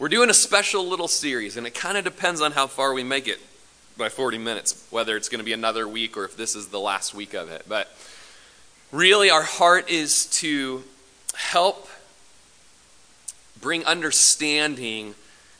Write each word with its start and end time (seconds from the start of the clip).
We're 0.00 0.08
doing 0.08 0.30
a 0.30 0.34
special 0.34 0.88
little 0.88 1.08
series, 1.08 1.58
and 1.58 1.66
it 1.66 1.74
kind 1.74 1.98
of 1.98 2.04
depends 2.04 2.40
on 2.40 2.52
how 2.52 2.68
far 2.68 2.94
we 2.94 3.04
make 3.04 3.28
it 3.28 3.38
by 3.98 4.08
40 4.08 4.38
minutes, 4.38 4.86
whether 4.88 5.14
it's 5.14 5.28
going 5.28 5.40
to 5.40 5.44
be 5.44 5.52
another 5.52 5.86
week 5.86 6.16
or 6.16 6.24
if 6.24 6.38
this 6.38 6.56
is 6.56 6.68
the 6.68 6.80
last 6.80 7.12
week 7.12 7.34
of 7.34 7.50
it. 7.50 7.66
But 7.68 7.94
really, 8.92 9.28
our 9.28 9.42
heart 9.42 9.90
is 9.90 10.24
to 10.38 10.84
help 11.34 11.86
bring 13.60 13.84
understanding 13.84 15.16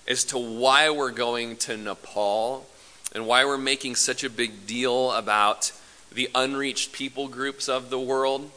as 0.08 0.25
to 0.25 0.39
why 0.39 0.88
we're 0.88 1.11
going 1.11 1.59
to 1.59 1.77
Nepal 1.77 2.66
and 3.14 3.27
why 3.27 3.45
we're 3.45 3.59
making 3.59 3.96
such 3.96 4.25
a 4.25 4.30
big 4.30 4.66
deal 4.66 5.12
about 5.12 5.70
the 6.11 6.30
unreached 6.34 6.93
people 6.93 7.29
groups 7.29 7.68
of 7.68 7.91
the 7.91 8.00
world. 8.00 8.50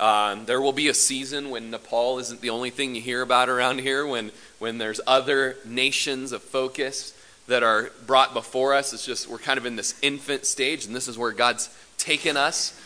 Um, 0.00 0.46
there 0.46 0.62
will 0.62 0.72
be 0.72 0.88
a 0.88 0.94
season 0.94 1.50
when 1.50 1.70
Nepal 1.70 2.18
isn't 2.20 2.40
the 2.40 2.48
only 2.48 2.70
thing 2.70 2.94
you 2.94 3.02
hear 3.02 3.20
about 3.20 3.50
around 3.50 3.80
here, 3.80 4.06
when 4.06 4.32
when 4.58 4.78
there's 4.78 5.00
other 5.06 5.58
nations 5.66 6.32
of 6.32 6.42
focus 6.42 7.14
that 7.48 7.62
are 7.62 7.90
brought 8.06 8.32
before 8.32 8.72
us. 8.72 8.94
It's 8.94 9.04
just 9.04 9.28
we're 9.28 9.36
kind 9.36 9.58
of 9.58 9.66
in 9.66 9.76
this 9.76 9.94
infant 10.00 10.46
stage, 10.46 10.86
and 10.86 10.96
this 10.96 11.06
is 11.06 11.18
where 11.18 11.32
God's 11.32 11.68
taken 11.98 12.38
us. 12.38 12.80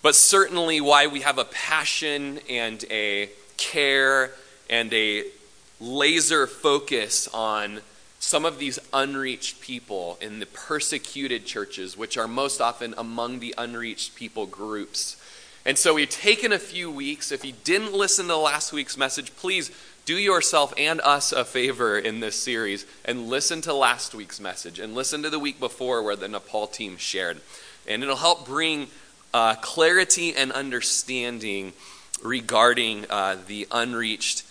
But 0.00 0.14
certainly, 0.14 0.80
why 0.80 1.08
we 1.08 1.22
have 1.22 1.38
a 1.38 1.44
passion 1.44 2.38
and 2.48 2.84
a 2.88 3.30
care 3.56 4.30
and 4.70 4.92
a 4.92 5.24
laser 5.80 6.46
focus 6.46 7.26
on 7.34 7.80
some 8.20 8.44
of 8.44 8.58
these 8.58 8.78
unreached 8.92 9.60
people 9.60 10.18
in 10.20 10.38
the 10.38 10.46
persecuted 10.46 11.44
churches, 11.46 11.96
which 11.96 12.16
are 12.16 12.28
most 12.28 12.60
often 12.60 12.94
among 12.96 13.40
the 13.40 13.54
unreached 13.58 14.14
people 14.14 14.46
groups. 14.46 15.16
And 15.66 15.78
so 15.78 15.94
we've 15.94 16.10
taken 16.10 16.52
a 16.52 16.58
few 16.58 16.90
weeks. 16.90 17.32
If 17.32 17.44
you 17.44 17.54
didn't 17.64 17.94
listen 17.94 18.28
to 18.28 18.36
last 18.36 18.72
week's 18.72 18.98
message, 18.98 19.34
please 19.36 19.70
do 20.04 20.14
yourself 20.14 20.74
and 20.76 21.00
us 21.00 21.32
a 21.32 21.44
favor 21.44 21.98
in 21.98 22.20
this 22.20 22.36
series 22.36 22.84
and 23.04 23.28
listen 23.28 23.62
to 23.62 23.72
last 23.72 24.14
week's 24.14 24.38
message 24.38 24.78
and 24.78 24.94
listen 24.94 25.22
to 25.22 25.30
the 25.30 25.38
week 25.38 25.58
before 25.58 26.02
where 26.02 26.16
the 26.16 26.28
Nepal 26.28 26.66
team 26.66 26.98
shared. 26.98 27.40
And 27.88 28.02
it'll 28.02 28.16
help 28.16 28.44
bring 28.44 28.88
uh, 29.32 29.54
clarity 29.54 30.34
and 30.36 30.52
understanding 30.52 31.72
regarding 32.22 33.06
uh, 33.08 33.38
the 33.46 33.66
unreached 33.70 34.44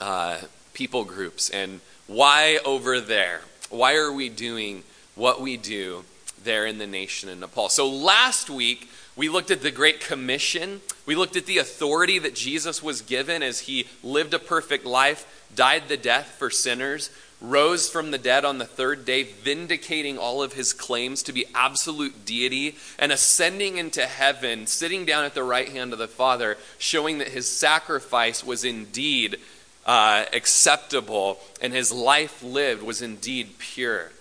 uh, 0.00 0.38
people 0.72 1.04
groups 1.04 1.50
and 1.50 1.80
why 2.06 2.58
over 2.64 3.00
there? 3.00 3.40
Why 3.68 3.96
are 3.96 4.12
we 4.12 4.28
doing 4.28 4.82
what 5.14 5.40
we 5.40 5.56
do 5.56 6.04
there 6.42 6.66
in 6.66 6.78
the 6.78 6.86
nation 6.86 7.28
in 7.28 7.40
Nepal? 7.40 7.68
So 7.68 7.88
last 7.88 8.50
week, 8.50 8.88
we 9.20 9.28
looked 9.28 9.50
at 9.50 9.60
the 9.60 9.70
Great 9.70 10.00
Commission. 10.00 10.80
We 11.04 11.14
looked 11.14 11.36
at 11.36 11.44
the 11.44 11.58
authority 11.58 12.18
that 12.20 12.34
Jesus 12.34 12.82
was 12.82 13.02
given 13.02 13.42
as 13.42 13.60
he 13.60 13.86
lived 14.02 14.32
a 14.32 14.38
perfect 14.38 14.86
life, 14.86 15.44
died 15.54 15.88
the 15.88 15.98
death 15.98 16.36
for 16.38 16.48
sinners, 16.48 17.10
rose 17.38 17.86
from 17.86 18.12
the 18.12 18.16
dead 18.16 18.46
on 18.46 18.56
the 18.56 18.64
third 18.64 19.04
day, 19.04 19.24
vindicating 19.24 20.16
all 20.16 20.42
of 20.42 20.54
his 20.54 20.72
claims 20.72 21.22
to 21.24 21.34
be 21.34 21.44
absolute 21.54 22.24
deity, 22.24 22.76
and 22.98 23.12
ascending 23.12 23.76
into 23.76 24.06
heaven, 24.06 24.66
sitting 24.66 25.04
down 25.04 25.26
at 25.26 25.34
the 25.34 25.44
right 25.44 25.68
hand 25.68 25.92
of 25.92 25.98
the 25.98 26.08
Father, 26.08 26.56
showing 26.78 27.18
that 27.18 27.28
his 27.28 27.46
sacrifice 27.46 28.42
was 28.42 28.64
indeed 28.64 29.36
uh, 29.84 30.24
acceptable 30.32 31.38
and 31.60 31.74
his 31.74 31.92
life 31.92 32.42
lived 32.42 32.82
was 32.82 33.02
indeed 33.02 33.58
pure. 33.58 34.12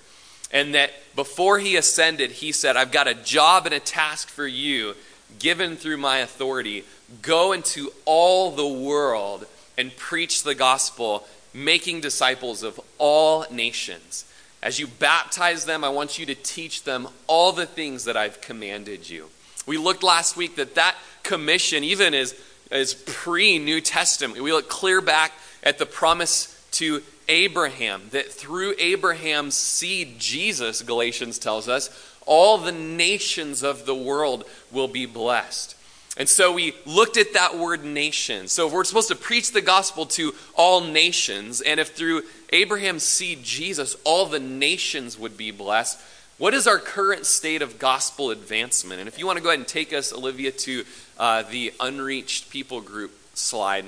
And 0.52 0.76
that 0.76 0.92
before 1.20 1.60
he 1.60 1.76
ascended, 1.76 2.32
he 2.32 2.54
said, 2.54 2.78
I've 2.78 2.94
got 2.94 3.06
a 3.06 3.14
job 3.14 3.66
and 3.66 3.76
a 3.76 3.80
task 3.82 4.30
for 4.30 4.48
you 4.48 4.96
given 5.38 5.76
through 5.76 5.98
my 5.98 6.20
authority. 6.20 6.86
Go 7.22 7.52
into 7.52 7.92
all 8.06 8.52
the 8.52 8.66
world 8.66 9.46
and 9.78 9.94
preach 9.98 10.44
the 10.44 10.56
gospel, 10.56 11.28
making 11.54 12.00
disciples 12.00 12.64
of 12.64 12.80
all 12.98 13.46
nations. 13.52 14.24
As 14.64 14.80
you 14.80 14.88
baptize 14.88 15.66
them, 15.66 15.84
I 15.84 15.90
want 15.90 16.18
you 16.18 16.26
to 16.26 16.36
teach 16.36 16.84
them 16.84 17.10
all 17.28 17.52
the 17.52 17.66
things 17.66 18.06
that 18.06 18.16
I've 18.16 18.40
commanded 18.40 19.10
you. 19.10 19.28
We 19.66 19.76
looked 19.76 20.04
last 20.04 20.38
week 20.38 20.56
that 20.56 20.76
that 20.76 20.96
commission, 21.24 21.84
even 21.84 22.14
is, 22.14 22.34
is 22.72 22.94
pre 22.94 23.60
New 23.60 23.82
Testament, 23.82 24.42
we 24.42 24.54
look 24.54 24.70
clear 24.70 25.02
back 25.02 25.34
at 25.64 25.80
the 25.80 25.86
promise 25.86 26.66
to 26.72 27.04
Abraham, 27.30 28.10
that 28.12 28.34
through 28.34 28.74
Abraham's 28.78 29.56
seed, 29.56 30.20
Jesus, 30.20 30.82
Galatians 30.82 31.40
tells 31.40 31.70
us, 31.70 31.90
all 32.26 32.58
the 32.58 32.74
nations 32.74 33.64
of 33.64 33.86
the 33.86 33.96
world 33.96 34.44
will 34.72 34.90
be 34.90 35.06
blessed. 35.06 35.76
And 36.18 36.28
so 36.28 36.52
we 36.52 36.74
looked 36.86 37.16
at 37.16 37.34
that 37.34 37.58
word 37.58 37.86
nation. 37.86 38.50
So 38.50 38.68
if 38.68 38.74
we're 38.74 38.84
supposed 38.84 39.08
to 39.08 39.16
preach 39.16 39.54
the 39.54 39.62
gospel 39.62 40.06
to 40.08 40.34
all 40.56 40.82
nations, 40.82 41.62
and 41.62 41.80
if 41.80 41.96
through 41.96 42.24
Abraham's 42.52 43.04
seed, 43.04 43.44
Jesus, 43.44 43.96
all 44.04 44.26
the 44.26 44.40
nations 44.40 45.18
would 45.18 45.38
be 45.38 45.52
blessed, 45.52 45.98
what 46.38 46.54
is 46.54 46.68
our 46.68 46.80
current 46.80 47.26
state 47.26 47.62
of 47.62 47.80
gospel 47.80 48.32
advancement? 48.32 49.00
And 49.00 49.08
if 49.08 49.18
you 49.18 49.26
want 49.26 49.38
to 49.38 49.44
go 49.44 49.50
ahead 49.50 49.60
and 49.60 49.68
take 49.68 49.94
us, 49.94 50.12
Olivia, 50.12 50.52
to 50.52 50.84
uh, 51.18 51.44
the 51.44 51.74
unreached 51.80 52.50
people 52.50 52.82
group 52.82 53.12
slide. 53.34 53.86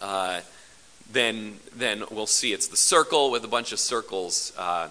Uh, 0.00 0.40
then, 1.12 1.56
then 1.76 2.04
we'll 2.10 2.26
see 2.26 2.52
it's 2.52 2.68
the 2.68 2.76
circle 2.76 3.30
with 3.30 3.44
a 3.44 3.48
bunch 3.48 3.72
of 3.72 3.78
circles 3.78 4.52
uh, 4.56 4.88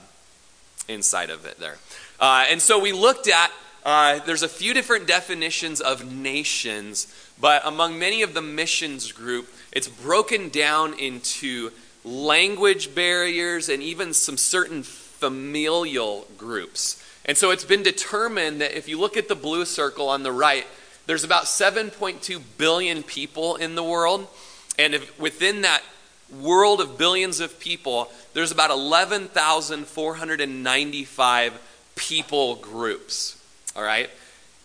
inside 0.87 1.29
of 1.29 1.45
it 1.45 1.59
there. 1.59 1.77
Uh, 2.19 2.45
and 2.49 2.61
so 2.61 2.79
we 2.79 2.91
looked 2.91 3.27
at, 3.27 3.51
uh, 3.85 4.19
there's 4.25 4.43
a 4.43 4.49
few 4.49 4.73
different 4.73 5.07
definitions 5.07 5.81
of 5.81 6.11
nations, 6.11 7.13
but 7.39 7.61
among 7.65 7.97
many 7.97 8.21
of 8.21 8.33
the 8.33 8.41
missions 8.41 9.11
group, 9.11 9.49
it's 9.71 9.87
broken 9.87 10.49
down 10.49 10.93
into 10.99 11.71
language 12.03 12.93
barriers 12.93 13.69
and 13.69 13.81
even 13.81 14.13
some 14.13 14.37
certain 14.37 14.83
familial 14.83 16.27
groups. 16.37 17.03
And 17.25 17.37
so 17.37 17.51
it's 17.51 17.65
been 17.65 17.83
determined 17.83 18.61
that 18.61 18.75
if 18.75 18.87
you 18.87 18.99
look 18.99 19.17
at 19.17 19.27
the 19.27 19.35
blue 19.35 19.65
circle 19.65 20.09
on 20.09 20.23
the 20.23 20.31
right, 20.31 20.65
there's 21.05 21.23
about 21.23 21.43
7.2 21.43 22.41
billion 22.57 23.03
people 23.03 23.55
in 23.55 23.75
the 23.75 23.83
world. 23.83 24.27
And 24.79 24.95
if, 24.95 25.19
within 25.19 25.61
that 25.61 25.83
world 26.39 26.81
of 26.81 26.97
billions 26.97 27.39
of 27.39 27.59
people, 27.59 28.11
there's 28.33 28.51
about 28.51 28.71
11,495 28.71 31.61
people 31.95 32.55
groups. 32.55 33.37
All 33.75 33.83
right? 33.83 34.09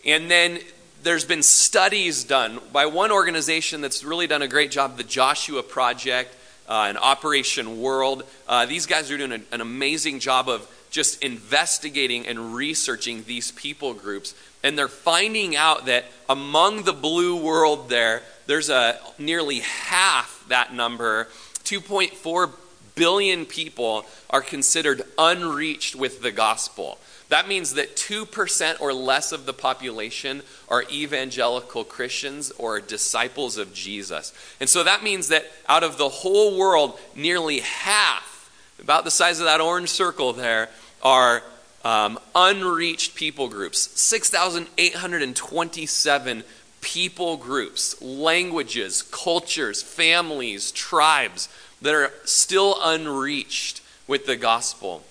And 0.04 0.30
then 0.30 0.60
there's 1.02 1.24
been 1.24 1.42
studies 1.42 2.24
done 2.24 2.60
by 2.72 2.86
one 2.86 3.12
organization 3.12 3.80
that's 3.80 4.04
really 4.04 4.26
done 4.26 4.42
a 4.42 4.48
great 4.48 4.70
job, 4.70 4.96
the 4.96 5.04
Joshua 5.04 5.62
Project 5.62 6.34
uh, 6.68 6.86
and 6.88 6.98
Operation 6.98 7.80
World. 7.80 8.24
Uh, 8.48 8.66
these 8.66 8.86
guys 8.86 9.10
are 9.10 9.18
doing 9.18 9.44
an 9.52 9.60
amazing 9.60 10.20
job 10.20 10.48
of 10.48 10.68
just 10.90 11.22
investigating 11.22 12.26
and 12.26 12.54
researching 12.54 13.24
these 13.24 13.52
people 13.52 13.94
groups. 13.94 14.34
And 14.62 14.78
they're 14.78 14.88
finding 14.88 15.54
out 15.54 15.86
that 15.86 16.06
among 16.28 16.84
the 16.84 16.92
blue 16.92 17.36
world 17.36 17.88
there, 17.88 18.22
there's 18.46 18.70
a 18.70 18.98
nearly 19.18 19.60
half 19.60 20.44
that 20.48 20.72
number 20.72 21.28
2.4 21.66 22.50
billion 22.94 23.44
people 23.44 24.06
are 24.30 24.40
considered 24.40 25.02
unreached 25.18 25.94
with 25.94 26.22
the 26.22 26.30
gospel. 26.30 26.98
That 27.28 27.48
means 27.48 27.74
that 27.74 27.96
2% 27.96 28.80
or 28.80 28.92
less 28.92 29.32
of 29.32 29.46
the 29.46 29.52
population 29.52 30.42
are 30.68 30.84
evangelical 30.90 31.82
Christians 31.82 32.52
or 32.52 32.78
disciples 32.80 33.58
of 33.58 33.74
Jesus. 33.74 34.32
And 34.60 34.68
so 34.68 34.84
that 34.84 35.02
means 35.02 35.26
that 35.28 35.50
out 35.68 35.82
of 35.82 35.98
the 35.98 36.08
whole 36.08 36.56
world, 36.56 37.00
nearly 37.16 37.58
half, 37.60 38.34
about 38.80 39.02
the 39.04 39.10
size 39.10 39.40
of 39.40 39.46
that 39.46 39.60
orange 39.60 39.88
circle 39.88 40.32
there, 40.32 40.68
are 41.02 41.42
um, 41.84 42.20
unreached 42.34 43.16
people 43.16 43.48
groups. 43.48 43.90
6,827 44.00 46.44
people 46.86 47.36
groups, 47.36 48.00
languages, 48.00 49.02
cultures, 49.02 49.82
families, 49.82 50.70
tribes 50.70 51.48
that 51.82 51.92
are 51.92 52.12
still 52.24 52.78
unreached 52.80 53.82
with 54.06 54.24
the 54.24 54.36
gospel. 54.36 55.02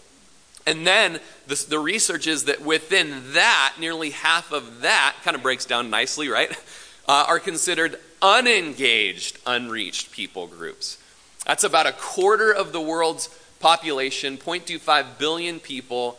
And 0.66 0.88
then 0.88 1.20
the, 1.48 1.66
the, 1.70 1.78
research 1.78 2.28
is 2.28 2.46
that 2.46 2.62
within 2.62 3.34
that, 3.34 3.76
nearly 3.78 4.12
half 4.12 4.54
of 4.54 4.82
that 4.82 5.18
kind 5.24 5.36
of 5.36 5.44
breaks 5.44 5.66
down 5.66 5.90
nicely, 5.90 6.30
right? 6.30 6.58
Uh, 7.08 7.24
are 7.28 7.40
considered 7.40 8.00
unengaged, 8.20 9.38
unreached 9.46 10.12
people 10.12 10.48
groups. 10.48 10.98
That's 11.46 11.64
about 11.64 11.86
a 11.86 11.92
quarter 11.92 12.52
of 12.52 12.72
the 12.72 12.82
world's 12.82 13.30
population, 13.60 14.38
0.25 14.38 15.20
billion 15.20 15.60
people, 15.60 16.18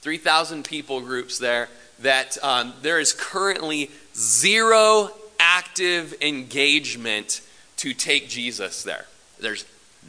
3,000 0.00 0.64
people 0.64 1.02
groups 1.02 1.36
there, 1.36 1.68
that 1.98 2.38
um, 2.42 2.72
there 2.80 2.98
is 2.98 3.12
currently 3.12 3.90
zero 4.16 5.10
active 5.38 6.14
engagement 6.20 7.40
to 7.76 7.94
take 7.94 8.28
Jesus 8.28 8.82
there. 8.82 9.06
There's 9.40 9.64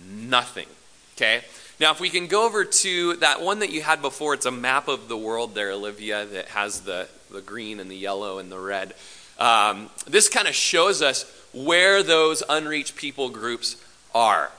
nothing. 0.09 0.67
Okay? 1.15 1.41
Now, 1.79 1.91
if 1.91 1.99
we 1.99 2.09
can 2.09 2.27
go 2.27 2.45
over 2.45 2.63
to 2.63 3.15
that 3.17 3.41
one 3.41 3.59
that 3.59 3.71
you 3.71 3.81
had 3.81 4.01
before, 4.01 4.33
it's 4.33 4.45
a 4.45 4.51
map 4.51 4.87
of 4.87 5.07
the 5.07 5.17
world 5.17 5.55
there, 5.55 5.71
Olivia, 5.71 6.25
that 6.25 6.49
has 6.49 6.81
the, 6.81 7.07
the 7.31 7.41
green 7.41 7.79
and 7.79 7.91
the 7.91 7.97
yellow 7.97 8.37
and 8.37 8.51
the 8.51 8.59
red. 8.59 8.93
Um, 9.37 9.89
this 10.07 10.29
kind 10.29 10.47
of 10.47 10.55
shows 10.55 11.01
us 11.01 11.25
where 11.53 12.01
those 12.01 12.43
unreached 12.47 12.95
people 12.95 13.29
groups 13.29 13.75
are. 14.13 14.51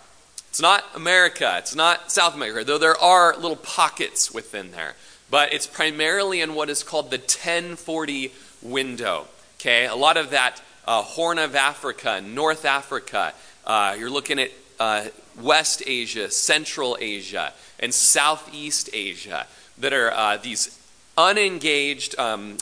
It's 0.50 0.60
not 0.60 0.84
America, 0.94 1.54
it's 1.58 1.74
not 1.74 2.10
South 2.12 2.34
America, 2.34 2.64
though 2.64 2.78
there 2.78 2.98
are 2.98 3.34
little 3.36 3.56
pockets 3.56 4.32
within 4.32 4.72
there. 4.72 4.94
But 5.30 5.52
it's 5.52 5.66
primarily 5.66 6.40
in 6.40 6.54
what 6.54 6.70
is 6.70 6.82
called 6.82 7.10
the 7.10 7.18
1040 7.18 8.32
window. 8.62 9.26
Okay, 9.66 9.86
a 9.86 9.96
lot 9.96 10.16
of 10.16 10.30
that 10.30 10.62
uh, 10.86 11.02
Horn 11.02 11.40
of 11.40 11.56
Africa, 11.56 12.20
North 12.24 12.64
Africa, 12.64 13.34
uh, 13.66 13.96
you're 13.98 14.08
looking 14.08 14.38
at 14.38 14.52
uh, 14.78 15.06
West 15.40 15.82
Asia, 15.84 16.30
Central 16.30 16.96
Asia, 17.00 17.52
and 17.80 17.92
Southeast 17.92 18.88
Asia 18.92 19.44
that 19.78 19.92
are 19.92 20.12
uh, 20.12 20.36
these 20.36 20.80
unengaged, 21.18 22.16
um, 22.16 22.58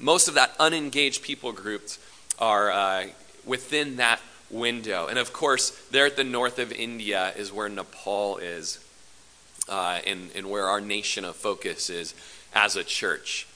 most 0.00 0.26
of 0.26 0.34
that 0.34 0.52
unengaged 0.58 1.22
people 1.22 1.52
groups 1.52 2.00
are 2.40 2.72
uh, 2.72 3.06
within 3.46 3.98
that 3.98 4.18
window. 4.50 5.06
And 5.06 5.20
of 5.20 5.32
course, 5.32 5.70
there 5.92 6.06
at 6.06 6.16
the 6.16 6.24
north 6.24 6.58
of 6.58 6.72
India 6.72 7.32
is 7.36 7.52
where 7.52 7.68
Nepal 7.68 8.38
is, 8.38 8.84
uh, 9.68 10.00
and, 10.04 10.28
and 10.34 10.50
where 10.50 10.66
our 10.66 10.80
nation 10.80 11.24
of 11.24 11.36
focus 11.36 11.88
is 11.88 12.14
as 12.52 12.74
a 12.74 12.82
church. 12.82 13.46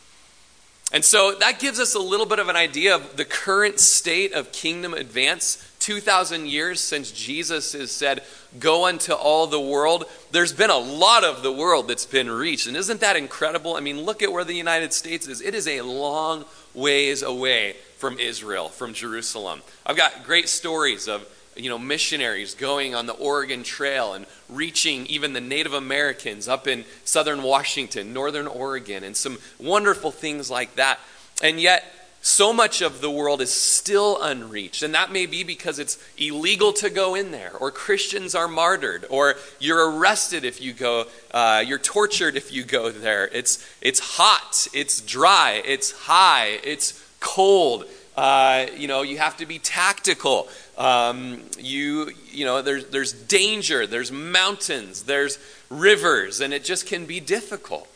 And 0.92 1.04
so 1.04 1.34
that 1.40 1.58
gives 1.58 1.80
us 1.80 1.94
a 1.94 2.00
little 2.00 2.26
bit 2.26 2.38
of 2.38 2.48
an 2.48 2.56
idea 2.56 2.94
of 2.94 3.16
the 3.16 3.24
current 3.24 3.80
state 3.80 4.32
of 4.32 4.52
kingdom 4.52 4.94
advance. 4.94 5.62
2,000 5.80 6.46
years 6.46 6.80
since 6.80 7.10
Jesus 7.10 7.72
has 7.72 7.90
said, 7.90 8.22
Go 8.58 8.86
unto 8.86 9.12
all 9.12 9.46
the 9.46 9.60
world. 9.60 10.04
There's 10.30 10.52
been 10.52 10.70
a 10.70 10.78
lot 10.78 11.24
of 11.24 11.42
the 11.42 11.52
world 11.52 11.88
that's 11.88 12.06
been 12.06 12.30
reached. 12.30 12.66
And 12.66 12.76
isn't 12.76 13.00
that 13.00 13.16
incredible? 13.16 13.74
I 13.74 13.80
mean, 13.80 14.02
look 14.02 14.22
at 14.22 14.32
where 14.32 14.44
the 14.44 14.54
United 14.54 14.92
States 14.92 15.26
is. 15.26 15.40
It 15.40 15.54
is 15.54 15.68
a 15.68 15.82
long 15.82 16.44
ways 16.72 17.22
away 17.22 17.76
from 17.98 18.18
Israel, 18.18 18.68
from 18.68 18.94
Jerusalem. 18.94 19.62
I've 19.84 19.96
got 19.96 20.24
great 20.24 20.48
stories 20.48 21.08
of 21.08 21.26
you 21.56 21.68
know, 21.68 21.78
missionaries 21.78 22.54
going 22.54 22.94
on 22.94 23.06
the 23.06 23.14
Oregon 23.14 23.62
Trail 23.62 24.14
and 24.14 24.26
reaching 24.48 25.06
even 25.06 25.32
the 25.32 25.40
Native 25.40 25.72
Americans 25.72 26.48
up 26.48 26.66
in 26.66 26.84
southern 27.04 27.42
Washington, 27.42 28.12
northern 28.12 28.46
Oregon, 28.46 29.04
and 29.04 29.16
some 29.16 29.38
wonderful 29.58 30.10
things 30.10 30.50
like 30.50 30.74
that. 30.76 30.98
And 31.42 31.60
yet, 31.60 31.84
so 32.26 32.52
much 32.52 32.82
of 32.82 33.00
the 33.00 33.10
world 33.10 33.40
is 33.40 33.52
still 33.52 34.20
unreached. 34.20 34.82
And 34.82 34.94
that 34.94 35.12
may 35.12 35.26
be 35.26 35.44
because 35.44 35.78
it's 35.78 35.96
illegal 36.18 36.72
to 36.74 36.90
go 36.90 37.14
in 37.14 37.30
there, 37.30 37.52
or 37.56 37.70
Christians 37.70 38.34
are 38.34 38.48
martyred, 38.48 39.06
or 39.10 39.36
you're 39.60 39.92
arrested 39.92 40.44
if 40.44 40.60
you 40.60 40.72
go, 40.72 41.06
uh, 41.30 41.62
you're 41.64 41.78
tortured 41.78 42.36
if 42.36 42.52
you 42.52 42.64
go 42.64 42.90
there. 42.90 43.28
It's, 43.28 43.64
it's 43.80 44.00
hot, 44.00 44.66
it's 44.72 45.00
dry, 45.00 45.62
it's 45.64 45.92
high, 45.92 46.58
it's 46.64 47.00
cold. 47.20 47.84
Uh, 48.16 48.66
you 48.76 48.88
know, 48.88 49.02
you 49.02 49.18
have 49.18 49.36
to 49.36 49.46
be 49.46 49.60
tactical. 49.60 50.48
Um, 50.76 51.40
you, 51.58 52.10
you 52.30 52.44
know, 52.44 52.60
there's, 52.62 52.86
there's 52.88 53.12
danger, 53.12 53.86
there's 53.86 54.12
mountains, 54.12 55.04
there's 55.04 55.38
rivers, 55.70 56.40
and 56.40 56.52
it 56.52 56.64
just 56.64 56.86
can 56.86 57.06
be 57.06 57.18
difficult. 57.20 57.88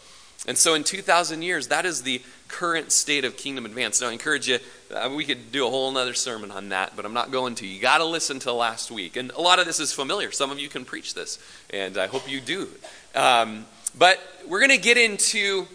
And 0.46 0.56
so 0.56 0.74
in 0.74 0.84
2,000 0.84 1.42
years, 1.42 1.68
that 1.68 1.84
is 1.84 2.02
the 2.02 2.22
current 2.48 2.92
state 2.92 3.24
of 3.24 3.36
kingdom 3.36 3.66
advance. 3.66 4.00
Now, 4.00 4.08
I 4.08 4.12
encourage 4.12 4.48
you, 4.48 4.58
uh, 4.90 5.10
we 5.14 5.24
could 5.24 5.52
do 5.52 5.66
a 5.66 5.70
whole 5.70 5.94
other 5.96 6.14
sermon 6.14 6.50
on 6.50 6.70
that, 6.70 6.96
but 6.96 7.04
I'm 7.04 7.12
not 7.12 7.30
going 7.30 7.54
to. 7.56 7.66
You 7.66 7.80
got 7.80 7.98
to 7.98 8.06
listen 8.06 8.38
to 8.40 8.52
last 8.52 8.90
week. 8.90 9.16
And 9.16 9.30
a 9.32 9.40
lot 9.40 9.58
of 9.58 9.66
this 9.66 9.78
is 9.78 9.92
familiar. 9.92 10.32
Some 10.32 10.50
of 10.50 10.58
you 10.58 10.68
can 10.68 10.86
preach 10.86 11.14
this, 11.14 11.38
and 11.68 11.98
I 11.98 12.06
hope 12.06 12.30
you 12.30 12.40
do. 12.40 12.68
Um, 13.14 13.66
but 13.98 14.18
we're 14.48 14.60
going 14.60 14.70
to 14.70 14.82
get 14.82 14.96
into 14.96 15.66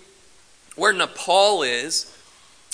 where 0.76 0.94
Nepal 0.94 1.62
is 1.62 2.12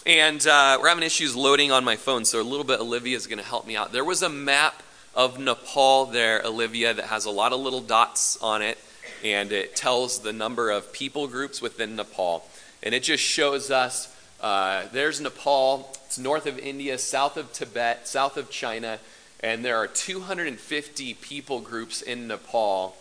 and 0.05 0.45
uh, 0.47 0.77
we're 0.81 0.89
having 0.89 1.03
issues 1.03 1.35
loading 1.35 1.71
on 1.71 1.83
my 1.83 1.95
phone, 1.95 2.25
so 2.25 2.41
a 2.41 2.43
little 2.43 2.63
bit 2.63 2.79
Olivia 2.79 3.15
is 3.15 3.27
going 3.27 3.37
to 3.37 3.45
help 3.45 3.67
me 3.67 3.75
out. 3.75 3.91
There 3.91 4.03
was 4.03 4.23
a 4.23 4.29
map 4.29 4.81
of 5.13 5.39
Nepal 5.39 6.05
there, 6.05 6.41
Olivia, 6.43 6.93
that 6.93 7.05
has 7.05 7.25
a 7.25 7.31
lot 7.31 7.53
of 7.53 7.59
little 7.59 7.81
dots 7.81 8.41
on 8.41 8.61
it, 8.61 8.79
and 9.23 9.51
it 9.51 9.75
tells 9.75 10.19
the 10.19 10.33
number 10.33 10.71
of 10.71 10.91
people 10.91 11.27
groups 11.27 11.61
within 11.61 11.95
Nepal. 11.95 12.47
And 12.81 12.95
it 12.95 13.03
just 13.03 13.23
shows 13.23 13.69
us 13.69 14.15
uh, 14.41 14.85
there's 14.91 15.21
Nepal, 15.21 15.91
it's 16.07 16.17
north 16.17 16.47
of 16.47 16.57
India, 16.57 16.97
south 16.97 17.37
of 17.37 17.53
Tibet, 17.53 18.07
south 18.07 18.37
of 18.37 18.49
China, 18.49 18.97
and 19.41 19.63
there 19.63 19.77
are 19.77 19.87
250 19.87 21.13
people 21.15 21.59
groups 21.59 22.01
in 22.01 22.27
Nepal, 22.27 22.95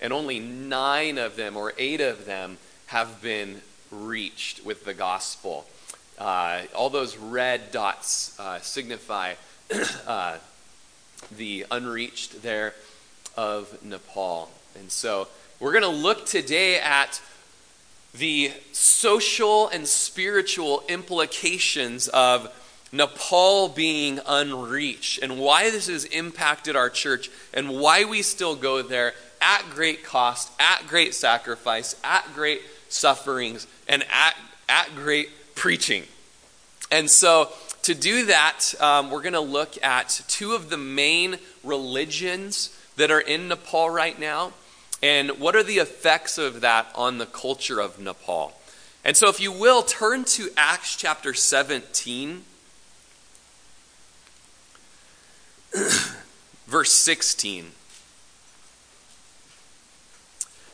and 0.00 0.12
only 0.12 0.38
nine 0.38 1.18
of 1.18 1.34
them 1.34 1.56
or 1.56 1.72
eight 1.78 2.00
of 2.00 2.26
them 2.26 2.58
have 2.86 3.20
been 3.20 3.62
reached 3.90 4.64
with 4.64 4.84
the 4.84 4.94
gospel. 4.94 5.66
Uh, 6.18 6.62
all 6.74 6.90
those 6.90 7.16
red 7.16 7.72
dots 7.72 8.38
uh, 8.38 8.60
signify 8.60 9.34
uh, 10.06 10.36
the 11.36 11.66
unreached 11.70 12.42
there 12.42 12.74
of 13.36 13.84
Nepal. 13.84 14.50
And 14.78 14.90
so 14.90 15.28
we're 15.60 15.72
going 15.72 15.82
to 15.82 15.88
look 15.88 16.26
today 16.26 16.78
at 16.78 17.20
the 18.14 18.52
social 18.72 19.68
and 19.68 19.86
spiritual 19.86 20.84
implications 20.88 22.08
of 22.08 22.52
Nepal 22.92 23.68
being 23.68 24.20
unreached 24.24 25.20
and 25.20 25.38
why 25.38 25.70
this 25.70 25.88
has 25.88 26.04
impacted 26.04 26.76
our 26.76 26.90
church 26.90 27.28
and 27.52 27.80
why 27.80 28.04
we 28.04 28.22
still 28.22 28.54
go 28.54 28.82
there 28.82 29.14
at 29.40 29.64
great 29.70 30.04
cost, 30.04 30.52
at 30.60 30.86
great 30.86 31.12
sacrifice, 31.12 31.96
at 32.04 32.24
great 32.34 32.62
sufferings, 32.88 33.66
and 33.88 34.04
at, 34.12 34.36
at 34.68 34.94
great 34.94 35.28
preaching. 35.54 36.04
And 36.90 37.10
so, 37.10 37.50
to 37.82 37.94
do 37.94 38.26
that, 38.26 38.74
um, 38.80 39.10
we're 39.10 39.22
going 39.22 39.34
to 39.34 39.40
look 39.40 39.82
at 39.84 40.22
two 40.28 40.52
of 40.52 40.70
the 40.70 40.76
main 40.76 41.36
religions 41.62 42.78
that 42.96 43.10
are 43.10 43.20
in 43.20 43.48
Nepal 43.48 43.90
right 43.90 44.18
now, 44.18 44.52
and 45.02 45.32
what 45.32 45.56
are 45.56 45.62
the 45.62 45.78
effects 45.78 46.38
of 46.38 46.60
that 46.62 46.86
on 46.94 47.18
the 47.18 47.26
culture 47.26 47.80
of 47.80 47.98
Nepal. 47.98 48.58
And 49.04 49.16
so, 49.16 49.28
if 49.28 49.40
you 49.40 49.52
will, 49.52 49.82
turn 49.82 50.24
to 50.24 50.50
Acts 50.56 50.96
chapter 50.96 51.34
17, 51.34 52.42
verse 56.66 56.92
16. 56.92 57.72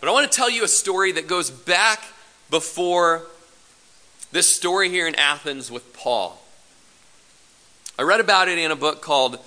But 0.01 0.09
I 0.09 0.13
want 0.13 0.31
to 0.31 0.37
tell 0.37 0.49
you 0.49 0.65
a 0.65 0.69
story 0.69 1.13
that 1.13 1.27
goes 1.27 1.51
back 1.51 2.03
before 2.51 3.23
this 4.33 4.47
story 4.47 4.89
here 4.89 5.09
in 5.09 5.15
Athens 5.17 5.71
with 5.71 5.93
Paul. 5.93 6.41
I 7.99 8.03
read 8.03 8.21
about 8.21 8.49
it 8.49 8.59
in 8.59 8.71
a 8.71 8.77
book 8.77 9.03
called, 9.03 9.39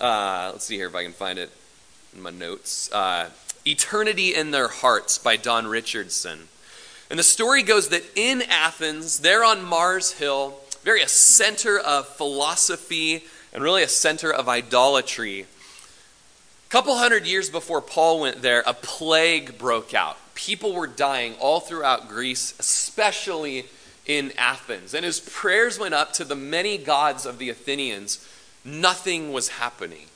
uh, 0.00 0.50
let's 0.52 0.64
see 0.64 0.76
here 0.76 0.86
if 0.86 0.94
I 0.94 1.02
can 1.02 1.12
find 1.12 1.38
it 1.38 1.50
in 2.14 2.22
my 2.22 2.30
notes 2.30 2.90
uh, 2.92 3.28
Eternity 3.66 4.34
in 4.34 4.50
Their 4.50 4.68
Hearts 4.68 5.18
by 5.18 5.36
Don 5.36 5.66
Richardson. 5.66 6.48
And 7.10 7.18
the 7.18 7.24
story 7.24 7.62
goes 7.62 7.90
that 7.90 8.04
in 8.16 8.42
Athens, 8.42 9.18
there 9.18 9.44
on 9.44 9.62
Mars 9.62 10.12
Hill, 10.12 10.58
very 10.82 11.02
a 11.02 11.08
center 11.08 11.78
of 11.78 12.08
philosophy 12.08 13.24
and 13.52 13.62
really 13.62 13.82
a 13.82 13.88
center 13.88 14.32
of 14.32 14.48
idolatry. 14.48 15.46
Couple 16.72 16.96
hundred 16.96 17.26
years 17.26 17.50
before 17.50 17.80
Paul 17.80 18.20
went 18.20 18.42
there, 18.42 18.64
a 18.66 18.72
plague 18.72 19.58
broke 19.58 19.94
out 19.94 20.16
people 20.34 20.72
were 20.72 20.86
dying 20.86 21.34
all 21.38 21.60
throughout 21.60 22.08
Greece, 22.08 22.54
especially 22.58 23.66
in 24.06 24.32
Athens. 24.36 24.94
And 24.94 25.06
as 25.06 25.20
prayers 25.20 25.78
went 25.78 25.94
up 25.94 26.12
to 26.14 26.24
the 26.24 26.34
many 26.34 26.78
gods 26.78 27.26
of 27.26 27.38
the 27.38 27.48
Athenians, 27.48 28.26
nothing 28.64 29.32
was 29.32 29.48
happening. 29.48 30.06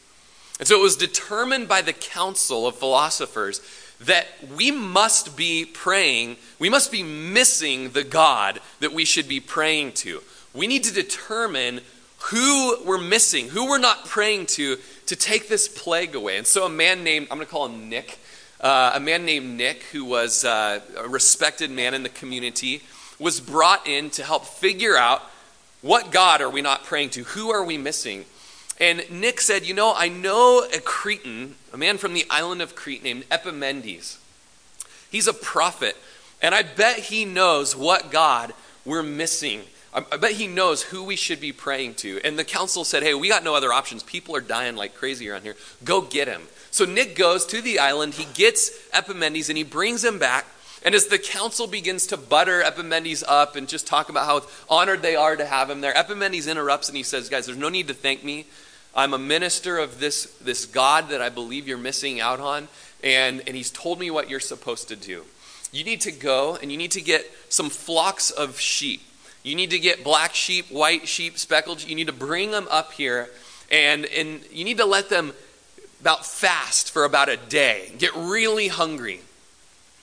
And 0.58 0.66
so 0.66 0.78
it 0.78 0.82
was 0.82 0.96
determined 0.96 1.68
by 1.68 1.82
the 1.82 1.92
council 1.92 2.66
of 2.66 2.76
philosophers 2.76 3.60
that 4.00 4.26
we 4.56 4.70
must 4.70 5.36
be 5.36 5.64
praying, 5.64 6.36
we 6.58 6.68
must 6.68 6.90
be 6.90 7.02
missing 7.02 7.90
the 7.90 8.04
God 8.04 8.60
that 8.80 8.92
we 8.92 9.04
should 9.04 9.28
be 9.28 9.40
praying 9.40 9.92
to. 9.92 10.22
We 10.52 10.66
need 10.66 10.84
to 10.84 10.92
determine 10.92 11.82
who 12.18 12.82
we're 12.84 13.00
missing, 13.00 13.48
who 13.48 13.68
we're 13.68 13.78
not 13.78 14.06
praying 14.06 14.46
to, 14.46 14.76
to 15.06 15.16
take 15.16 15.48
this 15.48 15.68
plague 15.68 16.14
away. 16.14 16.38
And 16.38 16.46
so 16.46 16.66
a 16.66 16.68
man 16.68 17.04
named, 17.04 17.28
I'm 17.30 17.38
going 17.38 17.46
to 17.46 17.50
call 17.50 17.66
him 17.66 17.88
Nick, 17.88 18.18
uh, 18.60 18.92
a 18.94 19.00
man 19.00 19.24
named 19.24 19.56
Nick, 19.56 19.82
who 19.92 20.04
was 20.04 20.44
uh, 20.44 20.80
a 20.96 21.08
respected 21.08 21.70
man 21.70 21.94
in 21.94 22.02
the 22.02 22.08
community, 22.08 22.82
was 23.18 23.40
brought 23.40 23.86
in 23.86 24.10
to 24.10 24.24
help 24.24 24.44
figure 24.44 24.96
out 24.96 25.22
what 25.82 26.10
God 26.10 26.40
are 26.40 26.50
we 26.50 26.62
not 26.62 26.84
praying 26.84 27.10
to? 27.10 27.24
Who 27.24 27.50
are 27.50 27.64
we 27.64 27.78
missing? 27.78 28.24
And 28.80 29.04
Nick 29.10 29.40
said, 29.40 29.66
You 29.66 29.74
know, 29.74 29.92
I 29.94 30.08
know 30.08 30.66
a 30.74 30.80
Cretan, 30.80 31.54
a 31.72 31.76
man 31.76 31.98
from 31.98 32.14
the 32.14 32.26
island 32.28 32.60
of 32.62 32.74
Crete 32.74 33.02
named 33.02 33.24
Epimenides. 33.30 34.18
He's 35.10 35.28
a 35.28 35.32
prophet, 35.32 35.96
and 36.42 36.54
I 36.54 36.62
bet 36.62 36.98
he 36.98 37.24
knows 37.24 37.76
what 37.76 38.10
God 38.10 38.52
we're 38.84 39.02
missing. 39.02 39.62
I 39.96 40.18
bet 40.18 40.32
he 40.32 40.46
knows 40.46 40.82
who 40.82 41.02
we 41.02 41.16
should 41.16 41.40
be 41.40 41.52
praying 41.52 41.94
to. 41.96 42.20
And 42.22 42.38
the 42.38 42.44
council 42.44 42.84
said, 42.84 43.02
Hey, 43.02 43.14
we 43.14 43.28
got 43.28 43.44
no 43.44 43.54
other 43.54 43.72
options. 43.72 44.02
People 44.02 44.36
are 44.36 44.42
dying 44.42 44.76
like 44.76 44.94
crazy 44.94 45.28
around 45.28 45.42
here. 45.42 45.56
Go 45.84 46.02
get 46.02 46.28
him. 46.28 46.42
So 46.70 46.84
Nick 46.84 47.16
goes 47.16 47.46
to 47.46 47.62
the 47.62 47.78
island, 47.78 48.14
he 48.14 48.26
gets 48.34 48.70
Epimenides, 48.92 49.48
and 49.48 49.56
he 49.56 49.64
brings 49.64 50.04
him 50.04 50.18
back. 50.18 50.44
And 50.84 50.94
as 50.94 51.06
the 51.06 51.18
council 51.18 51.66
begins 51.66 52.06
to 52.08 52.18
butter 52.18 52.62
Epimenides 52.62 53.24
up 53.26 53.56
and 53.56 53.66
just 53.66 53.86
talk 53.86 54.10
about 54.10 54.26
how 54.26 54.42
honored 54.68 55.00
they 55.00 55.16
are 55.16 55.34
to 55.34 55.46
have 55.46 55.70
him 55.70 55.80
there, 55.80 55.96
Epimenides 55.96 56.46
interrupts 56.46 56.88
and 56.88 56.96
he 56.96 57.02
says, 57.02 57.30
Guys, 57.30 57.46
there's 57.46 57.58
no 57.58 57.70
need 57.70 57.88
to 57.88 57.94
thank 57.94 58.22
me. 58.22 58.46
I'm 58.94 59.14
a 59.14 59.18
minister 59.18 59.78
of 59.78 59.98
this, 59.98 60.24
this 60.42 60.66
God 60.66 61.08
that 61.08 61.22
I 61.22 61.28
believe 61.30 61.66
you're 61.66 61.78
missing 61.78 62.20
out 62.20 62.40
on, 62.40 62.68
and, 63.02 63.42
and 63.46 63.56
he's 63.56 63.70
told 63.70 63.98
me 63.98 64.10
what 64.10 64.28
you're 64.28 64.40
supposed 64.40 64.88
to 64.88 64.96
do. 64.96 65.24
You 65.72 65.84
need 65.84 66.02
to 66.02 66.12
go 66.12 66.56
and 66.60 66.70
you 66.70 66.78
need 66.78 66.92
to 66.92 67.00
get 67.02 67.30
some 67.48 67.68
flocks 67.70 68.30
of 68.30 68.60
sheep. 68.60 69.02
You 69.46 69.54
need 69.54 69.70
to 69.70 69.78
get 69.78 70.02
black 70.02 70.34
sheep, 70.34 70.72
white 70.72 71.06
sheep, 71.06 71.38
speckled. 71.38 71.86
You 71.86 71.94
need 71.94 72.08
to 72.08 72.12
bring 72.12 72.50
them 72.50 72.66
up 72.68 72.92
here, 72.92 73.30
and, 73.70 74.04
and 74.06 74.40
you 74.50 74.64
need 74.64 74.78
to 74.78 74.84
let 74.84 75.08
them 75.08 75.34
about 76.00 76.26
fast 76.26 76.90
for 76.90 77.04
about 77.04 77.28
a 77.28 77.36
day, 77.36 77.92
get 77.96 78.12
really 78.16 78.66
hungry. 78.66 79.20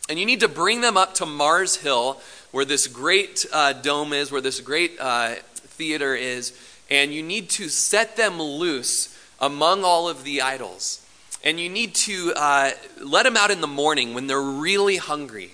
And 0.07 0.17
you 0.17 0.25
need 0.25 0.39
to 0.39 0.47
bring 0.47 0.79
them 0.79 0.95
up 0.95 1.15
to 1.15 1.25
Mars 1.25 1.75
Hill, 1.75 2.21
where 2.51 2.63
this 2.63 2.87
great 2.87 3.45
uh, 3.51 3.73
dome 3.73 4.13
is, 4.13 4.31
where 4.31 4.39
this 4.39 4.61
great 4.61 4.93
uh, 4.97 5.35
theater 5.53 6.15
is, 6.15 6.57
and 6.89 7.13
you 7.13 7.21
need 7.21 7.49
to 7.49 7.67
set 7.67 8.15
them 8.15 8.41
loose 8.41 9.13
among 9.41 9.83
all 9.83 10.07
of 10.07 10.23
the 10.23 10.41
idols. 10.41 11.05
And 11.43 11.59
you 11.59 11.67
need 11.67 11.95
to 11.95 12.31
uh, 12.37 12.71
let 13.01 13.23
them 13.23 13.35
out 13.35 13.51
in 13.51 13.59
the 13.59 13.67
morning 13.67 14.13
when 14.13 14.27
they're 14.27 14.41
really 14.41 14.95
hungry. 14.95 15.51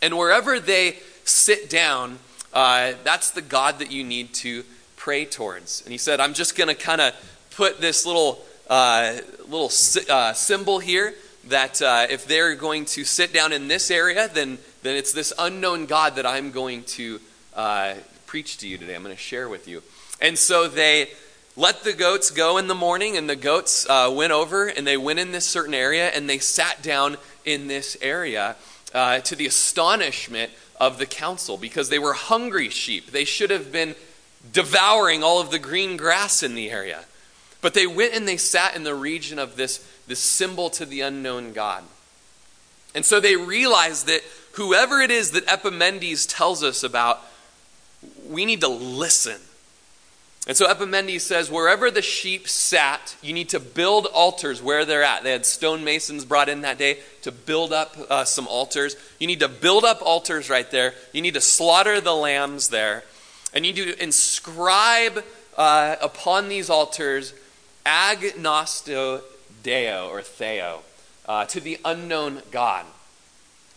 And 0.00 0.16
wherever 0.16 0.60
they 0.60 0.98
sit 1.24 1.68
down, 1.68 2.20
uh, 2.58 2.94
that's 3.04 3.30
the 3.30 3.40
God 3.40 3.78
that 3.78 3.92
you 3.92 4.02
need 4.02 4.34
to 4.34 4.64
pray 4.96 5.24
towards. 5.24 5.80
And 5.82 5.92
he 5.92 5.98
said, 5.98 6.18
I'm 6.18 6.34
just 6.34 6.56
going 6.56 6.66
to 6.66 6.74
kind 6.74 7.00
of 7.00 7.14
put 7.54 7.80
this 7.80 8.04
little, 8.04 8.44
uh, 8.68 9.18
little 9.46 9.70
uh, 10.12 10.32
symbol 10.32 10.80
here 10.80 11.14
that 11.44 11.80
uh, 11.80 12.08
if 12.10 12.26
they're 12.26 12.56
going 12.56 12.84
to 12.86 13.04
sit 13.04 13.32
down 13.32 13.52
in 13.52 13.68
this 13.68 13.92
area, 13.92 14.26
then, 14.26 14.58
then 14.82 14.96
it's 14.96 15.12
this 15.12 15.32
unknown 15.38 15.86
God 15.86 16.16
that 16.16 16.26
I'm 16.26 16.50
going 16.50 16.82
to 16.84 17.20
uh, 17.54 17.94
preach 18.26 18.58
to 18.58 18.66
you 18.66 18.76
today. 18.76 18.96
I'm 18.96 19.04
going 19.04 19.14
to 19.14 19.22
share 19.22 19.48
with 19.48 19.68
you. 19.68 19.80
And 20.20 20.36
so 20.36 20.66
they 20.66 21.10
let 21.54 21.84
the 21.84 21.92
goats 21.92 22.32
go 22.32 22.58
in 22.58 22.66
the 22.66 22.74
morning, 22.74 23.16
and 23.16 23.30
the 23.30 23.36
goats 23.36 23.88
uh, 23.88 24.12
went 24.12 24.32
over 24.32 24.66
and 24.66 24.84
they 24.84 24.96
went 24.96 25.20
in 25.20 25.30
this 25.30 25.46
certain 25.46 25.74
area 25.74 26.08
and 26.08 26.28
they 26.28 26.38
sat 26.38 26.82
down 26.82 27.18
in 27.44 27.68
this 27.68 27.96
area 28.02 28.56
to 28.92 29.36
the 29.36 29.46
astonishment 29.46 30.50
of 30.80 30.98
the 30.98 31.06
council 31.06 31.56
because 31.56 31.88
they 31.88 31.98
were 31.98 32.14
hungry 32.14 32.68
sheep. 32.68 33.10
They 33.10 33.24
should 33.24 33.50
have 33.50 33.72
been 33.72 33.94
devouring 34.52 35.22
all 35.22 35.40
of 35.40 35.50
the 35.50 35.58
green 35.58 35.96
grass 35.96 36.42
in 36.42 36.54
the 36.54 36.70
area. 36.70 37.04
But 37.60 37.74
they 37.74 37.86
went 37.86 38.14
and 38.14 38.26
they 38.26 38.36
sat 38.36 38.76
in 38.76 38.84
the 38.84 38.94
region 38.94 39.38
of 39.38 39.56
this, 39.56 39.84
this 40.06 40.20
symbol 40.20 40.70
to 40.70 40.86
the 40.86 41.00
unknown 41.00 41.52
God. 41.52 41.84
And 42.94 43.04
so 43.04 43.20
they 43.20 43.36
realized 43.36 44.06
that 44.06 44.22
whoever 44.52 45.00
it 45.00 45.10
is 45.10 45.32
that 45.32 45.48
Epimenides 45.48 46.26
tells 46.26 46.62
us 46.62 46.82
about, 46.82 47.20
we 48.28 48.46
need 48.46 48.60
to 48.60 48.68
listen. 48.68 49.40
And 50.48 50.56
so 50.56 50.66
Epimenides 50.66 51.24
says, 51.24 51.50
wherever 51.50 51.90
the 51.90 52.00
sheep 52.00 52.48
sat, 52.48 53.14
you 53.20 53.34
need 53.34 53.50
to 53.50 53.60
build 53.60 54.06
altars 54.06 54.62
where 54.62 54.86
they're 54.86 55.02
at. 55.02 55.22
They 55.22 55.32
had 55.32 55.44
stonemasons 55.44 56.24
brought 56.24 56.48
in 56.48 56.62
that 56.62 56.78
day 56.78 57.00
to 57.20 57.30
build 57.30 57.70
up 57.70 57.94
uh, 58.08 58.24
some 58.24 58.48
altars. 58.48 58.96
You 59.18 59.26
need 59.26 59.40
to 59.40 59.48
build 59.48 59.84
up 59.84 60.00
altars 60.00 60.48
right 60.48 60.70
there. 60.70 60.94
You 61.12 61.20
need 61.20 61.34
to 61.34 61.42
slaughter 61.42 62.00
the 62.00 62.14
lambs 62.14 62.70
there. 62.70 63.04
And 63.52 63.66
you 63.66 63.74
need 63.74 63.92
to 63.92 64.02
inscribe 64.02 65.22
uh, 65.58 65.96
upon 66.00 66.48
these 66.48 66.70
altars 66.70 67.34
agnosto 67.84 69.20
deo 69.62 70.08
or 70.08 70.22
theo, 70.22 70.80
uh, 71.26 71.44
to 71.44 71.60
the 71.60 71.78
unknown 71.84 72.40
God. 72.50 72.86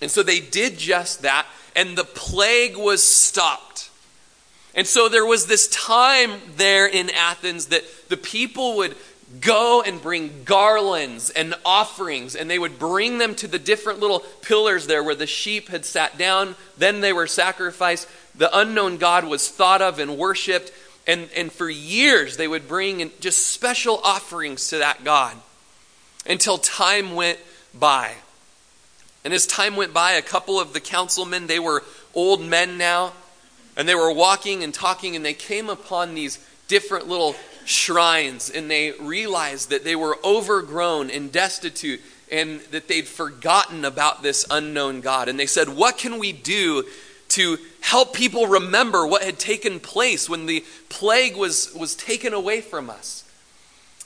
And 0.01 0.09
so 0.09 0.23
they 0.23 0.39
did 0.39 0.77
just 0.77 1.21
that, 1.23 1.47
and 1.75 1.97
the 1.97 2.05
plague 2.05 2.77
was 2.77 3.03
stopped. 3.03 3.89
And 4.73 4.87
so 4.87 5.09
there 5.09 5.25
was 5.25 5.47
this 5.47 5.67
time 5.67 6.39
there 6.55 6.87
in 6.87 7.09
Athens 7.09 7.67
that 7.67 7.83
the 8.09 8.17
people 8.17 8.77
would 8.77 8.95
go 9.39 9.81
and 9.81 10.01
bring 10.01 10.43
garlands 10.43 11.29
and 11.29 11.55
offerings, 11.65 12.35
and 12.35 12.49
they 12.49 12.59
would 12.59 12.77
bring 12.79 13.17
them 13.17 13.35
to 13.35 13.47
the 13.47 13.59
different 13.59 13.99
little 13.99 14.19
pillars 14.41 14.87
there 14.87 15.03
where 15.03 15.15
the 15.15 15.27
sheep 15.27 15.69
had 15.69 15.85
sat 15.85 16.17
down. 16.17 16.55
Then 16.77 17.01
they 17.01 17.13
were 17.13 17.27
sacrificed. 17.27 18.09
The 18.35 18.55
unknown 18.57 18.97
God 18.97 19.25
was 19.25 19.49
thought 19.49 19.81
of 19.81 19.99
and 19.99 20.17
worshiped. 20.17 20.71
And, 21.07 21.29
and 21.35 21.51
for 21.51 21.69
years, 21.69 22.37
they 22.37 22.47
would 22.47 22.67
bring 22.67 22.99
in 22.99 23.11
just 23.19 23.47
special 23.47 23.99
offerings 24.03 24.69
to 24.69 24.79
that 24.79 25.03
God 25.03 25.35
until 26.27 26.57
time 26.57 27.15
went 27.15 27.39
by. 27.73 28.15
And 29.23 29.33
as 29.33 29.47
time 29.47 29.75
went 29.75 29.93
by, 29.93 30.13
a 30.13 30.21
couple 30.21 30.59
of 30.59 30.73
the 30.73 30.79
councilmen, 30.79 31.47
they 31.47 31.59
were 31.59 31.83
old 32.13 32.41
men 32.41 32.77
now, 32.77 33.13
and 33.77 33.87
they 33.87 33.95
were 33.95 34.13
walking 34.13 34.63
and 34.63 34.73
talking, 34.73 35.15
and 35.15 35.25
they 35.25 35.33
came 35.33 35.69
upon 35.69 36.13
these 36.13 36.39
different 36.67 37.07
little 37.07 37.35
shrines, 37.65 38.49
and 38.49 38.69
they 38.69 38.91
realized 38.93 39.69
that 39.69 39.83
they 39.83 39.95
were 39.95 40.17
overgrown 40.23 41.09
and 41.09 41.31
destitute, 41.31 42.01
and 42.31 42.61
that 42.71 42.87
they'd 42.87 43.07
forgotten 43.07 43.83
about 43.83 44.23
this 44.23 44.45
unknown 44.49 45.01
God. 45.01 45.27
And 45.27 45.39
they 45.39 45.45
said, 45.45 45.69
What 45.69 45.97
can 45.97 46.17
we 46.17 46.31
do 46.31 46.85
to 47.29 47.57
help 47.81 48.13
people 48.13 48.47
remember 48.47 49.05
what 49.05 49.23
had 49.23 49.39
taken 49.39 49.79
place 49.79 50.29
when 50.29 50.45
the 50.45 50.63
plague 50.89 51.35
was, 51.35 51.73
was 51.73 51.95
taken 51.95 52.33
away 52.33 52.61
from 52.61 52.89
us? 52.89 53.23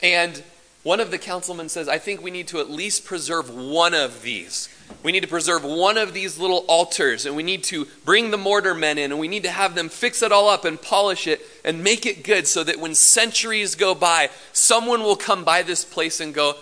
And 0.01 0.43
one 0.83 0.99
of 0.99 1.09
the 1.09 1.17
councilmen 1.17 1.69
says, 1.69 1.89
I 1.89 1.97
think 1.97 2.21
we 2.21 2.31
need 2.31 2.47
to 2.49 2.59
at 2.59 2.69
least 2.69 3.05
preserve 3.05 3.49
one 3.49 3.93
of 3.93 4.21
these. 4.21 4.69
We 5.03 5.11
need 5.11 5.21
to 5.21 5.27
preserve 5.27 5.63
one 5.63 5.97
of 5.97 6.13
these 6.13 6.39
little 6.39 6.65
altars, 6.67 7.25
and 7.25 7.35
we 7.35 7.43
need 7.43 7.63
to 7.65 7.85
bring 8.03 8.31
the 8.31 8.37
mortar 8.37 8.73
men 8.73 8.97
in, 8.97 9.11
and 9.11 9.19
we 9.19 9.27
need 9.27 9.43
to 9.43 9.51
have 9.51 9.75
them 9.75 9.89
fix 9.89 10.23
it 10.23 10.31
all 10.31 10.49
up 10.49 10.65
and 10.65 10.81
polish 10.81 11.27
it 11.27 11.41
and 11.63 11.83
make 11.83 12.05
it 12.05 12.23
good 12.23 12.47
so 12.47 12.63
that 12.63 12.79
when 12.79 12.95
centuries 12.95 13.75
go 13.75 13.93
by, 13.93 14.29
someone 14.51 15.01
will 15.01 15.15
come 15.15 15.43
by 15.43 15.61
this 15.61 15.85
place 15.85 16.19
and 16.19 16.33
go, 16.33 16.55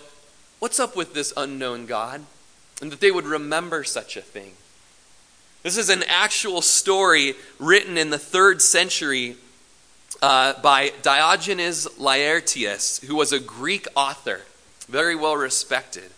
What's 0.58 0.80
up 0.80 0.96
with 0.96 1.14
this 1.14 1.32
unknown 1.36 1.86
God? 1.86 2.22
And 2.80 2.90
that 2.92 3.00
they 3.00 3.10
would 3.10 3.26
remember 3.26 3.84
such 3.84 4.16
a 4.16 4.22
thing. 4.22 4.52
This 5.62 5.76
is 5.76 5.88
an 5.88 6.04
actual 6.06 6.60
story 6.62 7.34
written 7.58 7.96
in 7.96 8.10
the 8.10 8.18
third 8.18 8.60
century 8.60 9.36
uh, 10.22 10.60
by 10.60 10.92
Diogenes 11.02 11.86
Laertius, 11.98 13.02
who 13.04 13.16
was 13.16 13.32
a 13.32 13.40
Greek 13.40 13.86
author, 13.96 14.42
very 14.88 15.16
well 15.16 15.36
respected. 15.36 16.10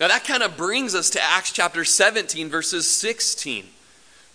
Now, 0.00 0.08
that 0.08 0.24
kind 0.24 0.42
of 0.42 0.56
brings 0.56 0.94
us 0.94 1.10
to 1.10 1.22
Acts 1.22 1.52
chapter 1.52 1.84
17, 1.84 2.48
verses 2.48 2.88
16. 2.88 3.66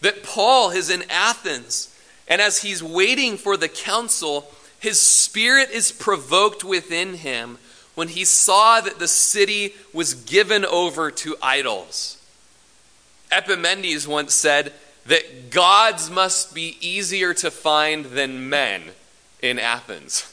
That 0.01 0.21
Paul 0.21 0.69
is 0.69 0.91
in 0.91 1.03
Athens, 1.09 1.93
and 2.27 2.39
as 2.39 2.61
he's 2.61 2.83
waiting 2.83 3.35
for 3.35 3.57
the 3.57 3.67
council, 3.67 4.51
his 4.79 5.01
spirit 5.01 5.71
is 5.71 5.91
provoked 5.91 6.63
within 6.63 7.15
him 7.15 7.57
when 7.95 8.09
he 8.09 8.25
saw 8.25 8.79
that 8.79 8.99
the 8.99 9.07
city 9.07 9.73
was 9.91 10.13
given 10.13 10.65
over 10.65 11.09
to 11.09 11.35
idols. 11.41 12.21
Epimenides 13.31 14.07
once 14.07 14.35
said 14.35 14.71
that 15.07 15.49
gods 15.49 16.11
must 16.11 16.53
be 16.53 16.77
easier 16.79 17.33
to 17.33 17.49
find 17.49 18.05
than 18.05 18.49
men 18.49 18.83
in 19.41 19.57
Athens. 19.57 20.31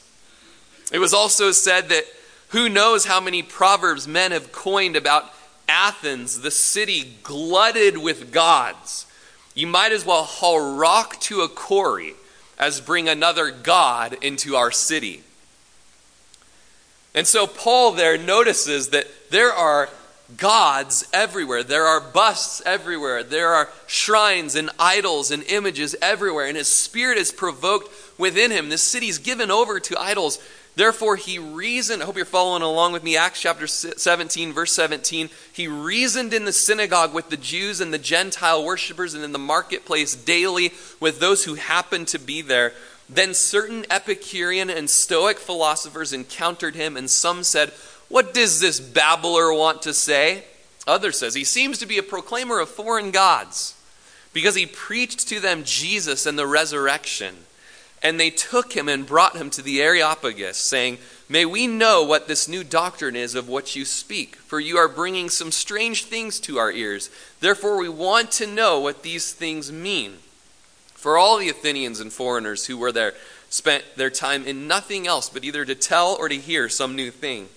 It 0.91 0.99
was 0.99 1.13
also 1.13 1.51
said 1.51 1.89
that 1.89 2.05
who 2.53 2.69
knows 2.69 3.05
how 3.05 3.19
many 3.19 3.41
proverbs 3.41 4.07
men 4.07 4.31
have 4.31 4.51
coined 4.51 4.95
about 4.95 5.25
Athens, 5.67 6.41
the 6.41 6.51
city 6.51 7.15
glutted 7.23 7.97
with 7.97 8.31
gods. 8.31 9.07
You 9.55 9.65
might 9.65 9.91
as 9.91 10.05
well 10.05 10.23
haul 10.23 10.75
rock 10.75 11.19
to 11.21 11.41
a 11.41 11.49
quarry 11.49 12.13
as 12.59 12.79
bring 12.79 13.09
another 13.09 13.49
god 13.49 14.17
into 14.21 14.55
our 14.55 14.71
city. 14.71 15.23
And 17.15 17.25
so 17.25 17.47
Paul 17.47 17.93
there 17.93 18.19
notices 18.19 18.89
that 18.89 19.07
there 19.31 19.51
are 19.51 19.89
gods 20.37 21.07
everywhere. 21.11 21.63
There 21.63 21.85
are 21.85 22.01
busts 22.01 22.61
everywhere. 22.67 23.23
There 23.23 23.49
are 23.49 23.69
shrines 23.87 24.55
and 24.55 24.69
idols 24.77 25.31
and 25.31 25.43
images 25.43 25.95
everywhere. 26.03 26.45
And 26.45 26.57
his 26.57 26.67
spirit 26.67 27.17
is 27.17 27.31
provoked 27.31 28.19
within 28.19 28.51
him. 28.51 28.69
This 28.69 28.83
city 28.83 29.07
is 29.07 29.17
given 29.17 29.49
over 29.49 29.79
to 29.79 29.99
idols. 29.99 30.39
Therefore, 30.75 31.17
he 31.17 31.37
reasoned, 31.37 32.01
I 32.01 32.05
hope 32.05 32.15
you're 32.15 32.25
following 32.25 32.63
along 32.63 32.93
with 32.93 33.03
me, 33.03 33.15
Acts 33.15 33.41
chapter 33.41 33.67
17, 33.67 34.53
verse 34.53 34.71
17. 34.71 35.29
He 35.51 35.67
reasoned 35.67 36.33
in 36.33 36.45
the 36.45 36.51
synagogue 36.51 37.13
with 37.13 37.29
the 37.29 37.37
Jews 37.37 37.79
and 37.79 37.93
the 37.93 37.99
Gentile 37.99 38.63
worshippers 38.63 39.13
and 39.13 39.23
in 39.23 39.33
the 39.33 39.39
marketplace 39.39 40.15
daily 40.15 40.73
with 40.99 41.19
those 41.19 41.45
who 41.45 41.53
happened 41.53 42.07
to 42.07 42.19
be 42.19 42.41
there. 42.41 42.73
Then 43.07 43.35
certain 43.35 43.85
Epicurean 43.91 44.71
and 44.71 44.89
Stoic 44.89 45.37
philosophers 45.37 46.11
encountered 46.11 46.73
him, 46.73 46.97
and 46.97 47.07
some 47.07 47.43
said, 47.43 47.69
What 48.09 48.33
does 48.33 48.59
this 48.59 48.79
babbler 48.79 49.53
want 49.53 49.83
to 49.83 49.93
say? 49.93 50.45
Others 50.87 51.19
says, 51.19 51.35
He 51.35 51.43
seems 51.43 51.77
to 51.79 51.85
be 51.85 51.99
a 51.99 52.03
proclaimer 52.03 52.59
of 52.59 52.69
foreign 52.69 53.11
gods, 53.11 53.75
because 54.31 54.55
he 54.55 54.65
preached 54.65 55.27
to 55.27 55.39
them 55.39 55.63
Jesus 55.65 56.25
and 56.25 56.39
the 56.39 56.47
resurrection. 56.47 57.35
And 58.03 58.19
they 58.19 58.29
took 58.29 58.73
him 58.73 58.89
and 58.89 59.05
brought 59.05 59.37
him 59.37 59.49
to 59.51 59.61
the 59.61 59.81
Areopagus, 59.81 60.57
saying, 60.57 60.97
May 61.29 61.45
we 61.45 61.67
know 61.67 62.03
what 62.03 62.27
this 62.27 62.49
new 62.49 62.63
doctrine 62.63 63.15
is 63.15 63.33
of 63.33 63.47
what 63.47 63.75
you 63.75 63.85
speak, 63.85 64.35
for 64.35 64.59
you 64.59 64.77
are 64.77 64.89
bringing 64.89 65.29
some 65.29 65.51
strange 65.51 66.03
things 66.03 66.39
to 66.41 66.57
our 66.57 66.71
ears. 66.71 67.09
Therefore, 67.39 67.77
we 67.77 67.87
want 67.87 68.29
to 68.31 68.45
know 68.45 68.79
what 68.79 69.03
these 69.03 69.31
things 69.31 69.71
mean. 69.71 70.17
For 70.93 71.17
all 71.17 71.37
the 71.37 71.49
Athenians 71.49 72.01
and 72.01 72.11
foreigners 72.11 72.67
who 72.67 72.77
were 72.77 72.91
there 72.91 73.13
spent 73.49 73.83
their 73.95 74.09
time 74.09 74.45
in 74.45 74.67
nothing 74.67 75.07
else 75.07 75.29
but 75.29 75.43
either 75.43 75.63
to 75.63 75.75
tell 75.75 76.15
or 76.19 76.27
to 76.27 76.35
hear 76.35 76.67
some 76.67 76.95
new 76.95 77.09
thing. 77.09 77.47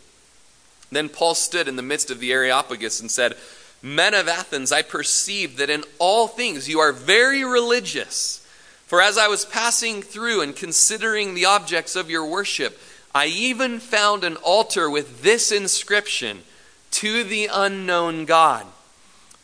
Then 0.92 1.08
Paul 1.08 1.34
stood 1.34 1.66
in 1.66 1.76
the 1.76 1.82
midst 1.82 2.10
of 2.10 2.20
the 2.20 2.32
Areopagus 2.32 3.00
and 3.00 3.10
said, 3.10 3.34
Men 3.82 4.14
of 4.14 4.28
Athens, 4.28 4.72
I 4.72 4.82
perceive 4.82 5.56
that 5.56 5.70
in 5.70 5.84
all 5.98 6.28
things 6.28 6.68
you 6.68 6.78
are 6.78 6.92
very 6.92 7.44
religious. 7.44 8.45
For 8.86 9.02
as 9.02 9.18
I 9.18 9.28
was 9.28 9.44
passing 9.44 10.00
through 10.00 10.42
and 10.42 10.54
considering 10.54 11.34
the 11.34 11.44
objects 11.44 11.96
of 11.96 12.08
your 12.08 12.24
worship, 12.24 12.78
I 13.14 13.26
even 13.26 13.80
found 13.80 14.24
an 14.24 14.36
altar 14.36 14.88
with 14.88 15.22
this 15.22 15.50
inscription 15.50 16.42
To 16.92 17.24
the 17.24 17.50
unknown 17.52 18.24
God. 18.24 18.66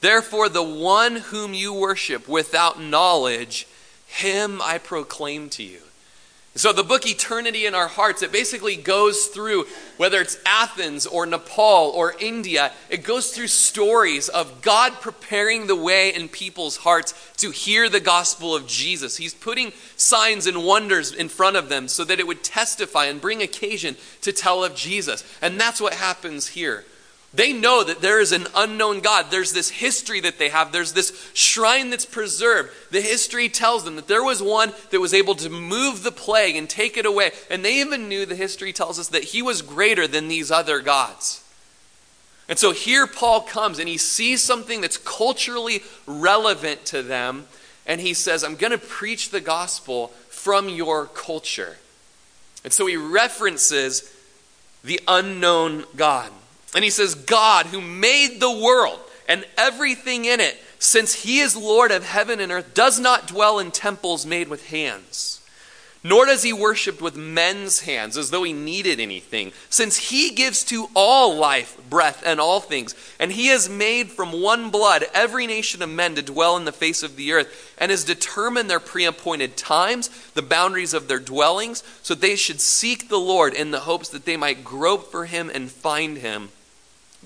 Therefore, 0.01 0.49
the 0.49 0.63
one 0.63 1.17
whom 1.17 1.55
you 1.55 1.73
worship 1.73 2.29
without 2.29 2.81
knowledge, 2.81 3.67
him 4.07 4.61
I 4.63 4.79
proclaim 4.79 5.49
to 5.51 5.63
you. 5.63 5.81
So, 6.55 6.71
the 6.75 6.83
book 6.83 7.07
Eternity 7.07 7.65
in 7.65 7.75
Our 7.75 7.89
Hearts, 7.89 8.23
it 8.23 8.31
basically 8.31 8.77
goes 8.77 9.29
through, 9.29 9.65
whether 9.97 10.21
it's 10.21 10.37
Athens 10.45 11.07
or 11.07 11.25
Nepal 11.25 11.91
or 11.95 12.15
India, 12.21 12.73
it 12.91 13.05
goes 13.05 13.31
through 13.31 13.47
stories 13.47 14.29
of 14.29 14.61
God 14.61 14.93
preparing 15.01 15.67
the 15.67 15.77
way 15.77 16.15
in 16.15 16.29
people's 16.29 16.77
hearts 16.77 17.15
to 17.39 17.53
hear 17.53 17.89
the 17.89 18.01
gospel 18.01 18.55
of 18.55 18.67
Jesus. 18.67 19.17
He's 19.17 19.33
putting 19.33 19.73
signs 19.97 20.47
and 20.47 20.63
wonders 20.63 21.11
in 21.11 21.31
front 21.31 21.57
of 21.57 21.71
them 21.71 21.89
so 21.89 22.05
that 22.05 22.21
it 22.21 22.27
would 22.27 22.45
testify 22.45 23.07
and 23.07 23.19
bring 23.19 23.41
occasion 23.41 23.97
to 24.21 24.31
tell 24.31 24.63
of 24.63 24.75
Jesus. 24.75 25.25
And 25.41 25.59
that's 25.59 25.81
what 25.81 25.95
happens 25.95 26.49
here. 26.49 26.85
They 27.35 27.55
know 27.55 27.83
that 27.83 28.03
there 28.03 28.21
is 28.21 28.33
an 28.33 28.47
unknown 28.55 29.01
God. 29.01 29.31
There's 29.31 29.55
this 29.55 29.71
history 29.71 30.21
that 30.21 30.39
they 30.39 30.51
have. 30.51 30.71
There's 30.71 30.93
this 30.93 31.31
shrine 31.33 31.89
that's 31.89 32.05
preserved. 32.05 32.71
The 32.91 33.01
history 33.01 33.49
tells 33.49 33.85
them 33.85 33.97
that 33.97 34.07
there 34.07 34.23
was 34.23 34.43
one 34.43 34.75
that 34.91 35.01
was 35.01 35.15
able 35.15 35.35
to 35.37 35.49
move 35.49 36.03
the 36.03 36.13
plague 36.13 36.57
and 36.57 36.69
take 36.69 36.99
it 36.99 37.07
away. 37.07 37.33
And 37.51 37.65
they 37.65 37.81
even 37.81 38.07
knew, 38.09 38.27
the 38.27 38.37
history 38.37 38.73
tells 38.75 38.99
us, 38.99 39.09
that 39.09 39.25
he 39.25 39.41
was 39.41 39.63
greater 39.63 40.07
than 40.07 40.29
these 40.29 40.51
other 40.51 40.81
gods. 40.81 41.43
And 42.51 42.59
so 42.59 42.73
here 42.73 43.07
Paul 43.07 43.41
comes 43.41 43.79
and 43.79 43.89
he 43.89 43.97
sees 43.97 44.43
something 44.43 44.83
that's 44.83 44.99
culturally 44.99 45.83
relevant 46.07 46.85
to 46.87 47.03
them. 47.03 47.47
And 47.87 47.99
he 47.99 48.13
says, 48.13 48.45
I'm 48.45 48.57
going 48.57 48.73
to 48.73 48.79
preach 48.79 49.31
the 49.31 49.41
gospel 49.41 50.09
from 50.29 50.69
your 50.69 51.07
culture. 51.07 51.79
And 52.63 52.75
so 52.75 52.85
he 52.85 52.97
references 52.99 54.15
the 54.85 55.01
unknown 55.09 55.85
God. 55.97 56.31
And 56.75 56.85
he 56.85 56.91
says, 56.91 57.15
God, 57.15 57.67
who 57.67 57.81
made 57.81 58.41
the 58.41 58.51
world 58.51 59.01
and 59.29 59.45
everything 59.57 60.25
in 60.25 60.41
it, 60.41 60.59
since 60.79 61.15
he 61.15 61.39
is 61.39 61.55
Lord 61.57 61.91
of 61.91 62.05
heaven 62.05 62.41
and 62.41 62.51
earth, 62.51 62.75
does 62.75 62.99
not 62.99 63.29
dwell 63.29 63.59
in 63.59 63.71
temples 63.71 64.27
made 64.27 64.49
with 64.49 64.69
hands. 64.69 65.41
Nor 66.05 66.27
does 66.27 66.43
he 66.43 66.53
worship 66.53 67.01
with 67.01 67.15
men's 67.15 67.83
hands 67.83 68.17
as 68.17 68.31
though 68.31 68.43
he 68.43 68.53
needed 68.53 68.99
anything, 68.99 69.53
since 69.71 69.97
he 69.97 70.31
gives 70.31 70.65
to 70.65 70.89
all 70.97 71.37
life, 71.37 71.79
breath, 71.89 72.25
and 72.27 72.41
all 72.41 72.59
things. 72.59 72.97
And 73.21 73.31
he 73.31 73.47
has 73.49 73.69
made 73.69 74.11
from 74.11 74.33
one 74.43 74.71
blood 74.71 75.05
every 75.15 75.47
nation 75.47 75.81
of 75.81 75.91
men 75.91 76.17
to 76.17 76.23
dwell 76.23 76.57
in 76.57 76.65
the 76.65 76.73
face 76.73 77.05
of 77.05 77.15
the 77.15 77.33
earth, 77.33 77.77
and 77.79 77.93
has 77.93 78.03
determined 78.03 78.69
their 78.69 78.81
preappointed 78.81 79.57
times, 79.57 80.09
the 80.33 80.43
boundaries 80.43 80.95
of 80.95 81.07
their 81.07 81.21
dwellings, 81.21 81.85
so 82.03 82.17
they 82.17 82.35
should 82.35 82.61
seek 82.61 83.09
the 83.09 83.21
Lord 83.21 83.55
in 83.55 83.71
the 83.71 83.81
hopes 83.81 84.09
that 84.09 84.25
they 84.25 84.37
might 84.37 84.65
grope 84.65 85.13
for 85.13 85.27
him 85.27 85.49
and 85.55 85.71
find 85.71 86.19
him 86.19 86.49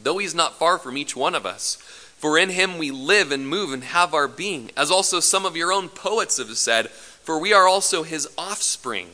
though 0.03 0.19
he's 0.19 0.35
not 0.35 0.59
far 0.59 0.79
from 0.79 0.97
each 0.97 1.17
one 1.17 1.35
of 1.35 1.47
us. 1.47 1.76
For 2.17 2.38
in 2.38 2.50
him 2.50 2.79
we 2.79 2.91
live 2.91 3.31
and 3.31 3.49
move 3.49 3.73
and 3.73 3.85
have 3.85 4.15
our 4.15 4.29
being, 4.29 4.71
as 4.76 4.91
also 4.91 5.21
some 5.21 5.45
of 5.45 5.57
your 5.57 5.73
own 5.73 5.88
poets 5.88 6.38
have 6.38 6.57
said, 6.57 6.88
for 6.91 7.38
we 7.38 7.53
are 7.53 7.69
also 7.69 8.03
his 8.03 8.29
offspring. 8.38 9.09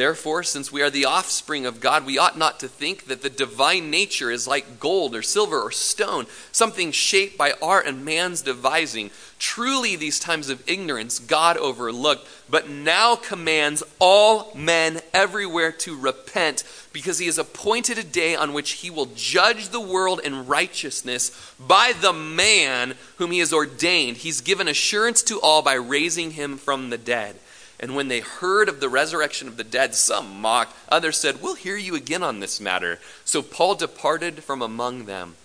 Therefore, 0.00 0.42
since 0.42 0.72
we 0.72 0.80
are 0.80 0.88
the 0.88 1.04
offspring 1.04 1.66
of 1.66 1.78
God, 1.78 2.06
we 2.06 2.16
ought 2.16 2.38
not 2.38 2.58
to 2.60 2.68
think 2.68 3.04
that 3.04 3.20
the 3.20 3.28
divine 3.28 3.90
nature 3.90 4.30
is 4.30 4.48
like 4.48 4.80
gold 4.80 5.14
or 5.14 5.20
silver 5.20 5.60
or 5.60 5.70
stone, 5.70 6.24
something 6.52 6.90
shaped 6.90 7.36
by 7.36 7.52
art 7.60 7.86
and 7.86 8.02
man's 8.02 8.40
devising. 8.40 9.10
Truly, 9.38 9.96
these 9.96 10.18
times 10.18 10.48
of 10.48 10.66
ignorance 10.66 11.18
God 11.18 11.58
overlooked, 11.58 12.26
but 12.48 12.70
now 12.70 13.14
commands 13.14 13.82
all 13.98 14.54
men 14.54 15.02
everywhere 15.12 15.70
to 15.70 16.00
repent, 16.00 16.64
because 16.94 17.18
he 17.18 17.26
has 17.26 17.36
appointed 17.36 17.98
a 17.98 18.02
day 18.02 18.34
on 18.34 18.54
which 18.54 18.70
he 18.70 18.88
will 18.88 19.10
judge 19.14 19.68
the 19.68 19.80
world 19.82 20.20
in 20.24 20.46
righteousness 20.46 21.52
by 21.60 21.92
the 22.00 22.14
man 22.14 22.94
whom 23.18 23.32
he 23.32 23.40
has 23.40 23.52
ordained. 23.52 24.16
He's 24.16 24.40
given 24.40 24.66
assurance 24.66 25.22
to 25.24 25.38
all 25.42 25.60
by 25.60 25.74
raising 25.74 26.30
him 26.30 26.56
from 26.56 26.88
the 26.88 26.96
dead. 26.96 27.36
And 27.80 27.96
when 27.96 28.08
they 28.08 28.20
heard 28.20 28.68
of 28.68 28.78
the 28.78 28.90
resurrection 28.90 29.48
of 29.48 29.56
the 29.56 29.64
dead, 29.64 29.94
some 29.94 30.40
mocked. 30.40 30.76
Others 30.90 31.16
said, 31.16 31.42
We'll 31.42 31.54
hear 31.54 31.76
you 31.76 31.94
again 31.96 32.22
on 32.22 32.38
this 32.38 32.60
matter. 32.60 32.98
So 33.24 33.40
Paul 33.40 33.74
departed 33.74 34.44
from 34.44 34.60
among 34.60 35.06
them. 35.06 35.36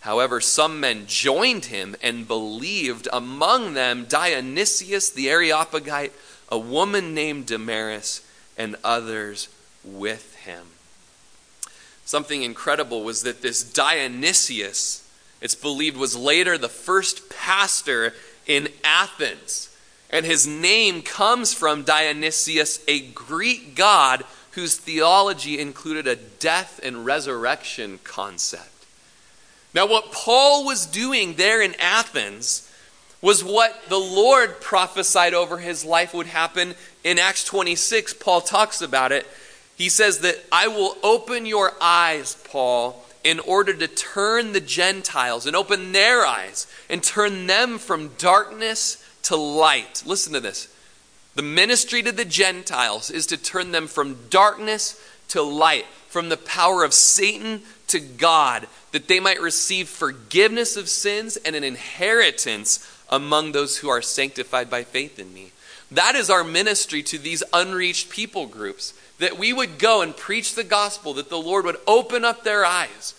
However, 0.00 0.40
some 0.40 0.80
men 0.80 1.06
joined 1.06 1.66
him 1.66 1.94
and 2.02 2.28
believed, 2.28 3.08
among 3.12 3.72
them 3.72 4.04
Dionysius 4.06 5.08
the 5.08 5.30
Areopagite, 5.30 6.12
a 6.50 6.58
woman 6.58 7.14
named 7.14 7.46
Damaris, 7.46 8.26
and 8.58 8.76
others 8.84 9.48
with 9.84 10.34
him. 10.36 10.66
Something 12.04 12.42
incredible 12.42 13.02
was 13.02 13.22
that 13.22 13.40
this 13.40 13.62
Dionysius, 13.62 15.08
it's 15.40 15.54
believed, 15.54 15.96
was 15.96 16.16
later 16.16 16.58
the 16.58 16.68
first 16.68 17.30
pastor 17.30 18.12
in 18.46 18.68
Athens. 18.82 19.73
And 20.14 20.24
his 20.24 20.46
name 20.46 21.02
comes 21.02 21.52
from 21.52 21.82
Dionysius, 21.82 22.78
a 22.86 23.00
Greek 23.00 23.74
god 23.74 24.22
whose 24.52 24.76
theology 24.76 25.58
included 25.58 26.06
a 26.06 26.14
death 26.14 26.78
and 26.84 27.04
resurrection 27.04 27.98
concept. 28.04 28.86
Now, 29.74 29.88
what 29.88 30.12
Paul 30.12 30.64
was 30.64 30.86
doing 30.86 31.34
there 31.34 31.60
in 31.60 31.74
Athens 31.80 32.70
was 33.22 33.42
what 33.42 33.88
the 33.88 33.98
Lord 33.98 34.60
prophesied 34.60 35.34
over 35.34 35.58
his 35.58 35.84
life 35.84 36.14
would 36.14 36.28
happen 36.28 36.76
in 37.02 37.18
Acts 37.18 37.42
26. 37.42 38.14
Paul 38.14 38.40
talks 38.40 38.80
about 38.80 39.10
it. 39.10 39.26
He 39.74 39.88
says 39.88 40.20
that 40.20 40.44
I 40.52 40.68
will 40.68 40.96
open 41.02 41.44
your 41.44 41.72
eyes, 41.80 42.36
Paul, 42.48 43.04
in 43.24 43.40
order 43.40 43.74
to 43.74 43.88
turn 43.88 44.52
the 44.52 44.60
Gentiles 44.60 45.44
and 45.44 45.56
open 45.56 45.90
their 45.90 46.24
eyes 46.24 46.68
and 46.88 47.02
turn 47.02 47.48
them 47.48 47.78
from 47.78 48.10
darkness 48.16 49.03
to 49.24 49.36
light. 49.36 50.02
Listen 50.06 50.32
to 50.32 50.40
this. 50.40 50.68
The 51.34 51.42
ministry 51.42 52.02
to 52.02 52.12
the 52.12 52.24
Gentiles 52.24 53.10
is 53.10 53.26
to 53.26 53.36
turn 53.36 53.72
them 53.72 53.86
from 53.86 54.18
darkness 54.30 55.00
to 55.28 55.42
light, 55.42 55.86
from 56.08 56.28
the 56.28 56.36
power 56.36 56.84
of 56.84 56.94
Satan 56.94 57.62
to 57.88 57.98
God, 57.98 58.68
that 58.92 59.08
they 59.08 59.18
might 59.18 59.40
receive 59.40 59.88
forgiveness 59.88 60.76
of 60.76 60.88
sins 60.88 61.36
and 61.36 61.56
an 61.56 61.64
inheritance 61.64 62.88
among 63.08 63.52
those 63.52 63.78
who 63.78 63.88
are 63.88 64.02
sanctified 64.02 64.70
by 64.70 64.84
faith 64.84 65.18
in 65.18 65.34
me. 65.34 65.50
That 65.90 66.14
is 66.14 66.30
our 66.30 66.44
ministry 66.44 67.02
to 67.04 67.18
these 67.18 67.42
unreached 67.52 68.10
people 68.10 68.46
groups. 68.46 68.94
That 69.18 69.38
we 69.38 69.52
would 69.52 69.78
go 69.78 70.02
and 70.02 70.16
preach 70.16 70.54
the 70.54 70.64
gospel, 70.64 71.14
that 71.14 71.30
the 71.30 71.38
Lord 71.38 71.64
would 71.64 71.76
open 71.86 72.24
up 72.24 72.42
their 72.42 72.64
eyes, 72.64 73.14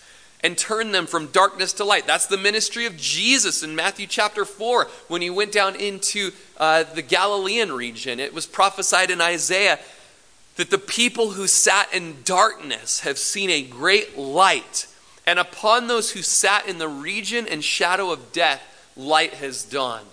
and 0.46 0.56
turn 0.56 0.92
them 0.92 1.06
from 1.06 1.26
darkness 1.26 1.72
to 1.72 1.84
light. 1.84 2.06
That's 2.06 2.26
the 2.26 2.36
ministry 2.36 2.86
of 2.86 2.96
Jesus 2.96 3.64
in 3.64 3.74
Matthew 3.74 4.06
chapter 4.06 4.44
4 4.44 4.84
when 5.08 5.20
he 5.20 5.28
went 5.28 5.50
down 5.50 5.74
into 5.74 6.30
uh, 6.56 6.84
the 6.84 7.02
Galilean 7.02 7.72
region. 7.72 8.20
It 8.20 8.32
was 8.32 8.46
prophesied 8.46 9.10
in 9.10 9.20
Isaiah 9.20 9.80
that 10.54 10.70
the 10.70 10.78
people 10.78 11.32
who 11.32 11.48
sat 11.48 11.92
in 11.92 12.22
darkness 12.22 13.00
have 13.00 13.18
seen 13.18 13.50
a 13.50 13.60
great 13.60 14.16
light, 14.16 14.86
and 15.26 15.40
upon 15.40 15.88
those 15.88 16.12
who 16.12 16.22
sat 16.22 16.68
in 16.68 16.78
the 16.78 16.86
region 16.86 17.48
and 17.48 17.64
shadow 17.64 18.12
of 18.12 18.30
death, 18.30 18.62
light 18.96 19.34
has 19.34 19.64
dawned. 19.64 20.06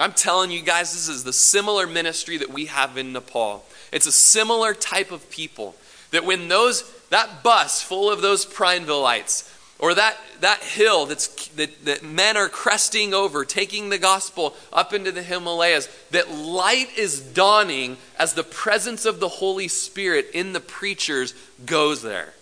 I'm 0.00 0.14
telling 0.14 0.50
you 0.50 0.62
guys, 0.62 0.92
this 0.92 1.08
is 1.08 1.22
the 1.22 1.32
similar 1.32 1.86
ministry 1.86 2.38
that 2.38 2.50
we 2.50 2.66
have 2.66 2.96
in 2.96 3.12
Nepal. 3.12 3.64
It's 3.92 4.06
a 4.06 4.12
similar 4.12 4.74
type 4.74 5.12
of 5.12 5.30
people 5.30 5.76
that 6.10 6.24
when 6.24 6.48
those 6.48 6.92
that 7.10 7.42
bus 7.44 7.82
full 7.82 8.10
of 8.10 8.20
those 8.20 8.44
Prinevilleites 8.46 9.48
or 9.80 9.94
that, 9.94 10.16
that 10.40 10.62
hill 10.62 11.06
that's, 11.06 11.48
that, 11.48 11.84
that 11.86 12.02
men 12.02 12.36
are 12.36 12.50
cresting 12.50 13.14
over, 13.14 13.46
taking 13.46 13.88
the 13.88 13.98
gospel 13.98 14.54
up 14.72 14.92
into 14.92 15.10
the 15.10 15.22
Himalayas, 15.22 15.88
that 16.10 16.30
light 16.30 16.88
is 16.98 17.20
dawning 17.20 17.96
as 18.18 18.34
the 18.34 18.44
presence 18.44 19.06
of 19.06 19.20
the 19.20 19.28
Holy 19.28 19.68
Spirit 19.68 20.26
in 20.34 20.52
the 20.52 20.60
preachers 20.60 21.34
goes 21.64 22.02
there. 22.02 22.34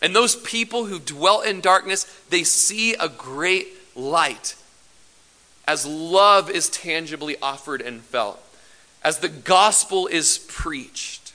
And 0.00 0.16
those 0.16 0.36
people 0.36 0.86
who 0.86 0.98
dwell 0.98 1.42
in 1.42 1.60
darkness, 1.60 2.04
they 2.30 2.44
see 2.44 2.94
a 2.94 3.08
great 3.08 3.68
light 3.94 4.56
as 5.66 5.86
love 5.86 6.50
is 6.50 6.68
tangibly 6.68 7.36
offered 7.40 7.80
and 7.80 8.00
felt, 8.00 8.42
as 9.02 9.18
the 9.18 9.28
gospel 9.28 10.06
is 10.06 10.38
preached. 10.48 11.32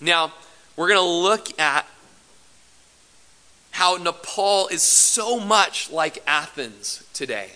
Now, 0.00 0.32
we're 0.76 0.88
going 0.88 1.00
to 1.00 1.06
look 1.06 1.58
at 1.58 1.86
how 3.74 3.96
Nepal 3.96 4.68
is 4.68 4.84
so 4.84 5.40
much 5.40 5.90
like 5.90 6.22
Athens 6.28 7.04
today. 7.12 7.50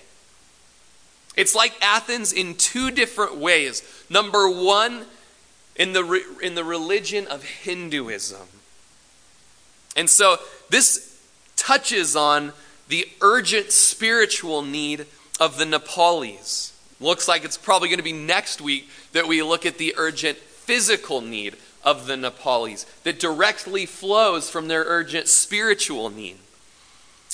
It's 1.36 1.54
like 1.54 1.72
Athens 1.80 2.32
in 2.32 2.56
two 2.56 2.90
different 2.90 3.36
ways. 3.36 3.84
Number 4.10 4.50
one, 4.50 5.06
in 5.76 5.92
the, 5.92 6.20
in 6.42 6.56
the 6.56 6.64
religion 6.64 7.28
of 7.28 7.44
Hinduism. 7.44 8.48
And 9.94 10.10
so 10.10 10.38
this 10.70 11.22
touches 11.54 12.16
on 12.16 12.52
the 12.88 13.06
urgent 13.20 13.70
spiritual 13.70 14.62
need 14.62 15.06
of 15.38 15.56
the 15.56 15.66
Nepalese. 15.66 16.72
Looks 17.00 17.28
like 17.28 17.44
it's 17.44 17.56
probably 17.56 17.90
going 17.90 17.98
to 17.98 18.02
be 18.02 18.12
next 18.12 18.60
week 18.60 18.90
that 19.12 19.28
we 19.28 19.40
look 19.40 19.64
at 19.64 19.78
the 19.78 19.94
urgent 19.96 20.38
physical 20.38 21.20
need 21.20 21.54
of 21.84 22.06
the 22.06 22.16
Nepalis 22.16 22.86
that 23.04 23.20
directly 23.20 23.86
flows 23.86 24.50
from 24.50 24.68
their 24.68 24.84
urgent 24.84 25.28
spiritual 25.28 26.10
need. 26.10 26.38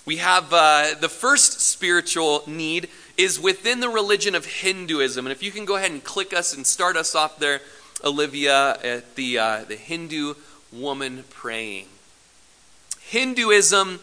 We 0.06 0.18
have 0.18 0.52
uh, 0.52 0.94
the 1.00 1.08
first 1.08 1.60
spiritual 1.60 2.42
need 2.46 2.90
is 3.16 3.40
within 3.40 3.80
the 3.80 3.88
religion 3.88 4.34
of 4.34 4.44
Hinduism. 4.44 5.24
And 5.24 5.32
if 5.32 5.42
you 5.42 5.50
can 5.50 5.64
go 5.64 5.76
ahead 5.76 5.92
and 5.92 6.04
click 6.04 6.34
us 6.34 6.54
and 6.54 6.66
start 6.66 6.94
us 6.96 7.14
off 7.14 7.38
there, 7.38 7.62
Olivia, 8.04 8.76
at 8.82 9.14
the, 9.14 9.38
uh, 9.38 9.64
the 9.64 9.76
Hindu 9.76 10.34
woman 10.72 11.24
praying. 11.30 11.86
Hinduism 13.00 14.00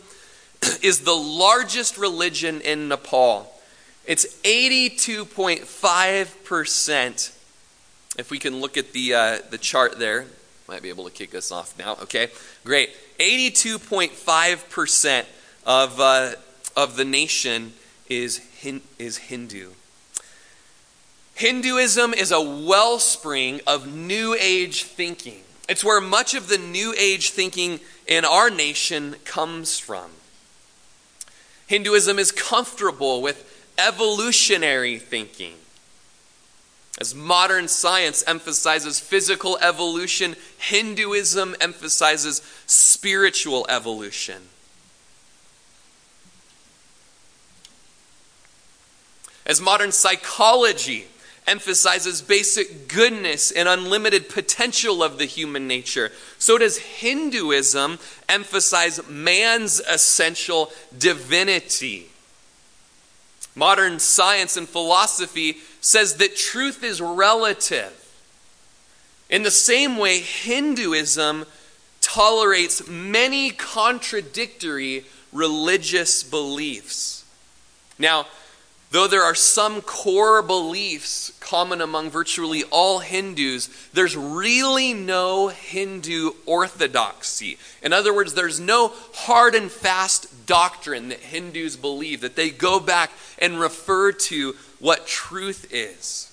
is 0.81 1.01
the 1.01 1.13
largest 1.13 1.97
religion 1.97 2.61
in 2.61 2.87
Nepal. 2.87 3.53
It's 4.05 4.25
82.5%. 4.41 7.31
If 8.21 8.29
we 8.29 8.37
can 8.37 8.61
look 8.61 8.77
at 8.77 8.93
the, 8.93 9.15
uh, 9.15 9.39
the 9.49 9.57
chart 9.57 9.97
there, 9.97 10.27
might 10.67 10.83
be 10.83 10.89
able 10.89 11.05
to 11.05 11.09
kick 11.09 11.33
us 11.33 11.51
off 11.51 11.75
now. 11.79 11.93
Okay, 12.03 12.27
great. 12.63 12.91
82.5% 13.17 15.25
of, 15.65 15.99
uh, 15.99 16.33
of 16.77 16.97
the 16.97 17.03
nation 17.03 17.73
is, 18.09 18.37
hin- 18.37 18.83
is 18.99 19.17
Hindu. 19.17 19.71
Hinduism 21.33 22.13
is 22.13 22.31
a 22.31 22.39
wellspring 22.39 23.59
of 23.65 23.91
New 23.91 24.37
Age 24.39 24.83
thinking. 24.83 25.41
It's 25.67 25.83
where 25.83 25.99
much 25.99 26.35
of 26.35 26.47
the 26.47 26.59
New 26.59 26.93
Age 26.99 27.31
thinking 27.31 27.79
in 28.05 28.23
our 28.23 28.51
nation 28.51 29.15
comes 29.25 29.79
from. 29.79 30.11
Hinduism 31.65 32.19
is 32.19 32.31
comfortable 32.31 33.23
with 33.23 33.51
evolutionary 33.79 34.99
thinking. 34.99 35.55
As 37.01 37.15
modern 37.15 37.67
science 37.67 38.23
emphasizes 38.27 38.99
physical 38.99 39.57
evolution, 39.59 40.35
Hinduism 40.59 41.55
emphasizes 41.59 42.43
spiritual 42.67 43.65
evolution. 43.69 44.43
As 49.47 49.59
modern 49.59 49.91
psychology 49.91 51.07
emphasizes 51.47 52.21
basic 52.21 52.87
goodness 52.87 53.49
and 53.49 53.67
unlimited 53.67 54.29
potential 54.29 55.01
of 55.01 55.17
the 55.17 55.25
human 55.25 55.67
nature. 55.67 56.11
So 56.37 56.59
does 56.59 56.77
Hinduism 56.77 57.97
emphasize 58.29 59.09
man's 59.09 59.79
essential 59.79 60.71
divinity. 60.95 62.09
Modern 63.55 63.97
science 63.97 64.55
and 64.55 64.69
philosophy 64.69 65.57
says 65.81 66.15
that 66.17 66.35
truth 66.35 66.83
is 66.83 67.01
relative. 67.01 67.97
In 69.29 69.43
the 69.43 69.51
same 69.51 69.97
way, 69.97 70.19
Hinduism 70.19 71.45
tolerates 71.99 72.87
many 72.87 73.51
contradictory 73.51 75.05
religious 75.31 76.23
beliefs. 76.23 77.25
Now, 77.97 78.27
Though 78.91 79.07
there 79.07 79.23
are 79.23 79.35
some 79.35 79.81
core 79.81 80.41
beliefs 80.41 81.31
common 81.39 81.79
among 81.79 82.09
virtually 82.09 82.63
all 82.71 82.99
Hindus, 82.99 83.69
there's 83.93 84.17
really 84.17 84.93
no 84.93 85.47
Hindu 85.47 86.31
orthodoxy. 86.45 87.57
In 87.81 87.93
other 87.93 88.13
words, 88.13 88.33
there's 88.33 88.59
no 88.59 88.91
hard 89.13 89.55
and 89.55 89.71
fast 89.71 90.45
doctrine 90.45 91.07
that 91.07 91.21
Hindus 91.21 91.77
believe, 91.77 92.19
that 92.19 92.35
they 92.35 92.49
go 92.49 92.81
back 92.81 93.11
and 93.39 93.61
refer 93.61 94.11
to 94.11 94.55
what 94.81 95.07
truth 95.07 95.67
is. 95.71 96.29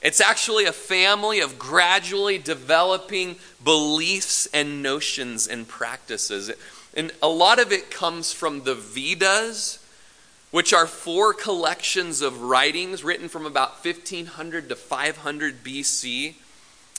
It's 0.00 0.20
actually 0.20 0.66
a 0.66 0.72
family 0.72 1.40
of 1.40 1.58
gradually 1.58 2.38
developing 2.38 3.34
beliefs 3.64 4.46
and 4.54 4.80
notions 4.80 5.48
and 5.48 5.66
practices. 5.66 6.52
And 6.94 7.10
a 7.20 7.28
lot 7.28 7.58
of 7.58 7.72
it 7.72 7.90
comes 7.90 8.32
from 8.32 8.62
the 8.62 8.76
Vedas 8.76 9.84
which 10.50 10.72
are 10.72 10.86
four 10.86 11.34
collections 11.34 12.22
of 12.22 12.42
writings 12.42 13.04
written 13.04 13.28
from 13.28 13.44
about 13.44 13.84
1500 13.84 14.68
to 14.68 14.76
500 14.76 15.62
BC. 15.62 16.34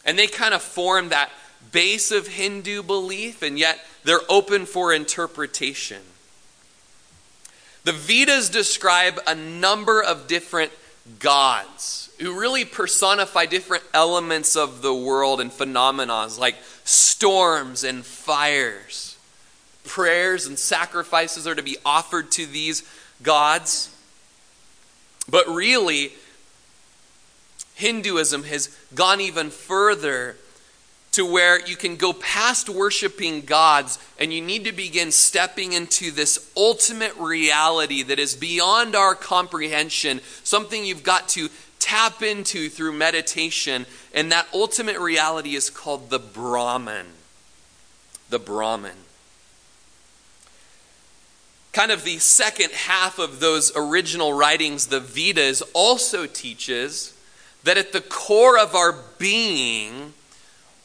And 0.05 0.19
they 0.19 0.27
kind 0.27 0.53
of 0.53 0.61
form 0.61 1.09
that 1.09 1.31
base 1.71 2.11
of 2.11 2.27
Hindu 2.27 2.83
belief, 2.83 3.41
and 3.41 3.57
yet 3.57 3.83
they're 4.03 4.21
open 4.29 4.65
for 4.65 4.93
interpretation. 4.93 6.01
The 7.89 7.95
Vedas 7.95 8.49
describe 8.49 9.19
a 9.25 9.33
number 9.33 9.99
of 9.99 10.27
different 10.27 10.71
gods 11.17 12.11
who 12.19 12.39
really 12.39 12.63
personify 12.63 13.47
different 13.47 13.83
elements 13.95 14.55
of 14.55 14.83
the 14.83 14.93
world 14.93 15.41
and 15.41 15.51
phenomena 15.51 16.27
like 16.37 16.57
storms 16.83 17.83
and 17.83 18.05
fires. 18.05 19.17
Prayers 19.85 20.45
and 20.45 20.59
sacrifices 20.59 21.47
are 21.47 21.55
to 21.55 21.63
be 21.63 21.77
offered 21.83 22.29
to 22.33 22.45
these 22.45 22.83
gods. 23.23 23.89
But 25.27 25.47
really, 25.47 26.11
Hinduism 27.73 28.43
has 28.43 28.67
gone 28.93 29.19
even 29.19 29.49
further 29.49 30.37
to 31.11 31.25
where 31.25 31.65
you 31.65 31.75
can 31.75 31.95
go 31.95 32.13
past 32.13 32.69
worshiping 32.69 33.41
gods 33.41 33.97
and 34.19 34.31
you 34.31 34.41
need 34.41 34.65
to 34.65 34.71
begin 34.71 35.11
stepping 35.11 35.73
into 35.73 36.11
this 36.11 36.51
ultimate 36.55 37.15
reality 37.17 38.03
that 38.03 38.19
is 38.19 38.35
beyond 38.35 38.95
our 38.95 39.15
comprehension, 39.15 40.21
something 40.43 40.85
you've 40.85 41.03
got 41.03 41.27
to 41.29 41.49
tap 41.79 42.21
into 42.21 42.69
through 42.69 42.93
meditation. 42.93 43.85
And 44.13 44.31
that 44.31 44.47
ultimate 44.53 44.99
reality 44.99 45.55
is 45.55 45.69
called 45.69 46.09
the 46.09 46.19
Brahman. 46.19 47.07
The 48.29 48.39
Brahman 48.39 48.95
kind 51.71 51.91
of 51.91 52.03
the 52.03 52.17
second 52.17 52.71
half 52.71 53.19
of 53.19 53.39
those 53.39 53.71
original 53.75 54.33
writings, 54.33 54.87
the 54.87 54.99
Vedas, 54.99 55.61
also 55.73 56.25
teaches 56.25 57.13
that 57.63 57.77
at 57.77 57.93
the 57.93 58.01
core 58.01 58.57
of 58.57 58.75
our 58.75 58.95
being, 59.17 60.13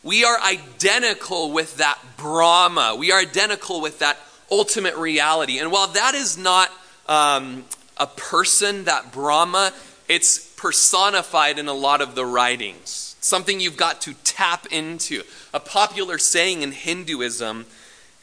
we 0.04 0.24
are 0.24 0.38
identical 0.40 1.50
with 1.50 1.78
that 1.78 1.98
Brahma. 2.18 2.94
We 2.96 3.10
are 3.10 3.18
identical 3.18 3.80
with 3.80 4.00
that 4.00 4.18
ultimate 4.50 4.96
reality. 4.96 5.58
And 5.58 5.72
while 5.72 5.88
that 5.88 6.14
is 6.14 6.36
not 6.36 6.70
um, 7.08 7.64
a 7.96 8.06
person, 8.06 8.84
that 8.84 9.12
Brahma, 9.12 9.72
it's 10.06 10.38
personified 10.56 11.58
in 11.58 11.68
a 11.68 11.72
lot 11.72 12.02
of 12.02 12.14
the 12.14 12.26
writings. 12.26 13.16
Something 13.20 13.60
you've 13.60 13.78
got 13.78 14.02
to 14.02 14.12
tap 14.24 14.66
into. 14.70 15.22
A 15.54 15.60
popular 15.60 16.18
saying 16.18 16.60
in 16.60 16.72
Hinduism 16.72 17.64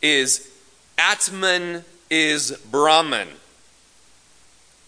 is 0.03 0.47
Atman 0.99 1.83
is 2.11 2.51
Brahman. 2.69 3.27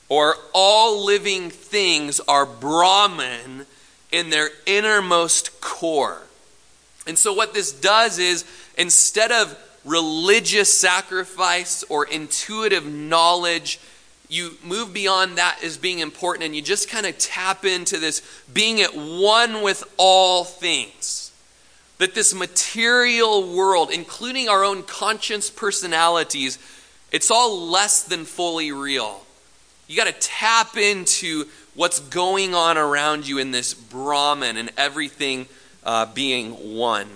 Or 0.10 0.36
all 0.54 1.04
living 1.04 1.50
things 1.50 2.20
are 2.28 2.46
Brahman 2.46 3.66
in 4.12 4.30
their 4.30 4.50
innermost 4.68 5.60
core. 5.60 6.22
And 7.06 7.18
so, 7.18 7.34
what 7.34 7.54
this 7.54 7.72
does 7.72 8.20
is 8.20 8.46
instead 8.78 9.32
of 9.32 9.58
religious 9.86 10.72
sacrifice 10.72 11.84
or 11.90 12.06
intuitive 12.06 12.86
knowledge, 12.86 13.80
you 14.30 14.58
move 14.64 14.94
beyond 14.94 15.38
that 15.38 15.60
as 15.64 15.78
being 15.78 16.00
important 16.00 16.46
and 16.46 16.56
you 16.56 16.62
just 16.62 16.90
kind 16.90 17.06
of 17.06 17.18
tap 17.18 17.66
into 17.66 18.00
this 18.00 18.22
being 18.52 18.82
at 18.82 18.96
one 18.96 19.62
with 19.62 19.84
all 19.98 20.44
things. 20.44 21.32
That 22.00 22.16
this 22.16 22.34
material 22.34 23.56
world, 23.56 23.92
including 23.92 24.50
our 24.50 24.64
own 24.64 24.84
conscience 24.84 25.50
personalities, 25.50 26.58
it's 27.12 27.30
all 27.30 27.68
less 27.68 28.04
than 28.04 28.26
fully 28.26 28.72
real. 28.72 29.24
You 29.88 29.96
got 29.96 30.08
to 30.08 30.20
tap 30.20 30.76
into 30.78 31.46
what's 31.76 32.00
going 32.00 32.56
on 32.56 32.78
around 32.78 33.28
you 33.28 33.38
in 33.38 33.52
this 33.52 33.74
Brahman 33.74 34.58
and 34.58 34.72
everything 34.78 35.48
uh, 35.86 36.06
being 36.08 36.78
one. 36.78 37.08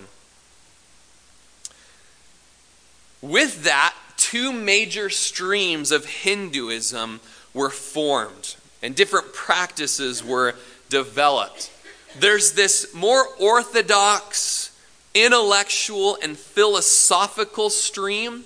With 3.20 3.64
that, 3.64 3.94
two 4.16 4.52
major 4.52 5.10
streams 5.10 5.90
of 5.90 6.06
Hinduism 6.06 7.20
were 7.52 7.70
formed, 7.70 8.56
and 8.82 8.94
different 8.94 9.32
practices 9.32 10.24
were 10.24 10.54
developed. 10.88 11.70
There's 12.18 12.52
this 12.52 12.94
more 12.94 13.24
orthodox, 13.40 14.76
intellectual, 15.14 16.18
and 16.22 16.36
philosophical 16.36 17.70
stream 17.70 18.44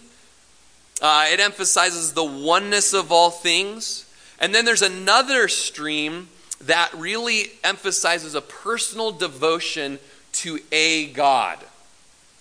uh, 1.03 1.27
it 1.33 1.41
emphasizes 1.41 2.13
the 2.13 2.25
oneness 2.25 2.95
of 2.95 3.11
all 3.11 3.31
things. 3.31 4.09
And 4.39 4.55
then 4.55 4.65
there's 4.65 4.83
another 4.83 5.49
stream 5.49 6.29
that 6.61 6.95
really 6.95 7.51
emphasizes 7.65 8.37
a 8.37 8.41
personal 8.41 9.11
devotion 9.11 9.99
to 10.33 10.59
a 10.71 11.07
God. 11.13 11.59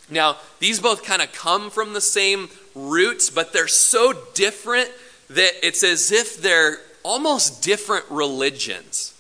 Now, 0.10 0.38
these 0.60 0.80
both 0.80 1.04
kind 1.04 1.22
of 1.22 1.32
come 1.32 1.70
from 1.70 1.94
the 1.94 2.02
same 2.02 2.50
roots, 2.76 3.30
but 3.30 3.54
they're 3.54 3.68
so 3.68 4.14
different 4.34 4.90
that 5.30 5.52
it's 5.66 5.84
as 5.84 6.12
if 6.12 6.42
they're 6.42 6.80
almost 7.04 7.64
different 7.64 8.06
religions. 8.10 9.14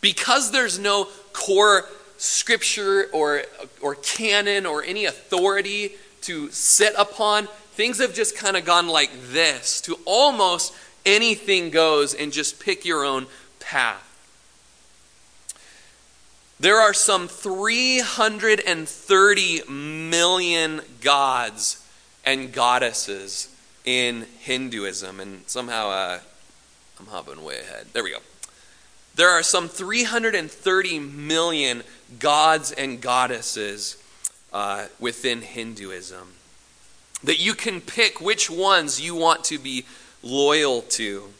Because 0.00 0.50
there's 0.50 0.78
no 0.78 1.08
core 1.32 1.86
scripture 2.16 3.06
or, 3.12 3.42
or 3.80 3.94
canon 3.96 4.66
or 4.66 4.82
any 4.82 5.04
authority 5.04 5.92
to 6.22 6.50
sit 6.50 6.94
upon, 6.96 7.46
things 7.72 7.98
have 7.98 8.14
just 8.14 8.36
kind 8.36 8.56
of 8.56 8.64
gone 8.64 8.88
like 8.88 9.10
this 9.28 9.80
to 9.82 9.98
almost 10.04 10.74
anything 11.06 11.70
goes 11.70 12.14
and 12.14 12.32
just 12.32 12.60
pick 12.60 12.84
your 12.84 13.04
own 13.04 13.26
path. 13.58 14.06
There 16.60 16.78
are 16.78 16.92
some 16.92 17.26
330 17.26 19.62
million 19.66 20.82
gods 21.00 21.82
and 22.22 22.52
goddesses 22.52 23.48
in 23.86 24.26
Hinduism, 24.40 25.20
and 25.20 25.48
somehow 25.48 25.88
uh, 25.88 26.18
I'm 26.98 27.06
hopping 27.06 27.42
way 27.42 27.60
ahead. 27.60 27.86
There 27.94 28.04
we 28.04 28.10
go. 28.10 28.18
There 29.14 29.30
are 29.30 29.42
some 29.42 29.68
330 29.68 30.98
million 30.98 31.82
gods 32.18 32.72
and 32.72 33.00
goddesses 33.00 33.96
uh, 34.52 34.88
within 34.98 35.40
Hinduism 35.40 36.34
that 37.24 37.40
you 37.40 37.54
can 37.54 37.80
pick 37.80 38.20
which 38.20 38.50
ones 38.50 39.00
you 39.00 39.14
want 39.14 39.44
to 39.44 39.58
be 39.58 39.86
loyal 40.22 40.82
to. 40.82 41.30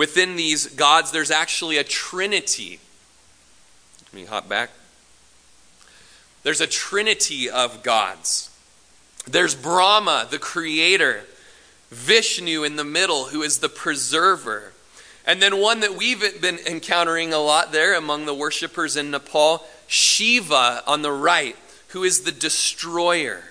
Within 0.00 0.36
these 0.36 0.66
gods, 0.66 1.10
there's 1.10 1.30
actually 1.30 1.76
a 1.76 1.84
trinity. 1.84 2.80
Let 4.06 4.14
me 4.14 4.24
hop 4.24 4.48
back. 4.48 4.70
There's 6.42 6.62
a 6.62 6.66
trinity 6.66 7.50
of 7.50 7.82
gods. 7.82 8.48
There's 9.26 9.54
Brahma, 9.54 10.26
the 10.30 10.38
creator, 10.38 11.24
Vishnu 11.90 12.64
in 12.64 12.76
the 12.76 12.82
middle, 12.82 13.26
who 13.26 13.42
is 13.42 13.58
the 13.58 13.68
preserver. 13.68 14.72
And 15.26 15.42
then 15.42 15.60
one 15.60 15.80
that 15.80 15.96
we've 15.96 16.40
been 16.40 16.60
encountering 16.66 17.34
a 17.34 17.38
lot 17.38 17.70
there 17.70 17.94
among 17.94 18.24
the 18.24 18.32
worshippers 18.32 18.96
in 18.96 19.10
Nepal, 19.10 19.66
Shiva 19.86 20.82
on 20.86 21.02
the 21.02 21.12
right, 21.12 21.56
who 21.88 22.04
is 22.04 22.22
the 22.22 22.32
destroyer. 22.32 23.49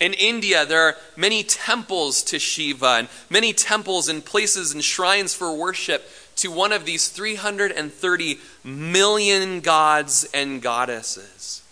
In 0.00 0.14
India, 0.14 0.64
there 0.64 0.80
are 0.80 0.96
many 1.14 1.42
temples 1.42 2.22
to 2.24 2.38
Shiva 2.38 2.86
and 2.86 3.08
many 3.28 3.52
temples 3.52 4.08
and 4.08 4.24
places 4.24 4.72
and 4.72 4.82
shrines 4.82 5.34
for 5.34 5.54
worship 5.54 6.08
to 6.36 6.50
one 6.50 6.72
of 6.72 6.86
these 6.86 7.08
330 7.08 8.38
million 8.64 9.60
gods 9.60 10.26
and 10.32 10.62
goddesses. 10.62 11.62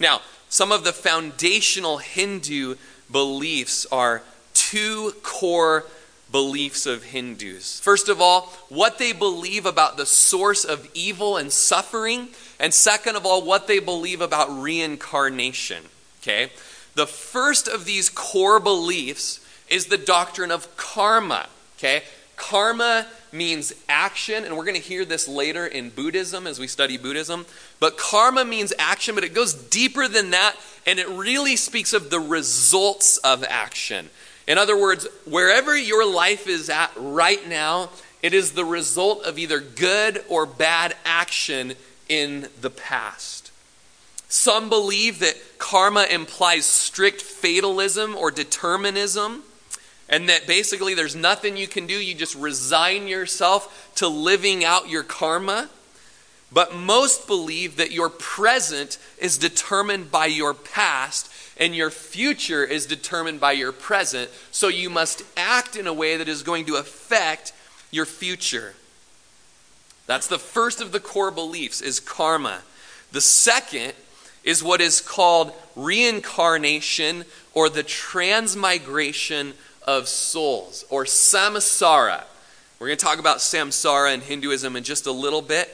Now, 0.00 0.22
some 0.48 0.72
of 0.72 0.84
the 0.84 0.94
foundational 0.94 1.98
Hindu 1.98 2.76
beliefs 3.10 3.86
are 3.92 4.22
two 4.54 5.12
core 5.22 5.84
beliefs 6.32 6.86
of 6.86 7.04
Hindus. 7.04 7.80
First 7.80 8.08
of 8.08 8.20
all, 8.20 8.52
what 8.68 8.98
they 8.98 9.12
believe 9.12 9.66
about 9.66 9.96
the 9.96 10.06
source 10.06 10.64
of 10.64 10.88
evil 10.94 11.36
and 11.36 11.52
suffering, 11.52 12.28
and 12.58 12.72
second 12.72 13.16
of 13.16 13.26
all, 13.26 13.42
what 13.42 13.66
they 13.66 13.78
believe 13.78 14.20
about 14.20 14.48
reincarnation. 14.50 15.84
Okay? 16.22 16.50
The 16.98 17.06
first 17.06 17.68
of 17.68 17.84
these 17.84 18.10
core 18.10 18.58
beliefs 18.58 19.38
is 19.68 19.86
the 19.86 19.96
doctrine 19.96 20.50
of 20.50 20.76
karma. 20.76 21.46
Okay? 21.78 22.02
Karma 22.34 23.06
means 23.30 23.72
action, 23.88 24.44
and 24.44 24.56
we're 24.56 24.64
going 24.64 24.74
to 24.74 24.82
hear 24.82 25.04
this 25.04 25.28
later 25.28 25.64
in 25.64 25.90
Buddhism 25.90 26.44
as 26.44 26.58
we 26.58 26.66
study 26.66 26.96
Buddhism. 26.96 27.46
But 27.78 27.98
karma 27.98 28.44
means 28.44 28.72
action, 28.80 29.14
but 29.14 29.22
it 29.22 29.32
goes 29.32 29.54
deeper 29.54 30.08
than 30.08 30.30
that, 30.30 30.56
and 30.88 30.98
it 30.98 31.08
really 31.10 31.54
speaks 31.54 31.92
of 31.92 32.10
the 32.10 32.18
results 32.18 33.16
of 33.18 33.44
action. 33.48 34.10
In 34.48 34.58
other 34.58 34.76
words, 34.76 35.06
wherever 35.24 35.76
your 35.78 36.04
life 36.04 36.48
is 36.48 36.68
at 36.68 36.90
right 36.96 37.48
now, 37.48 37.90
it 38.24 38.34
is 38.34 38.54
the 38.54 38.64
result 38.64 39.24
of 39.24 39.38
either 39.38 39.60
good 39.60 40.24
or 40.28 40.46
bad 40.46 40.96
action 41.04 41.74
in 42.08 42.48
the 42.60 42.70
past. 42.70 43.47
Some 44.28 44.68
believe 44.68 45.20
that 45.20 45.36
karma 45.58 46.04
implies 46.04 46.66
strict 46.66 47.22
fatalism 47.22 48.14
or 48.14 48.30
determinism, 48.30 49.42
and 50.08 50.28
that 50.28 50.46
basically 50.46 50.94
there's 50.94 51.16
nothing 51.16 51.56
you 51.56 51.66
can 51.66 51.86
do. 51.86 51.94
You 51.94 52.14
just 52.14 52.34
resign 52.34 53.08
yourself 53.08 53.90
to 53.96 54.08
living 54.08 54.64
out 54.64 54.88
your 54.88 55.02
karma. 55.02 55.70
But 56.50 56.74
most 56.74 57.26
believe 57.26 57.76
that 57.76 57.92
your 57.92 58.08
present 58.08 58.98
is 59.18 59.36
determined 59.36 60.10
by 60.10 60.26
your 60.26 60.54
past 60.54 61.30
and 61.58 61.74
your 61.74 61.90
future 61.90 62.64
is 62.64 62.86
determined 62.86 63.40
by 63.40 63.52
your 63.52 63.72
present. 63.72 64.30
So 64.50 64.68
you 64.68 64.88
must 64.88 65.22
act 65.36 65.76
in 65.76 65.86
a 65.86 65.92
way 65.92 66.16
that 66.16 66.28
is 66.28 66.42
going 66.42 66.64
to 66.66 66.76
affect 66.76 67.52
your 67.90 68.06
future. 68.06 68.74
That's 70.06 70.26
the 70.26 70.38
first 70.38 70.80
of 70.80 70.92
the 70.92 71.00
core 71.00 71.30
beliefs 71.30 71.82
is 71.82 72.00
karma. 72.00 72.60
The 73.12 73.20
second 73.20 73.92
is 74.48 74.64
what 74.64 74.80
is 74.80 75.02
called 75.02 75.52
reincarnation 75.76 77.22
or 77.52 77.68
the 77.68 77.82
transmigration 77.82 79.52
of 79.86 80.08
souls 80.08 80.86
or 80.88 81.04
samsara. 81.04 82.24
We're 82.78 82.86
going 82.86 82.96
to 82.96 83.04
talk 83.04 83.18
about 83.18 83.38
samsara 83.38 84.14
in 84.14 84.22
Hinduism 84.22 84.74
in 84.74 84.84
just 84.84 85.06
a 85.06 85.12
little 85.12 85.42
bit, 85.42 85.68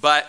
but 0.00 0.26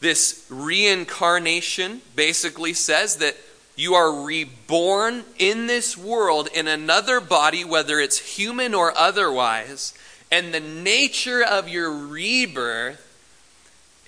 this 0.00 0.44
reincarnation 0.50 2.00
basically 2.16 2.72
says 2.72 3.18
that 3.18 3.36
you 3.76 3.94
are 3.94 4.24
reborn 4.24 5.22
in 5.38 5.68
this 5.68 5.96
world 5.96 6.48
in 6.52 6.66
another 6.66 7.20
body, 7.20 7.64
whether 7.64 8.00
it's 8.00 8.18
human 8.18 8.74
or 8.74 8.92
otherwise, 8.98 9.94
and 10.32 10.52
the 10.52 10.58
nature 10.58 11.44
of 11.44 11.68
your 11.68 11.92
rebirth 11.92 13.11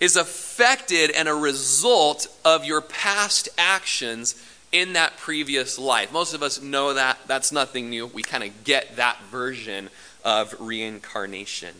is 0.04 0.16
affected 0.16 1.10
and 1.10 1.28
a 1.28 1.34
result 1.34 2.26
of 2.44 2.66
your 2.66 2.82
past 2.82 3.48
actions 3.56 4.34
in 4.70 4.92
that 4.92 5.16
previous 5.16 5.78
life. 5.78 6.12
Most 6.12 6.34
of 6.34 6.42
us 6.42 6.60
know 6.60 6.92
that. 6.92 7.18
That's 7.26 7.50
nothing 7.50 7.88
new. 7.88 8.06
We 8.06 8.22
kind 8.22 8.44
of 8.44 8.64
get 8.64 8.96
that 8.96 9.18
version 9.30 9.88
of 10.22 10.54
reincarnation. 10.60 11.74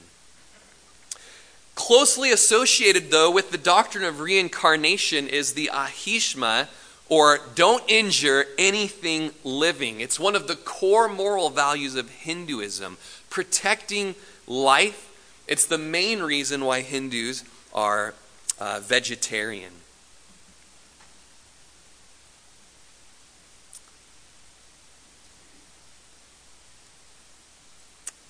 Closely 1.75 2.33
associated, 2.33 3.11
though, 3.11 3.31
with 3.31 3.51
the 3.51 3.59
doctrine 3.59 4.05
of 4.05 4.21
reincarnation 4.21 5.29
is 5.29 5.53
the 5.53 5.69
ahimsa, 5.71 6.71
or 7.11 7.41
don't 7.55 7.85
injure 7.89 8.47
anything 8.57 9.33
living. 9.45 10.01
It's 10.01 10.19
one 10.19 10.35
of 10.35 10.49
the 10.49 10.57
core 10.57 11.09
moral 11.09 11.51
values 11.51 11.95
of 11.95 12.09
Hinduism, 12.09 12.97
protecting 13.29 14.15
life. 14.47 15.11
It's 15.47 15.67
the 15.67 15.77
main 15.77 16.23
reason 16.23 16.65
why 16.65 16.81
Hindus 16.81 17.45
are 17.75 18.15
uh, 18.61 18.81
vegetarian. 18.81 19.73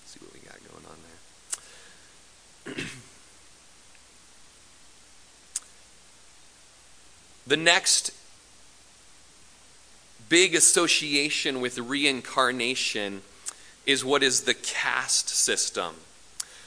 see 0.06 0.18
what 0.20 0.32
we 0.32 0.40
got 0.40 0.58
going 0.72 0.86
on 0.86 0.96
there. 2.64 2.84
the 7.46 7.56
next 7.56 8.12
big 10.28 10.54
association 10.54 11.60
with 11.60 11.78
reincarnation 11.78 13.22
is 13.86 14.04
what 14.04 14.22
is 14.22 14.42
the 14.42 14.54
caste 14.54 15.28
system. 15.28 15.94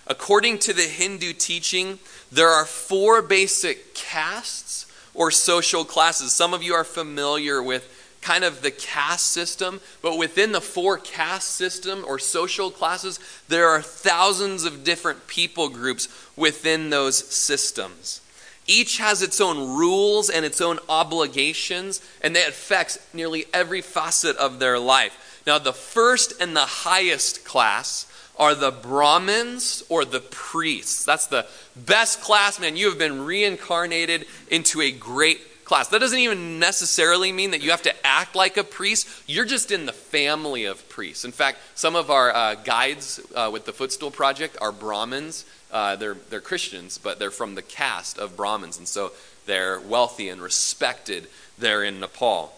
According 0.09 0.59
to 0.59 0.73
the 0.73 0.83
Hindu 0.83 1.33
teaching, 1.33 1.99
there 2.31 2.49
are 2.49 2.65
four 2.65 3.21
basic 3.21 3.93
castes 3.93 4.85
or 5.13 5.31
social 5.31 5.83
classes. 5.83 6.31
Some 6.31 6.53
of 6.53 6.63
you 6.63 6.73
are 6.73 6.83
familiar 6.83 7.61
with 7.61 7.93
kind 8.21 8.43
of 8.43 8.61
the 8.61 8.71
caste 8.71 9.27
system, 9.27 9.79
but 10.01 10.17
within 10.17 10.51
the 10.51 10.61
four 10.61 10.97
caste 10.97 11.49
system 11.49 12.03
or 12.07 12.19
social 12.19 12.71
classes, 12.71 13.19
there 13.47 13.67
are 13.69 13.81
thousands 13.81 14.63
of 14.65 14.83
different 14.83 15.27
people 15.27 15.69
groups 15.69 16.07
within 16.35 16.89
those 16.89 17.17
systems. 17.17 18.21
Each 18.65 18.97
has 18.97 19.21
its 19.21 19.39
own 19.39 19.77
rules 19.77 20.29
and 20.29 20.45
its 20.45 20.59
own 20.59 20.79
obligations, 20.89 22.01
and 22.21 22.35
that 22.35 22.49
affects 22.49 22.99
nearly 23.13 23.45
every 23.53 23.81
facet 23.81 24.35
of 24.37 24.59
their 24.59 24.77
life. 24.77 25.41
Now, 25.47 25.57
the 25.57 25.73
first 25.73 26.33
and 26.41 26.55
the 26.55 26.65
highest 26.65 27.45
class 27.45 28.05
are 28.37 28.55
the 28.55 28.71
Brahmins 28.71 29.83
or 29.89 30.05
the 30.05 30.19
priests. 30.19 31.05
That's 31.05 31.27
the 31.27 31.47
best 31.75 32.21
class, 32.21 32.59
man. 32.59 32.77
You 32.77 32.89
have 32.89 32.99
been 32.99 33.25
reincarnated 33.25 34.25
into 34.49 34.81
a 34.81 34.91
great 34.91 35.65
class. 35.65 35.89
That 35.89 35.99
doesn't 35.99 36.17
even 36.17 36.59
necessarily 36.59 37.31
mean 37.31 37.51
that 37.51 37.61
you 37.61 37.71
have 37.71 37.81
to 37.83 38.05
act 38.05 38.35
like 38.35 38.57
a 38.57 38.63
priest. 38.63 39.07
You're 39.27 39.45
just 39.45 39.71
in 39.71 39.85
the 39.85 39.93
family 39.93 40.65
of 40.65 40.87
priests. 40.87 41.25
In 41.25 41.31
fact, 41.31 41.59
some 41.75 41.95
of 41.95 42.09
our 42.09 42.33
uh, 42.33 42.55
guides 42.55 43.19
uh, 43.35 43.49
with 43.51 43.65
the 43.65 43.73
Footstool 43.73 44.11
Project 44.11 44.57
are 44.61 44.71
Brahmins. 44.71 45.45
Uh, 45.71 45.97
they're, 45.97 46.15
they're 46.29 46.39
Christians, 46.39 46.97
but 46.97 47.19
they're 47.19 47.31
from 47.31 47.55
the 47.55 47.61
caste 47.61 48.17
of 48.17 48.37
Brahmins, 48.37 48.77
and 48.77 48.87
so 48.87 49.11
they're 49.45 49.79
wealthy 49.81 50.29
and 50.29 50.41
respected 50.41 51.27
there 51.57 51.83
in 51.83 51.99
Nepal. 51.99 52.53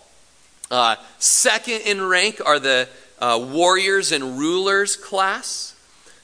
Uh, 0.70 0.96
second 1.18 1.82
in 1.86 2.02
rank 2.02 2.40
are 2.46 2.60
the 2.60 2.88
uh, 3.20 3.48
warriors 3.52 4.12
and 4.12 4.40
rulers 4.40 4.96
class. 4.96 5.76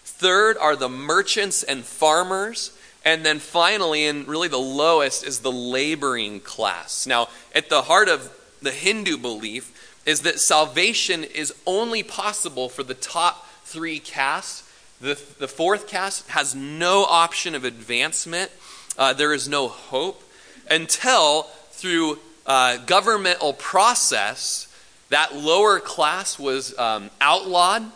Third 0.03 0.57
are 0.57 0.75
the 0.75 0.89
merchants 0.89 1.63
and 1.63 1.83
farmers. 1.83 2.71
And 3.03 3.23
then 3.23 3.37
finally, 3.37 4.07
and 4.07 4.27
really 4.27 4.47
the 4.47 4.57
lowest, 4.57 5.25
is 5.25 5.39
the 5.39 5.51
laboring 5.51 6.39
class. 6.39 7.05
Now, 7.05 7.29
at 7.53 7.69
the 7.69 7.83
heart 7.83 8.09
of 8.09 8.35
the 8.61 8.71
Hindu 8.71 9.17
belief 9.17 9.71
is 10.05 10.21
that 10.21 10.39
salvation 10.39 11.23
is 11.23 11.53
only 11.65 12.03
possible 12.03 12.69
for 12.69 12.83
the 12.83 12.93
top 12.93 13.47
three 13.63 13.99
castes. 13.99 14.63
The, 15.01 15.19
the 15.39 15.47
fourth 15.47 15.87
caste 15.87 16.27
has 16.29 16.55
no 16.55 17.03
option 17.03 17.53
of 17.53 17.63
advancement, 17.63 18.51
uh, 18.97 19.13
there 19.13 19.33
is 19.33 19.49
no 19.49 19.67
hope 19.67 20.23
until 20.69 21.43
through 21.71 22.19
uh, 22.45 22.77
governmental 22.85 23.53
process, 23.53 24.64
that 25.09 25.35
lower 25.35 25.79
class 25.79 26.39
was 26.39 26.77
um, 26.77 27.09
outlawed 27.21 27.91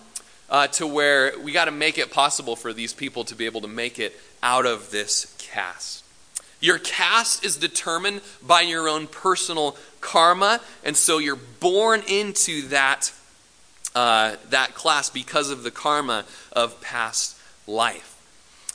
uh, 0.50 0.68
to 0.68 0.88
where 0.88 1.34
we 1.40 1.52
got 1.52 1.66
to 1.66 1.72
make 1.72 1.98
it 1.98 2.12
possible 2.12 2.56
for 2.56 2.74
these 2.74 2.94
people 2.94 3.24
to 3.26 3.36
be 3.36 3.46
able 3.46 3.62
to 3.62 3.68
make 3.68 4.00
it 4.00 4.20
out 4.42 4.66
of 4.66 4.92
this 4.92 5.36
caste. 5.38 6.04
Your 6.60 6.78
caste 6.78 7.46
is 7.46 7.56
determined 7.56 8.22
by 8.46 8.62
your 8.62 8.90
own 8.90 9.08
personal 9.08 9.78
karma, 10.02 10.60
and 10.84 10.96
so 10.96 11.18
you're 11.18 11.40
born 11.60 12.04
into 12.08 12.68
that, 12.70 13.14
uh, 13.96 14.36
that 14.50 14.76
class 14.76 15.10
because 15.10 15.52
of 15.52 15.64
the 15.64 15.72
karma 15.72 16.26
of 16.52 16.80
past 16.82 17.38
life. 17.66 18.16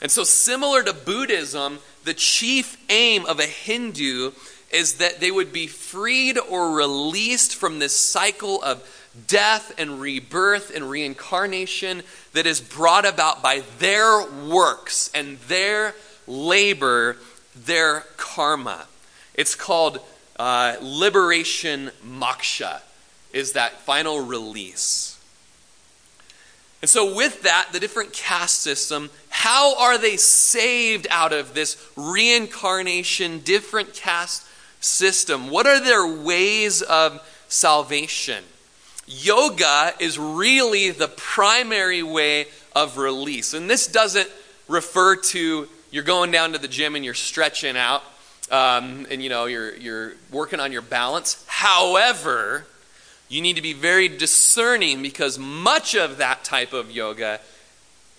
And 0.01 0.11
so, 0.11 0.23
similar 0.23 0.83
to 0.83 0.93
Buddhism, 0.93 1.79
the 2.03 2.13
chief 2.13 2.77
aim 2.89 3.25
of 3.25 3.39
a 3.39 3.45
Hindu 3.45 4.31
is 4.71 4.95
that 4.95 5.19
they 5.19 5.31
would 5.31 5.53
be 5.53 5.67
freed 5.67 6.37
or 6.37 6.71
released 6.71 7.55
from 7.55 7.79
this 7.79 7.95
cycle 7.95 8.61
of 8.63 8.83
death 9.27 9.73
and 9.77 10.01
rebirth 10.01 10.75
and 10.75 10.89
reincarnation 10.89 12.03
that 12.33 12.45
is 12.45 12.59
brought 12.59 13.05
about 13.05 13.41
by 13.41 13.63
their 13.79 14.25
works 14.47 15.09
and 15.13 15.37
their 15.47 15.95
labor, 16.27 17.17
their 17.55 18.01
karma. 18.17 18.85
It's 19.33 19.55
called 19.55 19.99
uh, 20.37 20.75
liberation 20.81 21.91
moksha, 22.05 22.81
is 23.31 23.53
that 23.53 23.79
final 23.81 24.19
release. 24.19 25.17
And 26.81 26.89
so, 26.89 27.15
with 27.15 27.43
that, 27.43 27.69
the 27.71 27.79
different 27.79 28.13
caste 28.13 28.59
system, 28.59 29.09
how 29.29 29.79
are 29.79 29.97
they 29.97 30.17
saved 30.17 31.07
out 31.09 31.33
of 31.33 31.53
this 31.53 31.83
reincarnation, 31.95 33.39
different 33.39 33.93
caste 33.93 34.45
system? 34.79 35.49
What 35.49 35.67
are 35.67 35.79
their 35.79 36.07
ways 36.07 36.81
of 36.81 37.21
salvation? 37.47 38.43
Yoga 39.07 39.93
is 39.99 40.17
really 40.17 40.91
the 40.91 41.07
primary 41.07 42.03
way 42.03 42.47
of 42.75 42.97
release. 42.97 43.53
And 43.53 43.69
this 43.69 43.87
doesn't 43.87 44.29
refer 44.67 45.15
to 45.15 45.67
you're 45.91 46.03
going 46.03 46.31
down 46.31 46.51
to 46.53 46.57
the 46.57 46.67
gym 46.67 46.95
and 46.95 47.05
you're 47.05 47.13
stretching 47.13 47.77
out 47.77 48.03
um, 48.51 49.07
and 49.09 49.23
you 49.23 49.29
know 49.29 49.45
you're, 49.45 49.75
you're 49.75 50.13
working 50.31 50.59
on 50.59 50.71
your 50.71 50.81
balance. 50.81 51.43
However, 51.47 52.65
you 53.29 53.41
need 53.41 53.55
to 53.55 53.61
be 53.61 53.73
very 53.73 54.07
discerning 54.07 55.01
because 55.01 55.39
much 55.39 55.95
of 55.95 56.17
that 56.17 56.43
type 56.43 56.73
of 56.73 56.91
yoga 56.91 57.39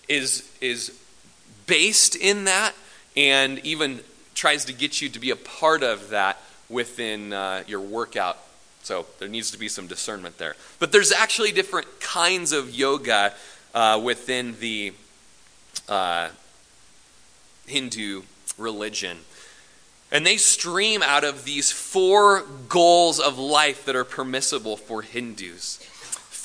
is, 0.09 0.49
is 0.59 0.97
based 1.65 2.15
in 2.15 2.45
that 2.45 2.73
and 3.15 3.59
even 3.59 3.99
tries 4.35 4.65
to 4.65 4.73
get 4.73 5.01
you 5.01 5.09
to 5.09 5.19
be 5.19 5.29
a 5.29 5.35
part 5.35 5.83
of 5.83 6.09
that 6.09 6.41
within 6.69 7.33
uh, 7.33 7.63
your 7.67 7.81
workout 7.81 8.37
so 8.87 9.05
there 9.19 9.27
needs 9.27 9.51
to 9.51 9.59
be 9.59 9.67
some 9.67 9.85
discernment 9.85 10.37
there. 10.37 10.55
But 10.79 10.93
there's 10.93 11.11
actually 11.11 11.51
different 11.51 11.99
kinds 11.99 12.53
of 12.53 12.73
yoga 12.73 13.33
uh, 13.73 13.99
within 14.01 14.55
the 14.61 14.93
uh, 15.89 16.29
Hindu 17.65 18.21
religion. 18.57 19.17
And 20.09 20.25
they 20.25 20.37
stream 20.37 21.03
out 21.03 21.25
of 21.25 21.43
these 21.43 21.69
four 21.69 22.43
goals 22.69 23.19
of 23.19 23.37
life 23.37 23.83
that 23.83 23.95
are 23.97 24.05
permissible 24.05 24.77
for 24.77 25.01
Hindus. 25.01 25.85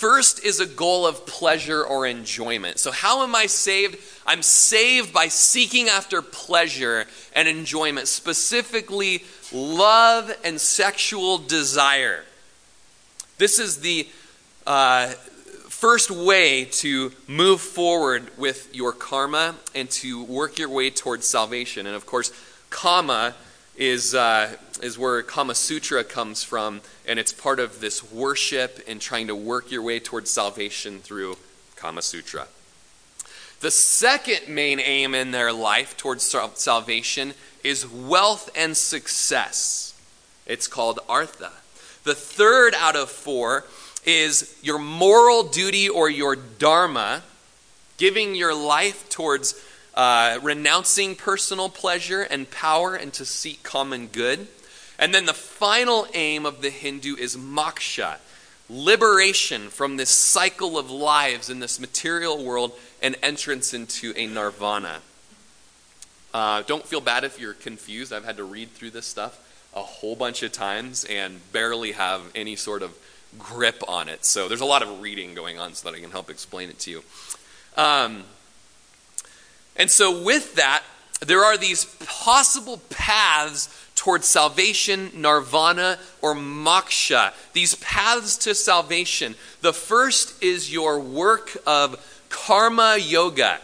First 0.02 0.44
is 0.44 0.58
a 0.58 0.66
goal 0.66 1.06
of 1.06 1.26
pleasure 1.26 1.84
or 1.84 2.08
enjoyment. 2.08 2.80
So, 2.80 2.90
how 2.90 3.22
am 3.22 3.36
I 3.36 3.46
saved? 3.46 3.98
I'm 4.26 4.42
saved 4.42 5.12
by 5.12 5.28
seeking 5.28 5.88
after 5.88 6.20
pleasure 6.22 7.06
and 7.36 7.46
enjoyment, 7.46 8.08
specifically 8.08 9.22
love 9.52 10.32
and 10.42 10.60
sexual 10.60 11.38
desire. 11.38 12.24
This 13.38 13.60
is 13.60 13.76
the 13.76 14.08
uh, 14.66 15.06
first 15.68 16.10
way 16.10 16.64
to 16.64 17.12
move 17.28 17.60
forward 17.60 18.36
with 18.36 18.74
your 18.74 18.90
karma 18.90 19.54
and 19.72 19.88
to 19.90 20.24
work 20.24 20.58
your 20.58 20.68
way 20.68 20.90
towards 20.90 21.28
salvation. 21.28 21.86
And 21.86 21.94
of 21.94 22.06
course, 22.06 22.32
kama 22.70 23.36
is, 23.76 24.14
uh, 24.14 24.56
is 24.82 24.98
where 24.98 25.22
Kama 25.22 25.54
Sutra 25.54 26.04
comes 26.04 26.44
from, 26.44 26.80
and 27.06 27.18
it's 27.18 27.32
part 27.32 27.58
of 27.58 27.80
this 27.80 28.12
worship 28.12 28.80
and 28.86 29.00
trying 29.00 29.26
to 29.28 29.34
work 29.34 29.70
your 29.70 29.82
way 29.82 29.98
towards 29.98 30.30
salvation 30.30 31.00
through 31.00 31.36
Kama 31.76 32.02
Sutra. 32.02 32.46
The 33.60 33.70
second 33.70 34.52
main 34.52 34.80
aim 34.80 35.14
in 35.14 35.30
their 35.30 35.52
life 35.52 35.96
towards 35.96 36.24
salvation 36.54 37.34
is 37.62 37.88
wealth 37.88 38.50
and 38.56 38.76
success. 38.76 39.94
It's 40.46 40.66
called 40.66 40.98
artha. 41.08 41.52
The 42.04 42.14
third 42.14 42.74
out 42.74 42.96
of 42.96 43.08
four 43.08 43.64
is 44.04 44.58
your 44.62 44.80
moral 44.80 45.44
duty 45.44 45.88
or 45.88 46.10
your 46.10 46.34
dharma, 46.34 47.22
giving 47.98 48.34
your 48.34 48.52
life 48.52 49.08
towards 49.08 49.54
uh, 49.94 50.38
renouncing 50.42 51.14
personal 51.14 51.68
pleasure 51.68 52.22
and 52.22 52.50
power 52.50 52.94
and 52.94 53.12
to 53.14 53.24
seek 53.24 53.62
common 53.62 54.06
good. 54.06 54.46
And 54.98 55.14
then 55.14 55.26
the 55.26 55.34
final 55.34 56.06
aim 56.14 56.46
of 56.46 56.62
the 56.62 56.70
Hindu 56.70 57.16
is 57.16 57.36
moksha, 57.36 58.16
liberation 58.70 59.68
from 59.68 59.96
this 59.96 60.10
cycle 60.10 60.78
of 60.78 60.90
lives 60.90 61.50
in 61.50 61.60
this 61.60 61.80
material 61.80 62.42
world 62.44 62.72
and 63.02 63.16
entrance 63.22 63.74
into 63.74 64.12
a 64.16 64.26
nirvana. 64.26 65.00
Uh, 66.32 66.62
don't 66.62 66.86
feel 66.86 67.00
bad 67.00 67.24
if 67.24 67.38
you're 67.38 67.52
confused. 67.52 68.12
I've 68.12 68.24
had 68.24 68.38
to 68.38 68.44
read 68.44 68.70
through 68.70 68.90
this 68.90 69.06
stuff 69.06 69.38
a 69.74 69.82
whole 69.82 70.16
bunch 70.16 70.42
of 70.42 70.52
times 70.52 71.04
and 71.04 71.40
barely 71.52 71.92
have 71.92 72.22
any 72.34 72.56
sort 72.56 72.82
of 72.82 72.96
grip 73.38 73.82
on 73.88 74.08
it. 74.08 74.24
So 74.24 74.48
there's 74.48 74.60
a 74.60 74.66
lot 74.66 74.82
of 74.82 75.00
reading 75.00 75.34
going 75.34 75.58
on 75.58 75.74
so 75.74 75.90
that 75.90 75.96
I 75.96 76.00
can 76.00 76.10
help 76.10 76.30
explain 76.30 76.68
it 76.68 76.78
to 76.80 76.90
you. 76.90 77.02
Um, 77.76 78.24
and 79.76 79.90
so, 79.90 80.22
with 80.22 80.56
that, 80.56 80.82
there 81.20 81.44
are 81.44 81.56
these 81.56 81.84
possible 82.06 82.80
paths 82.90 83.68
towards 83.94 84.26
salvation, 84.26 85.10
nirvana, 85.14 85.98
or 86.20 86.34
moksha. 86.34 87.32
These 87.52 87.76
paths 87.76 88.36
to 88.38 88.54
salvation. 88.54 89.36
The 89.60 89.72
first 89.72 90.42
is 90.42 90.72
your 90.72 90.98
work 90.98 91.56
of 91.66 91.96
karma 92.28 92.96
yoga. 92.98 93.60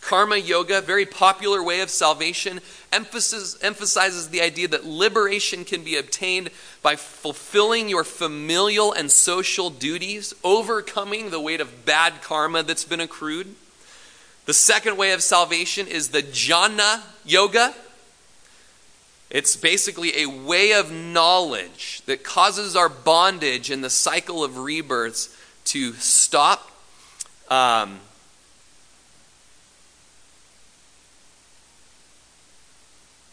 Karma 0.00 0.36
yoga, 0.36 0.80
very 0.82 1.06
popular 1.06 1.62
way 1.62 1.80
of 1.80 1.88
salvation, 1.90 2.60
emphasis, 2.92 3.58
emphasizes 3.62 4.28
the 4.28 4.42
idea 4.42 4.68
that 4.68 4.84
liberation 4.84 5.64
can 5.64 5.82
be 5.82 5.96
obtained 5.96 6.50
by 6.82 6.94
fulfilling 6.94 7.88
your 7.88 8.04
familial 8.04 8.92
and 8.92 9.10
social 9.10 9.70
duties, 9.70 10.34
overcoming 10.44 11.30
the 11.30 11.40
weight 11.40 11.60
of 11.60 11.84
bad 11.84 12.22
karma 12.22 12.62
that's 12.62 12.84
been 12.84 13.00
accrued. 13.00 13.54
The 14.46 14.54
second 14.54 14.96
way 14.96 15.12
of 15.12 15.22
salvation 15.22 15.86
is 15.86 16.08
the 16.08 16.22
jnana 16.22 17.02
yoga. 17.24 17.74
It's 19.30 19.56
basically 19.56 20.22
a 20.22 20.26
way 20.26 20.72
of 20.72 20.92
knowledge 20.92 22.02
that 22.06 22.22
causes 22.22 22.76
our 22.76 22.88
bondage 22.88 23.70
and 23.70 23.82
the 23.82 23.90
cycle 23.90 24.44
of 24.44 24.58
rebirths 24.58 25.34
to 25.66 25.94
stop. 25.94 26.70
Um, 27.48 28.00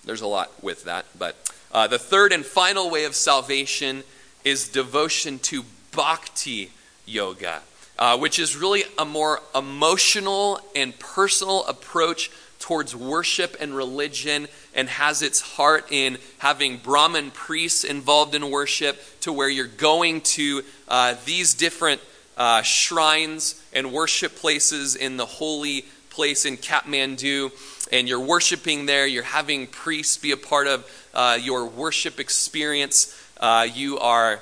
There's 0.03 0.21
a 0.21 0.27
lot 0.27 0.51
with 0.63 0.85
that. 0.85 1.05
But 1.17 1.51
uh, 1.71 1.87
the 1.87 1.99
third 1.99 2.33
and 2.33 2.45
final 2.45 2.89
way 2.89 3.05
of 3.05 3.15
salvation 3.15 4.03
is 4.43 4.67
devotion 4.67 5.39
to 5.39 5.63
bhakti 5.91 6.71
yoga, 7.05 7.61
uh, 8.01 8.17
which 8.17 8.39
is 8.39 8.57
really 8.57 8.83
a 8.97 9.05
more 9.05 9.39
emotional 9.53 10.59
and 10.75 10.97
personal 10.97 11.63
approach 11.65 12.31
towards 12.57 12.95
worship 12.95 13.55
and 13.59 13.75
religion 13.75 14.47
and 14.73 14.89
has 14.89 15.21
its 15.21 15.39
heart 15.39 15.85
in 15.91 16.17
having 16.39 16.77
Brahmin 16.77 17.29
priests 17.29 17.83
involved 17.83 18.33
in 18.33 18.49
worship, 18.49 18.99
to 19.19 19.31
where 19.31 19.49
you're 19.49 19.67
going 19.67 20.21
to 20.21 20.63
uh, 20.87 21.13
these 21.25 21.53
different 21.53 22.01
uh, 22.37 22.63
shrines 22.63 23.63
and 23.71 23.93
worship 23.93 24.35
places 24.35 24.95
in 24.95 25.17
the 25.17 25.25
holy 25.27 25.85
place 26.09 26.45
in 26.45 26.57
Kathmandu, 26.57 27.51
and 27.91 28.09
you're 28.09 28.19
worshiping 28.19 28.87
there. 28.87 29.05
You're 29.05 29.21
having 29.21 29.67
priests 29.67 30.17
be 30.17 30.31
a 30.31 30.37
part 30.37 30.65
of 30.65 30.89
uh, 31.13 31.37
your 31.39 31.67
worship 31.67 32.19
experience. 32.19 33.15
Uh, 33.39 33.67
you 33.71 33.99
are 33.99 34.41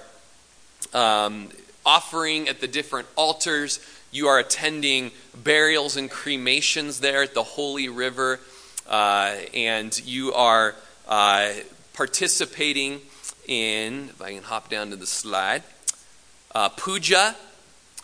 um, 0.94 1.50
offering 1.86 2.48
at 2.48 2.62
the 2.62 2.68
different 2.68 3.08
altars. 3.16 3.80
You 4.12 4.28
are 4.28 4.40
attending 4.40 5.12
burials 5.36 5.98
and 5.98 6.10
cremations 6.10 7.00
there 7.00 7.24
at 7.24 7.34
the 7.34 7.44
Holy 7.44 7.90
River, 7.90 8.40
uh, 8.88 9.36
and 9.54 10.00
you 10.06 10.34
are 10.34 10.76
uh, 11.08 11.52
participating 11.94 13.02
in, 13.48 14.10
if 14.10 14.22
I 14.22 14.34
can 14.34 14.44
hop 14.44 14.70
down 14.70 14.90
to 14.92 14.96
the 14.96 15.08
slide, 15.08 15.64
uh, 16.54 16.70
puja, 16.70 17.36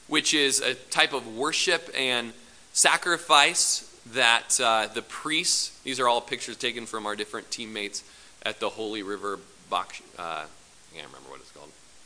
which 0.07 0.34
is 0.34 0.61
a 0.61 0.76
type 0.76 1.13
of 1.13 1.36
worship 1.36 1.89
and 1.97 2.34
sacrifice 2.73 3.91
that 4.13 4.59
uh, 4.61 4.88
the 4.93 5.01
priests, 5.01 5.80
these 5.84 5.99
are 5.99 6.07
all 6.07 6.21
pictures 6.21 6.57
taken 6.57 6.86
from 6.86 7.05
our 7.05 7.15
different 7.15 7.49
teammates 7.49 8.03
at 8.43 8.59
the 8.59 8.69
Holy 8.69 9.01
River 9.01 9.39
Bach, 9.69 9.95
uh, 10.19 10.21
I 10.21 10.45
can't 10.93 11.07
remember. 11.07 11.24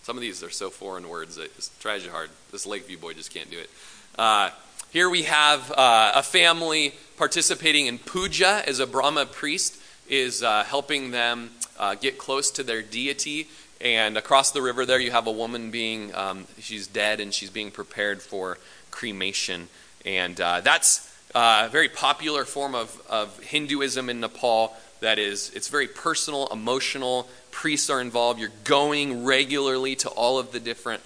Some 0.09 0.17
of 0.17 0.21
these 0.21 0.41
are 0.41 0.49
so 0.49 0.71
foreign 0.71 1.07
words 1.07 1.35
that 1.35 1.51
it's 1.55 1.69
tries 1.79 2.03
you 2.03 2.09
hard. 2.09 2.31
This 2.51 2.65
Lakeview 2.65 2.97
boy 2.97 3.13
just 3.13 3.31
can't 3.31 3.51
do 3.51 3.59
it. 3.59 3.69
Uh, 4.17 4.49
here 4.89 5.07
we 5.07 5.21
have 5.21 5.71
uh, 5.71 6.13
a 6.15 6.23
family 6.23 6.95
participating 7.15 7.85
in 7.85 7.99
puja 7.99 8.63
as 8.67 8.79
a 8.79 8.87
Brahma 8.87 9.27
priest 9.27 9.79
is 10.07 10.41
uh, 10.41 10.63
helping 10.63 11.11
them 11.11 11.51
uh, 11.77 11.93
get 11.93 12.17
close 12.17 12.49
to 12.49 12.63
their 12.63 12.81
deity. 12.81 13.49
And 13.81 14.17
across 14.17 14.49
the 14.49 14.63
river 14.63 14.83
there, 14.83 14.99
you 14.99 15.11
have 15.11 15.27
a 15.27 15.31
woman 15.31 15.69
being, 15.69 16.11
um, 16.15 16.47
she's 16.57 16.87
dead 16.87 17.19
and 17.19 17.31
she's 17.31 17.51
being 17.51 17.69
prepared 17.69 18.19
for 18.19 18.57
cremation. 18.89 19.67
And 20.07 20.41
uh, 20.41 20.61
that's 20.61 21.07
a 21.35 21.69
very 21.69 21.87
popular 21.87 22.45
form 22.45 22.73
of, 22.73 22.99
of 23.11 23.39
Hinduism 23.41 24.09
in 24.09 24.21
Nepal 24.21 24.75
that 25.01 25.19
is, 25.19 25.51
it's 25.53 25.67
very 25.67 25.87
personal, 25.87 26.47
emotional, 26.47 27.29
priests 27.59 27.89
are 27.89 27.99
involved. 27.99 28.39
You're 28.39 28.51
going 28.63 29.25
regularly 29.25 29.93
to 29.97 30.07
all 30.07 30.39
of 30.39 30.53
the 30.53 30.61
different 30.61 31.03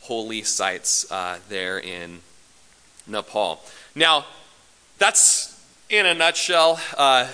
holy 0.00 0.42
sites 0.42 1.10
uh, 1.12 1.38
there 1.48 1.78
in 1.78 2.18
Nepal. 3.06 3.62
Now, 3.94 4.26
that's 4.98 5.64
in 5.88 6.04
a 6.04 6.12
nutshell 6.12 6.80
uh, 6.98 7.28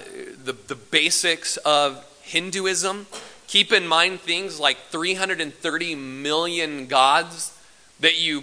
the, 0.45 0.53
the 0.53 0.75
basics 0.75 1.57
of 1.57 2.05
Hinduism. 2.21 3.07
Keep 3.47 3.73
in 3.73 3.87
mind 3.87 4.21
things 4.21 4.61
like 4.61 4.77
330 4.91 5.95
million 5.95 6.89
gods 6.89 7.59
that 8.01 8.21
you 8.21 8.43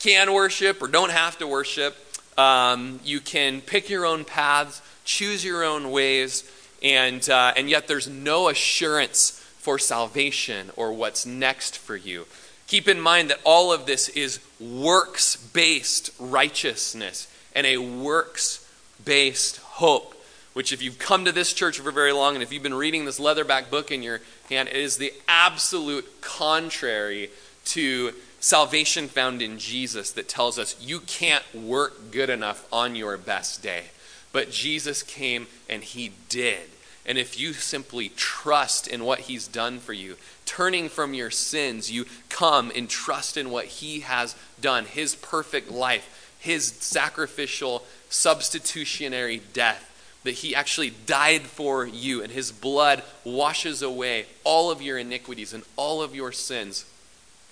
can 0.00 0.34
worship 0.34 0.82
or 0.82 0.88
don't 0.88 1.12
have 1.12 1.38
to 1.38 1.46
worship. 1.46 1.96
Um, 2.36 3.00
you 3.04 3.20
can 3.20 3.62
pick 3.62 3.88
your 3.88 4.04
own 4.04 4.26
paths, 4.26 4.82
choose 5.06 5.42
your 5.42 5.64
own 5.64 5.90
ways, 5.90 6.44
and, 6.82 7.26
uh, 7.30 7.54
and 7.56 7.70
yet 7.70 7.88
there's 7.88 8.06
no 8.06 8.50
assurance 8.50 9.38
for 9.62 9.78
salvation 9.78 10.72
or 10.74 10.92
what's 10.92 11.24
next 11.24 11.78
for 11.78 11.94
you. 11.94 12.26
Keep 12.66 12.88
in 12.88 13.00
mind 13.00 13.30
that 13.30 13.38
all 13.44 13.72
of 13.72 13.86
this 13.86 14.08
is 14.08 14.40
works 14.58 15.36
based 15.36 16.10
righteousness 16.18 17.32
and 17.54 17.64
a 17.64 17.76
works 17.76 18.68
based 19.04 19.58
hope, 19.58 20.20
which, 20.52 20.72
if 20.72 20.82
you've 20.82 20.98
come 20.98 21.24
to 21.24 21.30
this 21.30 21.52
church 21.52 21.78
for 21.78 21.92
very 21.92 22.10
long 22.12 22.34
and 22.34 22.42
if 22.42 22.52
you've 22.52 22.62
been 22.62 22.74
reading 22.74 23.04
this 23.04 23.20
leatherback 23.20 23.70
book 23.70 23.92
in 23.92 24.02
your 24.02 24.20
hand, 24.48 24.68
it 24.68 24.74
is 24.74 24.96
the 24.96 25.12
absolute 25.28 26.20
contrary 26.20 27.30
to 27.66 28.12
salvation 28.40 29.06
found 29.06 29.40
in 29.40 29.60
Jesus 29.60 30.10
that 30.10 30.28
tells 30.28 30.58
us 30.58 30.74
you 30.80 30.98
can't 30.98 31.44
work 31.54 32.10
good 32.10 32.30
enough 32.30 32.66
on 32.72 32.96
your 32.96 33.16
best 33.16 33.62
day. 33.62 33.84
But 34.32 34.50
Jesus 34.50 35.04
came 35.04 35.46
and 35.70 35.84
he 35.84 36.10
did. 36.28 36.71
And 37.04 37.18
if 37.18 37.38
you 37.38 37.52
simply 37.52 38.10
trust 38.10 38.86
in 38.86 39.04
what 39.04 39.20
He's 39.20 39.48
done 39.48 39.78
for 39.78 39.92
you, 39.92 40.16
turning 40.46 40.88
from 40.88 41.14
your 41.14 41.30
sins, 41.30 41.90
you 41.90 42.06
come 42.28 42.70
and 42.74 42.88
trust 42.88 43.36
in 43.36 43.50
what 43.50 43.66
He 43.66 44.00
has 44.00 44.36
done, 44.60 44.84
His 44.84 45.16
perfect 45.16 45.70
life, 45.70 46.36
His 46.38 46.66
sacrificial, 46.66 47.84
substitutionary 48.08 49.42
death, 49.52 49.88
that 50.22 50.32
He 50.32 50.54
actually 50.54 50.90
died 51.06 51.42
for 51.42 51.84
you, 51.84 52.22
and 52.22 52.32
His 52.32 52.52
blood 52.52 53.02
washes 53.24 53.82
away 53.82 54.26
all 54.44 54.70
of 54.70 54.80
your 54.80 54.96
iniquities 54.96 55.52
and 55.52 55.64
all 55.76 56.02
of 56.02 56.14
your 56.14 56.30
sins 56.30 56.84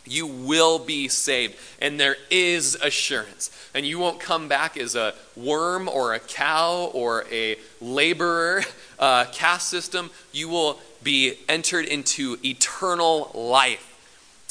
you 0.06 0.26
will 0.26 0.78
be 0.78 1.08
saved. 1.08 1.56
And 1.80 1.98
there 1.98 2.16
is 2.30 2.76
assurance. 2.76 3.50
And 3.74 3.86
you 3.86 3.98
won't 3.98 4.20
come 4.20 4.48
back 4.48 4.76
as 4.76 4.94
a 4.94 5.14
worm 5.36 5.88
or 5.88 6.14
a 6.14 6.18
cow 6.18 6.90
or 6.92 7.24
a 7.30 7.56
laborer 7.80 8.62
uh, 9.00 9.24
caste 9.32 9.68
system. 9.68 10.10
You 10.30 10.48
will 10.48 10.78
be 11.02 11.34
entered 11.48 11.86
into 11.86 12.38
eternal 12.44 13.32
life 13.34 13.86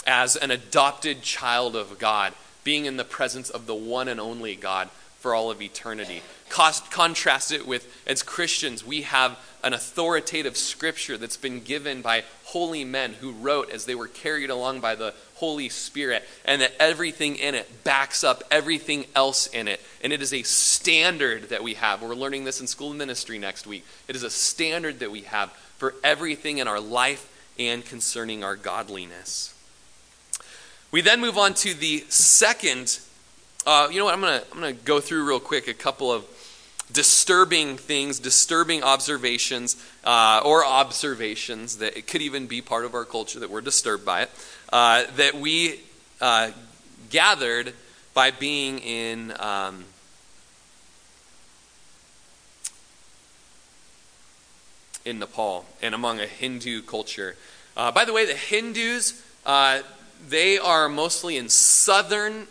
as 0.05 0.35
an 0.35 0.51
adopted 0.51 1.21
child 1.21 1.75
of 1.75 1.99
God, 1.99 2.33
being 2.63 2.85
in 2.85 2.97
the 2.97 3.05
presence 3.05 3.49
of 3.49 3.67
the 3.67 3.75
one 3.75 4.07
and 4.07 4.19
only 4.19 4.55
God 4.55 4.89
for 5.19 5.35
all 5.35 5.51
of 5.51 5.61
eternity. 5.61 6.21
Cost, 6.49 6.91
contrast 6.91 7.51
it 7.51 7.67
with, 7.67 8.01
as 8.07 8.23
Christians, 8.23 8.85
we 8.85 9.03
have 9.03 9.37
an 9.63 9.73
authoritative 9.73 10.57
scripture 10.57 11.17
that's 11.17 11.37
been 11.37 11.61
given 11.61 12.01
by 12.01 12.23
holy 12.45 12.83
men 12.83 13.13
who 13.13 13.31
wrote 13.31 13.69
as 13.69 13.85
they 13.85 13.95
were 13.95 14.07
carried 14.07 14.49
along 14.49 14.79
by 14.79 14.95
the 14.95 15.13
Holy 15.35 15.69
Spirit, 15.69 16.23
and 16.45 16.61
that 16.61 16.73
everything 16.79 17.35
in 17.35 17.55
it 17.55 17.83
backs 17.83 18.23
up 18.23 18.43
everything 18.51 19.05
else 19.15 19.47
in 19.47 19.67
it. 19.67 19.79
And 20.03 20.11
it 20.11 20.21
is 20.21 20.33
a 20.33 20.43
standard 20.43 21.49
that 21.49 21.63
we 21.63 21.75
have. 21.75 22.01
We're 22.01 22.15
learning 22.15 22.43
this 22.43 22.59
in 22.59 22.67
school 22.67 22.93
ministry 22.93 23.37
next 23.37 23.67
week. 23.67 23.85
It 24.07 24.15
is 24.15 24.23
a 24.23 24.29
standard 24.29 24.99
that 24.99 25.11
we 25.11 25.21
have 25.21 25.51
for 25.77 25.95
everything 26.03 26.57
in 26.57 26.67
our 26.67 26.79
life 26.79 27.29
and 27.57 27.85
concerning 27.85 28.43
our 28.43 28.55
godliness. 28.55 29.53
We 30.91 31.01
then 31.01 31.21
move 31.21 31.37
on 31.37 31.53
to 31.55 31.73
the 31.73 32.03
second. 32.09 32.99
Uh, 33.65 33.89
you 33.91 33.99
know 33.99 34.05
what? 34.05 34.13
I'm 34.13 34.21
gonna 34.21 34.43
I'm 34.51 34.59
gonna 34.59 34.73
go 34.73 34.99
through 34.99 35.27
real 35.27 35.39
quick 35.39 35.67
a 35.67 35.73
couple 35.73 36.11
of 36.11 36.25
disturbing 36.91 37.77
things, 37.77 38.19
disturbing 38.19 38.83
observations, 38.83 39.75
uh, 40.03 40.41
or 40.43 40.65
observations 40.65 41.77
that 41.77 41.97
it 41.97 42.07
could 42.07 42.21
even 42.21 42.47
be 42.47 42.61
part 42.61 42.85
of 42.85 42.93
our 42.93 43.05
culture 43.05 43.39
that 43.39 43.49
we're 43.49 43.61
disturbed 43.61 44.05
by 44.05 44.23
it, 44.23 44.29
uh, 44.73 45.03
that 45.15 45.35
we 45.35 45.79
uh, 46.21 46.51
gathered 47.09 47.73
by 48.13 48.31
being 48.31 48.79
in. 48.79 49.33
Um, 49.39 49.85
in 55.05 55.19
Nepal 55.19 55.65
and 55.81 55.95
among 55.95 56.19
a 56.19 56.27
Hindu 56.27 56.81
culture. 56.83 57.35
Uh, 57.75 57.91
by 57.91 58.05
the 58.05 58.13
way, 58.13 58.25
the 58.25 58.35
Hindus, 58.35 59.21
uh, 59.45 59.79
they 60.27 60.57
are 60.57 60.89
mostly 60.89 61.37
in 61.37 61.49
southern 61.49 62.47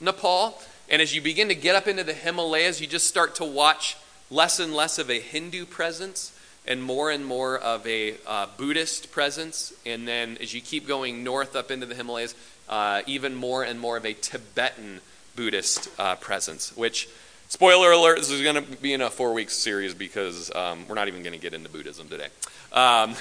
Nepal. 0.00 0.60
And 0.88 1.02
as 1.02 1.14
you 1.14 1.20
begin 1.20 1.48
to 1.48 1.54
get 1.54 1.74
up 1.74 1.88
into 1.88 2.04
the 2.04 2.12
Himalayas, 2.12 2.80
you 2.80 2.86
just 2.86 3.08
start 3.08 3.34
to 3.36 3.44
watch 3.44 3.96
less 4.30 4.60
and 4.60 4.74
less 4.74 4.98
of 4.98 5.10
a 5.10 5.18
Hindu 5.18 5.66
presence 5.66 6.32
and 6.66 6.82
more 6.82 7.10
and 7.10 7.24
more 7.24 7.58
of 7.58 7.86
a 7.86 8.14
uh, 8.26 8.46
Buddhist 8.56 9.10
presence. 9.10 9.72
And 9.84 10.06
then 10.06 10.36
as 10.40 10.54
you 10.54 10.60
keep 10.60 10.86
going 10.86 11.24
north 11.24 11.56
up 11.56 11.70
into 11.70 11.86
the 11.86 11.94
Himalayas, 11.94 12.34
uh, 12.68 13.02
even 13.06 13.34
more 13.34 13.64
and 13.64 13.80
more 13.80 13.96
of 13.96 14.04
a 14.04 14.12
Tibetan 14.14 15.00
Buddhist 15.34 15.88
uh, 15.98 16.16
presence, 16.16 16.76
which, 16.76 17.08
spoiler 17.48 17.92
alert, 17.92 18.18
this 18.18 18.30
is 18.30 18.42
going 18.42 18.56
to 18.56 18.76
be 18.78 18.92
in 18.92 19.00
a 19.00 19.10
four 19.10 19.32
week 19.32 19.50
series 19.50 19.92
because 19.94 20.54
um, 20.54 20.86
we're 20.88 20.94
not 20.94 21.08
even 21.08 21.22
going 21.22 21.34
to 21.34 21.38
get 21.38 21.52
into 21.54 21.68
Buddhism 21.68 22.08
today. 22.08 22.28
Um, 22.72 23.14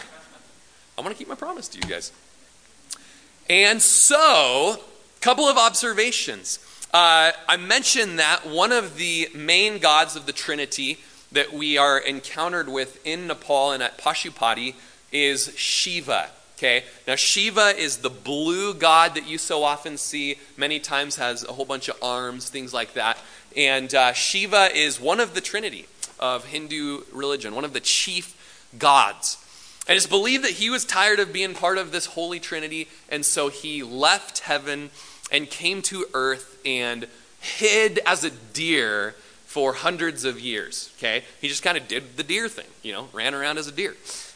I 0.97 1.01
want 1.01 1.09
to 1.09 1.16
keep 1.16 1.28
my 1.28 1.36
promise 1.36 1.68
to 1.70 1.80
you 1.80 1.84
guys. 1.84 2.11
And 3.49 3.82
so, 3.82 4.80
couple 5.22 5.45
of 5.45 5.57
observations. 5.57 6.59
Uh, 6.96 7.34
I 7.50 7.58
mentioned 7.58 8.20
that 8.20 8.48
one 8.48 8.72
of 8.72 8.96
the 8.96 9.28
main 9.36 9.80
gods 9.80 10.16
of 10.16 10.26
the 10.26 10.32
Trinity 10.32 10.98
that 11.30 11.52
we 11.52 11.78
are 11.78 12.00
encountered 12.00 12.70
with 12.70 13.06
in 13.06 13.28
Nepal 13.28 13.74
and 13.74 13.84
at 13.84 13.98
Pashupati 13.98 14.76
is 15.12 15.52
Shiva. 15.58 16.30
Okay, 16.56 16.86
now 17.06 17.16
Shiva 17.16 17.76
is 17.78 17.98
the 17.98 18.10
blue 18.10 18.74
god 18.74 19.14
that 19.16 19.28
you 19.28 19.38
so 19.38 19.66
often 19.66 19.98
see. 19.98 20.38
Many 20.56 20.80
times 20.80 21.18
has 21.18 21.43
a 21.43 21.52
whole 21.52 21.66
bunch 21.66 21.89
of 21.89 22.02
arms, 22.02 22.48
things 22.48 22.74
like 22.74 22.93
that. 22.93 23.18
And 23.58 23.93
uh, 23.93 24.14
Shiva 24.14 24.70
is 24.74 24.98
one 24.98 25.20
of 25.20 25.34
the 25.34 25.41
Trinity 25.41 25.88
of 26.18 26.46
Hindu 26.46 27.02
religion, 27.12 27.56
one 27.56 27.66
of 27.66 27.74
the 27.74 27.82
chief 27.82 28.70
gods. 28.80 29.46
And 29.86 29.98
it's 29.98 30.08
believed 30.08 30.46
that 30.46 30.52
he 30.52 30.70
was 30.70 30.86
tired 30.86 31.20
of 31.20 31.34
being 31.34 31.56
part 31.56 31.78
of 31.78 31.91
this 31.91 32.06
holy 32.06 32.39
Trinity, 32.39 32.88
and 33.10 33.26
so 33.26 33.50
he 33.50 33.84
left 33.84 34.39
heaven 34.39 34.91
and 35.30 35.50
came 35.50 35.82
to 35.82 36.06
earth 36.14 36.55
and 36.66 37.07
hid 37.39 37.99
as 38.05 38.24
a 38.24 38.30
deer 38.30 39.16
for 39.45 39.74
hundreds 39.74 40.26
of 40.26 40.39
years. 40.39 40.93
Okay, 40.97 41.24
he 41.39 41.47
just 41.47 41.63
kind 41.63 41.78
of 41.78 41.88
did 41.88 42.18
the 42.18 42.24
deer 42.24 42.49
thing, 42.49 42.66
you 42.84 42.91
know, 42.91 43.07
ran 43.13 43.34
around 43.34 43.57
as 43.57 43.68
a 43.68 43.72
deer. 43.72 43.95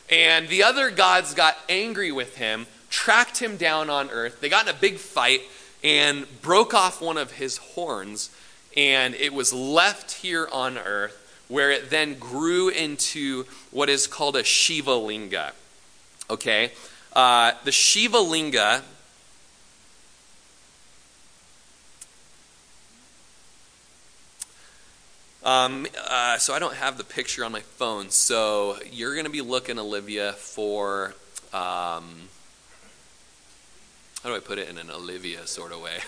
And 0.10 0.48
the 0.48 0.64
other 0.64 0.90
gods 0.90 1.34
got 1.34 1.58
angry 1.68 2.12
with 2.12 2.38
him, 2.38 2.68
tracked 2.90 3.40
him 3.40 3.58
down 3.58 3.90
on 3.90 4.10
earth. 4.10 4.42
They 4.42 4.50
got 4.50 4.68
in 4.68 4.76
a 4.76 4.78
big 4.78 4.98
fight 4.98 5.42
and 5.84 6.26
broke 6.42 6.74
off 6.74 7.02
one 7.02 7.18
of 7.18 7.34
his 7.34 7.58
horns, 7.58 8.30
and 8.76 9.14
it 9.16 9.34
was 9.34 9.54
left 9.54 10.12
here 10.12 10.48
on 10.52 10.78
earth, 10.78 11.16
where 11.48 11.72
it 11.72 11.90
then 11.90 12.16
grew 12.16 12.70
into 12.70 13.46
what 13.72 13.90
is 13.90 14.08
called 14.08 14.36
a 14.36 14.44
Shiva 14.44 14.96
Linga. 14.96 15.54
Okay? 16.30 16.72
Uh, 17.14 17.54
the 17.64 17.72
Shiva 17.72 18.20
Linga 18.20 18.84
Um, 25.44 25.88
uh, 26.08 26.38
so 26.38 26.54
I 26.54 26.60
don't 26.60 26.76
have 26.76 26.98
the 26.98 27.04
picture 27.04 27.46
on 27.46 27.52
my 27.52 27.62
phone. 27.62 28.10
So 28.10 28.78
you're 28.92 29.14
going 29.14 29.26
to 29.26 29.32
be 29.32 29.42
looking, 29.42 29.80
Olivia, 29.80 30.34
for 30.34 31.14
um, 31.54 32.30
how 34.22 34.30
do 34.30 34.36
I 34.36 34.40
put 34.40 34.58
it 34.58 34.68
in 34.68 34.78
an 34.78 34.92
Olivia 34.92 35.48
sort 35.48 35.72
of 35.72 35.82
way? 35.82 36.00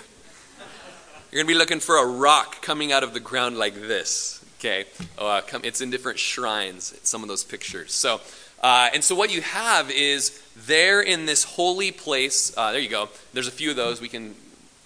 You're 1.31 1.43
going 1.43 1.47
to 1.47 1.53
be 1.53 1.57
looking 1.57 1.79
for 1.79 1.97
a 1.97 2.05
rock 2.05 2.61
coming 2.61 2.91
out 2.91 3.03
of 3.03 3.13
the 3.13 3.21
ground 3.21 3.57
like 3.57 3.73
this. 3.73 4.43
Okay, 4.59 4.85
uh, 5.17 5.41
come, 5.47 5.61
it's 5.63 5.79
in 5.79 5.89
different 5.89 6.19
shrines. 6.19 6.93
Some 7.03 7.23
of 7.23 7.29
those 7.29 7.43
pictures. 7.43 7.93
So. 7.93 8.21
Uh, 8.61 8.91
and 8.93 9.03
so, 9.03 9.15
what 9.15 9.33
you 9.33 9.41
have 9.41 9.89
is 9.89 10.39
there 10.67 11.01
in 11.01 11.25
this 11.25 11.43
holy 11.43 11.91
place. 11.91 12.55
Uh, 12.55 12.71
there 12.71 12.79
you 12.79 12.89
go. 12.89 13.09
There's 13.33 13.47
a 13.47 13.51
few 13.51 13.71
of 13.71 13.75
those. 13.75 13.99
We 13.99 14.07
can 14.07 14.35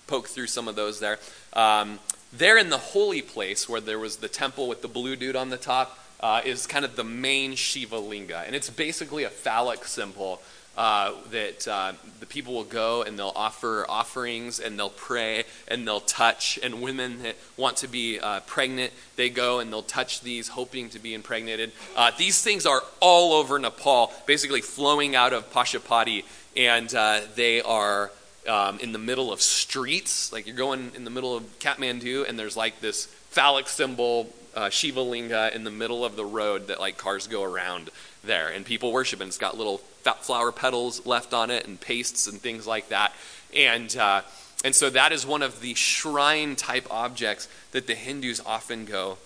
poke 0.08 0.30
through 0.30 0.48
some 0.48 0.70
of 0.70 0.78
those 0.78 1.02
there. 1.02 1.20
Um, 1.52 2.00
there 2.34 2.58
in 2.58 2.70
the 2.70 2.78
holy 2.78 3.22
place 3.22 3.70
where 3.70 3.82
there 3.82 4.00
was 4.00 4.18
the 4.18 4.28
temple 4.28 4.68
with 4.68 4.82
the 4.82 4.88
blue 4.88 5.16
dude 5.16 5.36
on 5.36 5.50
the 5.50 5.58
top 5.58 6.00
uh, 6.20 6.42
is 6.44 6.68
kind 6.68 6.86
of 6.86 6.96
the 6.96 7.04
main 7.04 7.56
Shiva 7.56 8.00
linga. 8.00 8.44
And 8.46 8.56
it's 8.56 8.70
basically 8.70 9.24
a 9.24 9.30
phallic 9.30 9.86
symbol 9.86 10.42
uh, 10.78 11.14
that 11.32 11.68
uh, 11.68 11.94
the 12.20 12.26
people 12.26 12.54
will 12.54 12.64
go 12.64 13.02
and 13.04 13.18
they'll 13.18 13.32
offer 13.36 13.86
offerings 13.88 14.60
and 14.60 14.78
they'll 14.78 14.90
pray 14.90 15.46
and 15.68 15.88
they'll 15.88 16.02
touch. 16.02 16.60
And 16.62 16.82
women 16.82 17.24
that 17.24 17.36
want 17.58 17.78
to 17.78 17.88
be 17.88 18.20
uh, 18.20 18.42
pregnant, 18.42 18.92
they 19.16 19.30
go 19.30 19.60
and 19.60 19.72
they'll 19.72 19.82
touch 19.82 20.22
these, 20.22 20.50
hoping 20.50 20.90
to 20.90 21.00
be 21.00 21.14
impregnated. 21.14 21.72
Uh, 21.96 22.12
these 22.18 22.42
things 22.42 22.66
are 22.66 22.84
all 23.00 23.34
over 23.34 23.58
Nepal, 23.58 24.12
basically 24.26 24.62
flowing 24.62 25.16
out 25.16 25.32
of 25.32 25.52
Pashupati, 25.54 26.26
and 26.58 26.94
uh, 26.94 27.22
they 27.36 27.62
are 27.62 28.12
um, 28.48 28.80
in 28.80 28.92
the 28.92 29.00
middle 29.00 29.32
of 29.32 29.42
streets. 29.42 30.32
Like 30.32 30.48
you're 30.48 30.56
going 30.56 30.92
in 30.96 31.04
the 31.04 31.10
middle 31.10 31.36
of 31.36 31.44
Kathmandu, 31.60 32.28
and 32.28 32.38
there's 32.38 32.58
like 32.58 32.82
this 32.82 33.06
phallic 33.30 33.68
symbol, 33.68 34.34
uh, 34.56 34.70
Shiva 34.70 35.02
Linga, 35.02 35.54
in 35.54 35.64
the 35.64 35.72
middle 35.72 36.06
of 36.06 36.16
the 36.16 36.26
road 36.26 36.68
that 36.68 36.80
like 36.80 36.98
cars 36.98 37.28
go 37.28 37.44
around 37.44 37.90
there, 38.24 38.50
and 38.50 38.66
people 38.66 38.92
worship. 38.92 39.22
And 39.22 39.28
it's 39.28 39.38
got 39.38 39.58
little 39.58 39.78
flower 40.22 40.52
petals 40.52 41.06
left 41.06 41.34
on 41.34 41.52
it, 41.52 41.68
and 41.68 41.80
pastes 41.80 42.28
and 42.28 42.40
things 42.40 42.66
like 42.68 42.90
that. 42.90 43.14
And 43.56 43.96
uh, 43.98 44.22
and 44.64 44.74
so 44.74 44.90
that 44.90 45.12
is 45.12 45.26
one 45.26 45.42
of 45.42 45.62
the 45.62 45.74
shrine 45.74 46.56
type 46.56 46.88
objects 46.90 47.48
that 47.72 47.88
the 47.88 47.96
Hindus 47.96 48.42
often 48.46 48.86
go 48.86 49.18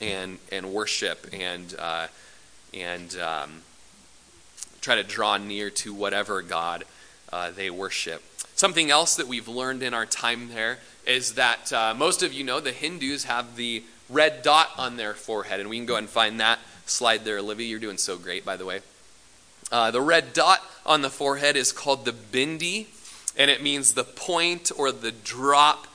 and 0.00 0.38
and 0.50 0.72
worship 0.72 1.26
and 1.32 1.74
uh, 1.78 2.06
and 2.74 3.16
um, 3.18 3.62
try 4.80 4.96
to 4.96 5.04
draw 5.04 5.36
near 5.36 5.70
to 5.70 5.92
whatever 5.92 6.42
god 6.42 6.84
uh, 7.32 7.50
they 7.50 7.70
worship. 7.70 8.22
Something 8.54 8.90
else 8.90 9.16
that 9.16 9.26
we've 9.26 9.48
learned 9.48 9.82
in 9.82 9.94
our 9.94 10.06
time 10.06 10.50
there 10.50 10.78
is 11.06 11.34
that 11.34 11.72
uh, 11.72 11.94
most 11.96 12.22
of 12.22 12.32
you 12.32 12.44
know 12.44 12.60
the 12.60 12.72
Hindus 12.72 13.24
have 13.24 13.56
the 13.56 13.82
red 14.08 14.42
dot 14.42 14.70
on 14.76 14.96
their 14.96 15.14
forehead, 15.14 15.60
and 15.60 15.68
we 15.68 15.76
can 15.76 15.86
go 15.86 15.96
and 15.96 16.08
find 16.08 16.38
that 16.40 16.58
slide 16.86 17.24
there, 17.24 17.38
Olivia. 17.38 17.66
You're 17.66 17.80
doing 17.80 17.98
so 17.98 18.16
great, 18.16 18.44
by 18.44 18.56
the 18.56 18.64
way. 18.64 18.80
Uh, 19.70 19.90
the 19.90 20.00
red 20.00 20.32
dot 20.32 20.60
on 20.84 21.02
the 21.02 21.10
forehead 21.10 21.56
is 21.56 21.72
called 21.72 22.04
the 22.04 22.12
bindi, 22.12 22.86
and 23.36 23.50
it 23.50 23.62
means 23.62 23.94
the 23.94 24.04
point 24.04 24.70
or 24.76 24.92
the 24.92 25.12
drop 25.12 25.86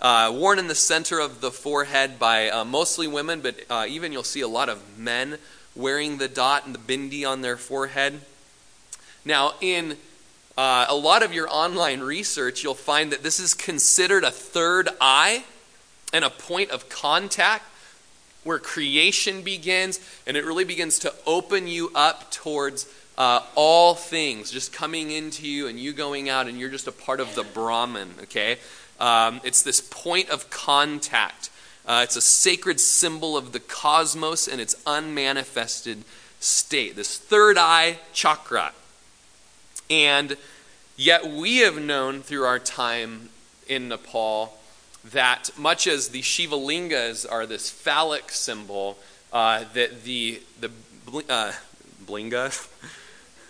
uh, 0.00 0.32
worn 0.34 0.58
in 0.58 0.68
the 0.68 0.74
center 0.74 1.18
of 1.18 1.40
the 1.40 1.50
forehead 1.50 2.18
by 2.18 2.50
uh, 2.50 2.64
mostly 2.64 3.06
women, 3.06 3.40
but 3.40 3.60
uh, 3.70 3.86
even 3.88 4.12
you'll 4.12 4.22
see 4.22 4.40
a 4.40 4.48
lot 4.48 4.68
of 4.68 4.98
men 4.98 5.38
wearing 5.74 6.18
the 6.18 6.28
dot 6.28 6.66
and 6.66 6.74
the 6.74 6.78
bindi 6.78 7.28
on 7.28 7.42
their 7.42 7.56
forehead. 7.56 8.20
Now, 9.24 9.54
in 9.60 9.96
uh, 10.56 10.86
a 10.88 10.94
lot 10.94 11.22
of 11.22 11.34
your 11.34 11.48
online 11.50 12.00
research, 12.00 12.62
you'll 12.62 12.74
find 12.74 13.12
that 13.12 13.22
this 13.22 13.38
is 13.38 13.54
considered 13.54 14.24
a 14.24 14.30
third 14.30 14.88
eye 15.00 15.44
and 16.12 16.24
a 16.24 16.30
point 16.30 16.70
of 16.70 16.88
contact 16.88 17.64
where 18.44 18.58
creation 18.58 19.42
begins, 19.42 20.00
and 20.26 20.36
it 20.36 20.44
really 20.44 20.64
begins 20.64 21.00
to 21.00 21.12
open 21.26 21.66
you 21.66 21.90
up 21.94 22.30
towards 22.30 22.86
uh, 23.18 23.40
all 23.54 23.94
things 23.94 24.50
just 24.50 24.72
coming 24.72 25.10
into 25.10 25.46
you 25.46 25.66
and 25.66 25.80
you 25.80 25.92
going 25.92 26.28
out, 26.28 26.46
and 26.46 26.58
you're 26.58 26.70
just 26.70 26.86
a 26.86 26.92
part 26.92 27.20
of 27.20 27.34
the 27.34 27.42
Brahman, 27.42 28.14
okay? 28.22 28.58
Um, 29.00 29.40
it's 29.44 29.62
this 29.62 29.80
point 29.80 30.30
of 30.30 30.48
contact. 30.48 31.50
Uh, 31.86 32.00
it's 32.04 32.16
a 32.16 32.20
sacred 32.20 32.80
symbol 32.80 33.36
of 33.36 33.52
the 33.52 33.60
cosmos 33.60 34.48
and 34.48 34.60
its 34.60 34.74
unmanifested 34.86 36.04
state. 36.40 36.96
This 36.96 37.18
third 37.18 37.58
eye 37.58 37.98
chakra. 38.12 38.72
And 39.90 40.36
yet 40.96 41.26
we 41.26 41.58
have 41.58 41.80
known 41.80 42.22
through 42.22 42.44
our 42.44 42.58
time 42.58 43.30
in 43.68 43.88
Nepal 43.88 44.56
that 45.12 45.50
much 45.56 45.86
as 45.86 46.08
the 46.08 46.22
Shiva 46.22 46.56
lingas 46.56 47.30
are 47.30 47.46
this 47.46 47.70
phallic 47.70 48.30
symbol, 48.30 48.98
uh, 49.32 49.64
that 49.74 50.04
the, 50.04 50.40
the 50.60 50.70
uh, 51.28 51.52
blinga, 52.04 52.68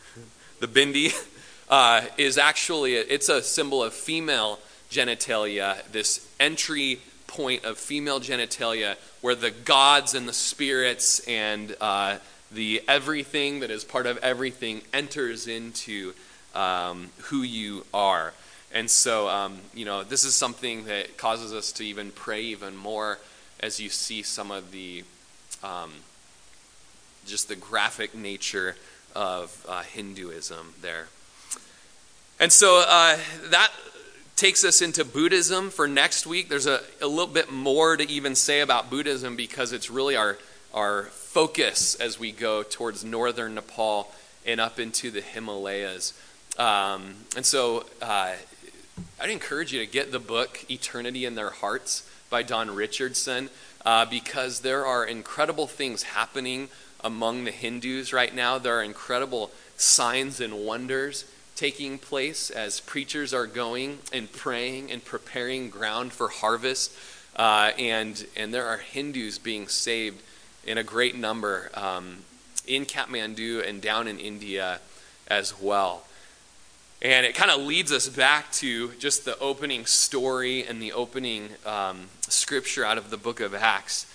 the 0.61 0.69
bindi, 0.69 1.15
uh, 1.69 2.03
is 2.19 2.37
actually, 2.37 2.97
a, 2.97 3.01
it's 3.03 3.29
a 3.29 3.43
symbol 3.43 3.83
of 3.83 3.95
female 3.95 4.59
genitalia, 4.91 5.83
this 5.93 6.29
entry 6.39 7.01
point 7.27 7.65
of 7.65 7.79
female 7.79 8.21
genitalia 8.21 8.97
where 9.21 9.35
the 9.35 9.51
gods 9.51 10.15
and 10.15 10.29
the 10.29 10.33
spirits 10.33 11.21
and 11.27 11.75
uh, 11.81 12.17
the 12.53 12.83
everything 12.89 13.61
that 13.61 13.71
is 13.71 13.85
part 13.85 14.07
of 14.07 14.19
everything 14.19 14.83
enters 14.93 15.47
into 15.47 16.13
um, 16.55 17.11
who 17.23 17.43
you 17.43 17.85
are. 17.93 18.33
And 18.73 18.91
so, 18.91 19.29
um, 19.29 19.59
you 19.75 19.85
know, 19.85 20.03
this 20.03 20.25
is 20.25 20.35
something 20.35 20.85
that 20.85 21.17
causes 21.17 21.53
us 21.53 21.73
to 21.73 21.85
even 21.85 22.11
pray 22.11 22.43
even 22.43 22.77
more 22.77 23.19
as 23.61 23.81
you 23.81 23.89
see 23.89 24.23
some 24.23 24.51
of 24.51 24.71
the 24.71 25.05
um, 25.63 25.91
just 27.27 27.49
the 27.49 27.57
graphic 27.57 28.15
nature 28.15 28.77
of 29.15 29.65
uh, 29.69 29.83
Hinduism 29.83 30.75
there. 30.83 31.09
And 32.39 32.53
so 32.53 32.85
uh, 32.87 33.19
that 33.51 33.73
takes 34.37 34.65
us 34.65 34.83
into 34.83 35.05
Buddhism 35.05 35.71
for 35.71 35.89
next 35.89 36.27
week. 36.27 36.49
There's 36.49 36.67
a, 36.67 36.81
a 37.01 37.07
little 37.07 37.27
bit 37.27 37.51
more 37.51 37.97
to 37.97 38.09
even 38.09 38.35
say 38.35 38.61
about 38.61 38.91
Buddhism 38.91 39.35
because 39.35 39.73
it's 39.73 39.91
really 39.91 40.17
our, 40.17 40.37
our 40.75 41.05
focus 41.37 41.95
as 41.97 42.19
we 42.19 42.33
go 42.33 42.63
towards 42.63 43.05
northern 43.05 43.57
Nepal 43.57 44.11
and 44.47 44.59
up 44.59 44.81
into 44.81 45.11
the 45.11 45.21
Himalayas. 45.21 46.19
Um, 46.59 47.15
and 47.37 47.45
so 47.45 47.85
uh, 48.01 48.33
I'd 49.21 49.29
encourage 49.29 49.71
you 49.71 49.81
to 49.81 49.87
get 49.87 50.13
the 50.13 50.19
book 50.19 50.65
Eternity 50.71 51.27
in 51.27 51.35
Their 51.35 51.51
Hearts 51.51 52.09
by 52.31 52.43
Don 52.43 52.75
Richardson 52.75 53.51
uh, 53.85 54.07
because 54.07 54.61
there 54.61 54.87
are 54.87 55.05
incredible 55.05 55.67
things 55.67 56.05
happening 56.05 56.71
among 57.05 57.45
the 57.45 57.51
Hindus 57.51 58.15
right 58.15 58.35
now. 58.35 58.57
There 58.57 58.79
are 58.79 58.83
incredible 58.83 59.51
signs 59.77 60.41
and 60.41 60.65
wonders 60.65 61.27
taking 61.55 61.99
place 61.99 62.49
as 62.49 62.81
preachers 62.81 63.35
are 63.35 63.47
going 63.47 63.99
and 64.11 64.33
praying 64.33 64.91
and 64.91 65.05
preparing 65.05 65.69
ground 65.69 66.15
for 66.15 66.29
harvest. 66.29 66.97
Uh, 67.37 67.73
and, 67.79 68.27
and 68.39 68.55
there 68.55 68.67
are 68.67 68.79
Hindus 68.79 69.37
being 69.37 69.69
saved 69.69 70.23
in 70.67 70.79
a 70.79 70.83
great 70.83 71.17
number 71.17 71.71
um, 71.75 72.19
in 72.67 72.85
Kathmandu 72.85 73.67
and 73.67 73.81
down 73.81 74.09
in 74.09 74.19
India 74.19 74.81
as 75.29 75.61
well. 75.61 76.03
And 77.03 77.27
it 77.27 77.35
kind 77.35 77.51
of 77.51 77.61
leads 77.61 77.93
us 77.93 78.09
back 78.09 78.51
to 78.53 78.93
just 78.93 79.25
the 79.25 79.39
opening 79.39 79.87
story 79.87 80.65
and 80.65 80.81
the 80.81 80.93
opening 80.93 81.51
um, 81.65 82.09
scripture 82.23 82.85
out 82.85 82.99
of 82.99 83.11
the 83.11 83.17
book 83.17 83.41
of 83.41 83.55
Acts 83.55 84.07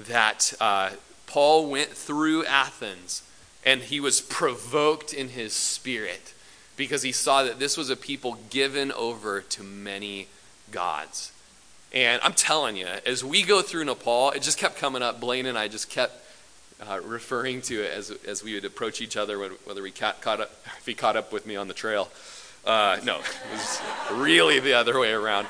that 0.00 0.52
uh, 0.60 0.90
Paul 1.26 1.70
went 1.70 1.90
through 1.90 2.44
Athens 2.46 3.22
and 3.64 3.82
he 3.82 4.00
was 4.00 4.20
provoked 4.20 5.12
in 5.12 5.28
his 5.30 5.52
spirit 5.52 6.34
because 6.76 7.02
he 7.02 7.12
saw 7.12 7.44
that 7.44 7.58
this 7.58 7.76
was 7.76 7.90
a 7.90 7.96
people 7.96 8.38
given 8.50 8.90
over 8.92 9.40
to 9.40 9.62
many 9.62 10.26
gods. 10.70 11.32
And 11.92 12.20
I'm 12.22 12.32
telling 12.32 12.76
you, 12.76 12.86
as 13.04 13.22
we 13.22 13.42
go 13.42 13.60
through 13.60 13.84
Nepal, 13.84 14.30
it 14.30 14.42
just 14.42 14.58
kept 14.58 14.76
coming 14.76 15.02
up. 15.02 15.20
Blaine 15.20 15.46
and 15.46 15.58
I 15.58 15.68
just 15.68 15.90
kept 15.90 16.14
uh, 16.88 17.00
referring 17.04 17.60
to 17.62 17.82
it 17.82 17.92
as, 17.92 18.10
as 18.26 18.42
we 18.42 18.54
would 18.54 18.64
approach 18.64 19.00
each 19.00 19.16
other, 19.16 19.38
whether 19.38 19.82
we 19.82 19.90
caught, 19.90 20.20
caught 20.20 20.40
up, 20.40 20.50
if 20.78 20.86
he 20.86 20.94
caught 20.94 21.16
up 21.16 21.32
with 21.32 21.46
me 21.46 21.54
on 21.54 21.68
the 21.68 21.74
trail. 21.74 22.08
Uh, 22.64 22.98
no, 23.04 23.18
it 23.18 23.52
was 23.52 23.82
really 24.12 24.60
the 24.60 24.72
other 24.72 24.98
way 24.98 25.12
around. 25.12 25.46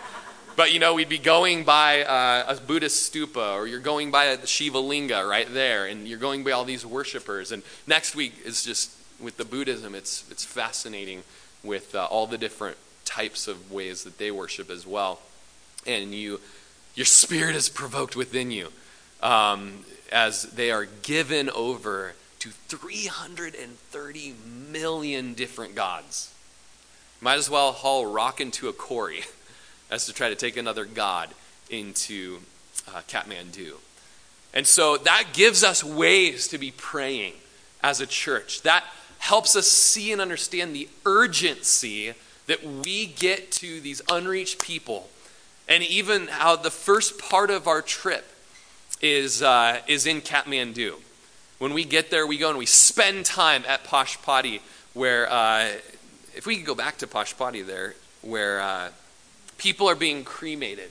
but 0.56 0.72
you 0.72 0.80
know, 0.80 0.94
we'd 0.94 1.08
be 1.08 1.18
going 1.18 1.62
by 1.62 2.02
uh, 2.02 2.56
a 2.56 2.60
Buddhist 2.60 3.12
stupa, 3.12 3.54
or 3.54 3.66
you're 3.66 3.80
going 3.80 4.10
by 4.10 4.24
a 4.24 4.46
Shiva 4.46 4.78
Linga 4.80 5.24
right 5.24 5.46
there, 5.52 5.86
and 5.86 6.08
you're 6.08 6.18
going 6.18 6.42
by 6.42 6.50
all 6.50 6.64
these 6.64 6.84
worshipers. 6.84 7.52
And 7.52 7.62
next 7.86 8.16
week 8.16 8.34
is 8.44 8.64
just 8.64 8.90
with 9.20 9.36
the 9.36 9.44
Buddhism, 9.44 9.94
it's, 9.94 10.24
it's 10.30 10.44
fascinating 10.44 11.22
with 11.62 11.94
uh, 11.94 12.06
all 12.06 12.26
the 12.26 12.38
different 12.38 12.76
types 13.04 13.46
of 13.46 13.70
ways 13.70 14.02
that 14.04 14.18
they 14.18 14.30
worship 14.30 14.70
as 14.70 14.86
well. 14.86 15.20
And 15.86 16.14
you, 16.14 16.40
your 16.94 17.06
spirit 17.06 17.56
is 17.56 17.68
provoked 17.68 18.16
within 18.16 18.50
you 18.50 18.68
um, 19.22 19.84
as 20.10 20.42
they 20.42 20.70
are 20.70 20.86
given 21.02 21.50
over 21.50 22.14
to 22.40 22.50
330 22.50 24.34
million 24.70 25.34
different 25.34 25.74
gods. 25.74 26.34
Might 27.20 27.36
as 27.36 27.48
well 27.48 27.72
haul 27.72 28.06
rock 28.06 28.40
into 28.40 28.68
a 28.68 28.72
quarry 28.72 29.22
as 29.90 30.06
to 30.06 30.12
try 30.12 30.28
to 30.28 30.34
take 30.34 30.56
another 30.56 30.84
god 30.84 31.30
into 31.70 32.40
uh, 32.88 33.02
Kathmandu. 33.08 33.74
And 34.54 34.66
so 34.66 34.96
that 34.98 35.28
gives 35.32 35.64
us 35.64 35.82
ways 35.82 36.48
to 36.48 36.58
be 36.58 36.72
praying 36.72 37.34
as 37.82 38.00
a 38.00 38.06
church. 38.06 38.62
That 38.62 38.84
helps 39.18 39.56
us 39.56 39.68
see 39.68 40.12
and 40.12 40.20
understand 40.20 40.74
the 40.74 40.88
urgency 41.06 42.12
that 42.48 42.64
we 42.64 43.06
get 43.06 43.52
to 43.52 43.80
these 43.80 44.02
unreached 44.10 44.60
people. 44.60 45.08
And 45.68 45.82
even 45.84 46.26
how 46.28 46.56
the 46.56 46.70
first 46.70 47.18
part 47.18 47.50
of 47.50 47.66
our 47.66 47.82
trip 47.82 48.24
is, 49.00 49.42
uh, 49.42 49.80
is 49.86 50.06
in 50.06 50.20
Kathmandu. 50.20 50.94
When 51.58 51.74
we 51.74 51.84
get 51.84 52.10
there, 52.10 52.26
we 52.26 52.38
go 52.38 52.48
and 52.48 52.58
we 52.58 52.66
spend 52.66 53.24
time 53.24 53.64
at 53.68 53.84
Pashupati, 53.84 54.60
where, 54.94 55.30
uh, 55.30 55.68
if 56.34 56.46
we 56.46 56.56
could 56.56 56.66
go 56.66 56.74
back 56.74 56.98
to 56.98 57.06
Pashupati 57.06 57.64
there, 57.64 57.94
where 58.22 58.60
uh, 58.60 58.88
people 59.58 59.88
are 59.88 59.94
being 59.94 60.24
cremated. 60.24 60.90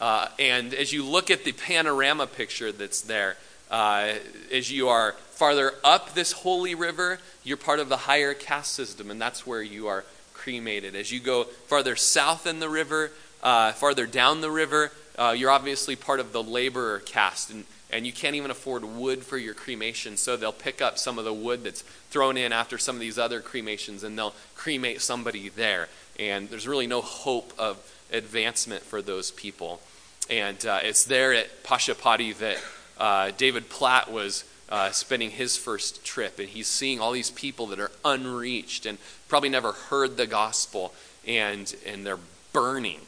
Uh, 0.00 0.28
and 0.38 0.74
as 0.74 0.92
you 0.92 1.04
look 1.04 1.30
at 1.30 1.44
the 1.44 1.52
panorama 1.52 2.26
picture 2.26 2.72
that's 2.72 3.02
there, 3.02 3.36
uh, 3.70 4.14
as 4.52 4.70
you 4.70 4.88
are 4.88 5.12
farther 5.30 5.72
up 5.84 6.14
this 6.14 6.32
holy 6.32 6.74
river, 6.74 7.18
you're 7.44 7.56
part 7.56 7.80
of 7.80 7.88
the 7.88 7.96
higher 7.96 8.34
caste 8.34 8.72
system, 8.72 9.10
and 9.10 9.20
that's 9.20 9.46
where 9.46 9.62
you 9.62 9.86
are 9.88 10.04
cremated. 10.34 10.94
As 10.94 11.10
you 11.12 11.20
go 11.20 11.44
farther 11.44 11.96
south 11.96 12.46
in 12.46 12.60
the 12.60 12.68
river, 12.68 13.10
uh, 13.42 13.72
farther 13.72 14.06
down 14.06 14.40
the 14.40 14.50
river, 14.50 14.92
uh, 15.18 15.34
you're 15.36 15.50
obviously 15.50 15.96
part 15.96 16.20
of 16.20 16.32
the 16.32 16.42
laborer 16.42 17.00
caste, 17.00 17.50
and, 17.50 17.64
and 17.90 18.06
you 18.06 18.12
can't 18.12 18.34
even 18.34 18.50
afford 18.50 18.84
wood 18.84 19.22
for 19.22 19.38
your 19.38 19.54
cremation, 19.54 20.16
so 20.16 20.36
they'll 20.36 20.52
pick 20.52 20.82
up 20.82 20.98
some 20.98 21.18
of 21.18 21.24
the 21.24 21.32
wood 21.32 21.64
that's 21.64 21.82
thrown 22.10 22.36
in 22.36 22.52
after 22.52 22.78
some 22.78 22.96
of 22.96 23.00
these 23.00 23.18
other 23.18 23.40
cremations, 23.40 24.04
and 24.04 24.18
they'll 24.18 24.34
cremate 24.54 25.00
somebody 25.00 25.48
there. 25.48 25.88
And 26.18 26.48
there's 26.48 26.68
really 26.68 26.86
no 26.86 27.00
hope 27.00 27.52
of 27.58 27.78
advancement 28.12 28.82
for 28.82 29.02
those 29.02 29.30
people. 29.30 29.80
And 30.28 30.64
uh, 30.66 30.80
it's 30.82 31.04
there 31.04 31.32
at 31.32 31.62
Pashupati 31.62 32.36
that 32.38 32.58
uh, 32.98 33.30
David 33.36 33.68
Platt 33.68 34.10
was 34.10 34.44
uh, 34.68 34.90
spending 34.90 35.30
his 35.30 35.56
first 35.56 36.04
trip, 36.04 36.38
and 36.38 36.48
he's 36.48 36.66
seeing 36.66 37.00
all 37.00 37.12
these 37.12 37.30
people 37.30 37.66
that 37.68 37.78
are 37.78 37.92
unreached 38.04 38.86
and 38.86 38.98
probably 39.28 39.48
never 39.48 39.72
heard 39.72 40.16
the 40.16 40.26
gospel, 40.26 40.92
and, 41.26 41.74
and 41.86 42.04
they're 42.04 42.18
burning 42.52 43.00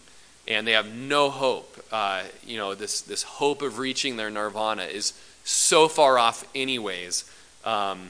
and 0.49 0.67
they 0.67 0.73
have 0.73 0.93
no 0.93 1.29
hope. 1.31 1.79
Uh, 1.93 2.23
you 2.45 2.57
know, 2.57 2.75
this, 2.75 3.03
this 3.03 3.23
hope 3.23 3.63
of 3.63 3.79
reaching 3.79 4.17
their 4.17 4.31
nirvana 4.31 4.85
is 4.85 5.13
so 5.45 5.89
far 5.89 6.19
off, 6.19 6.45
anyways. 6.55 7.31
Um, 7.65 8.09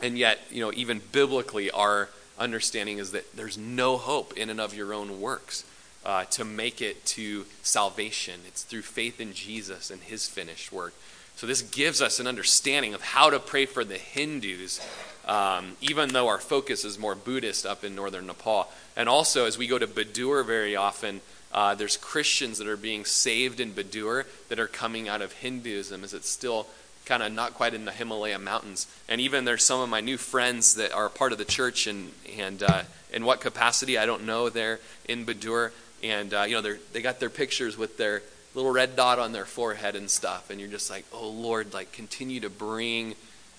and 0.00 0.16
yet, 0.16 0.40
you 0.50 0.60
know, 0.60 0.72
even 0.74 1.02
biblically, 1.12 1.70
our 1.70 2.08
understanding 2.38 2.98
is 2.98 3.10
that 3.12 3.36
there's 3.36 3.58
no 3.58 3.96
hope 3.96 4.36
in 4.36 4.48
and 4.48 4.60
of 4.60 4.74
your 4.74 4.94
own 4.94 5.20
works 5.20 5.64
uh, 6.04 6.24
to 6.26 6.44
make 6.44 6.80
it 6.80 7.04
to 7.04 7.44
salvation. 7.62 8.40
It's 8.46 8.62
through 8.62 8.82
faith 8.82 9.20
in 9.20 9.32
Jesus 9.32 9.90
and 9.90 10.00
his 10.00 10.28
finished 10.28 10.70
work. 10.70 10.94
So, 11.34 11.46
this 11.46 11.60
gives 11.60 12.00
us 12.00 12.18
an 12.18 12.26
understanding 12.26 12.94
of 12.94 13.02
how 13.02 13.28
to 13.28 13.38
pray 13.38 13.66
for 13.66 13.84
the 13.84 13.98
Hindus, 13.98 14.80
um, 15.26 15.76
even 15.82 16.10
though 16.10 16.28
our 16.28 16.38
focus 16.38 16.84
is 16.84 16.98
more 16.98 17.14
Buddhist 17.14 17.66
up 17.66 17.84
in 17.84 17.94
northern 17.94 18.26
Nepal. 18.26 18.70
And 18.96 19.06
also, 19.08 19.44
as 19.44 19.58
we 19.58 19.66
go 19.66 19.78
to 19.78 19.86
Badur 19.86 20.46
very 20.46 20.76
often, 20.76 21.20
uh, 21.52 21.74
there's 21.74 21.96
Christians 21.96 22.58
that 22.58 22.66
are 22.66 22.76
being 22.76 23.04
saved 23.04 23.60
in 23.60 23.72
Badur 23.72 24.24
that 24.48 24.58
are 24.58 24.66
coming 24.66 25.08
out 25.08 25.22
of 25.22 25.32
Hinduism, 25.32 26.04
as 26.04 26.12
it's 26.12 26.28
still 26.28 26.66
kind 27.04 27.22
of 27.22 27.32
not 27.32 27.54
quite 27.54 27.72
in 27.72 27.84
the 27.84 27.92
Himalaya 27.92 28.38
mountains. 28.38 28.86
And 29.08 29.20
even 29.20 29.44
there's 29.44 29.64
some 29.64 29.80
of 29.80 29.88
my 29.88 30.00
new 30.00 30.18
friends 30.18 30.74
that 30.74 30.92
are 30.92 31.08
part 31.08 31.32
of 31.32 31.38
the 31.38 31.44
church, 31.44 31.86
and 31.86 32.12
and 32.38 32.62
uh, 32.62 32.82
in 33.12 33.24
what 33.24 33.40
capacity 33.40 33.96
I 33.96 34.06
don't 34.06 34.26
know. 34.26 34.48
They're 34.48 34.80
in 35.08 35.24
Badur, 35.24 35.70
and 36.02 36.34
uh, 36.34 36.42
you 36.42 36.54
know 36.54 36.62
they 36.62 36.78
they 36.92 37.02
got 37.02 37.20
their 37.20 37.30
pictures 37.30 37.78
with 37.78 37.96
their 37.96 38.22
little 38.54 38.72
red 38.72 38.96
dot 38.96 39.18
on 39.18 39.32
their 39.32 39.44
forehead 39.44 39.96
and 39.96 40.10
stuff, 40.10 40.50
and 40.50 40.60
you're 40.60 40.68
just 40.68 40.90
like, 40.90 41.04
oh 41.12 41.28
Lord, 41.28 41.72
like 41.72 41.92
continue 41.92 42.40
to 42.40 42.50
bring 42.50 43.14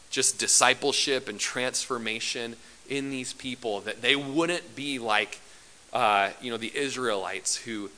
just 0.09 0.39
discipleship 0.39 1.27
and 1.27 1.39
transformation 1.39 2.55
in 2.89 3.09
these 3.09 3.33
people 3.33 3.81
that 3.81 4.01
they 4.01 4.15
wouldn't 4.15 4.75
be 4.75 4.99
like 4.99 5.39
uh, 5.93 6.29
you 6.41 6.51
know, 6.51 6.57
the 6.57 6.75
Israelites 6.75 7.55
who, 7.55 7.89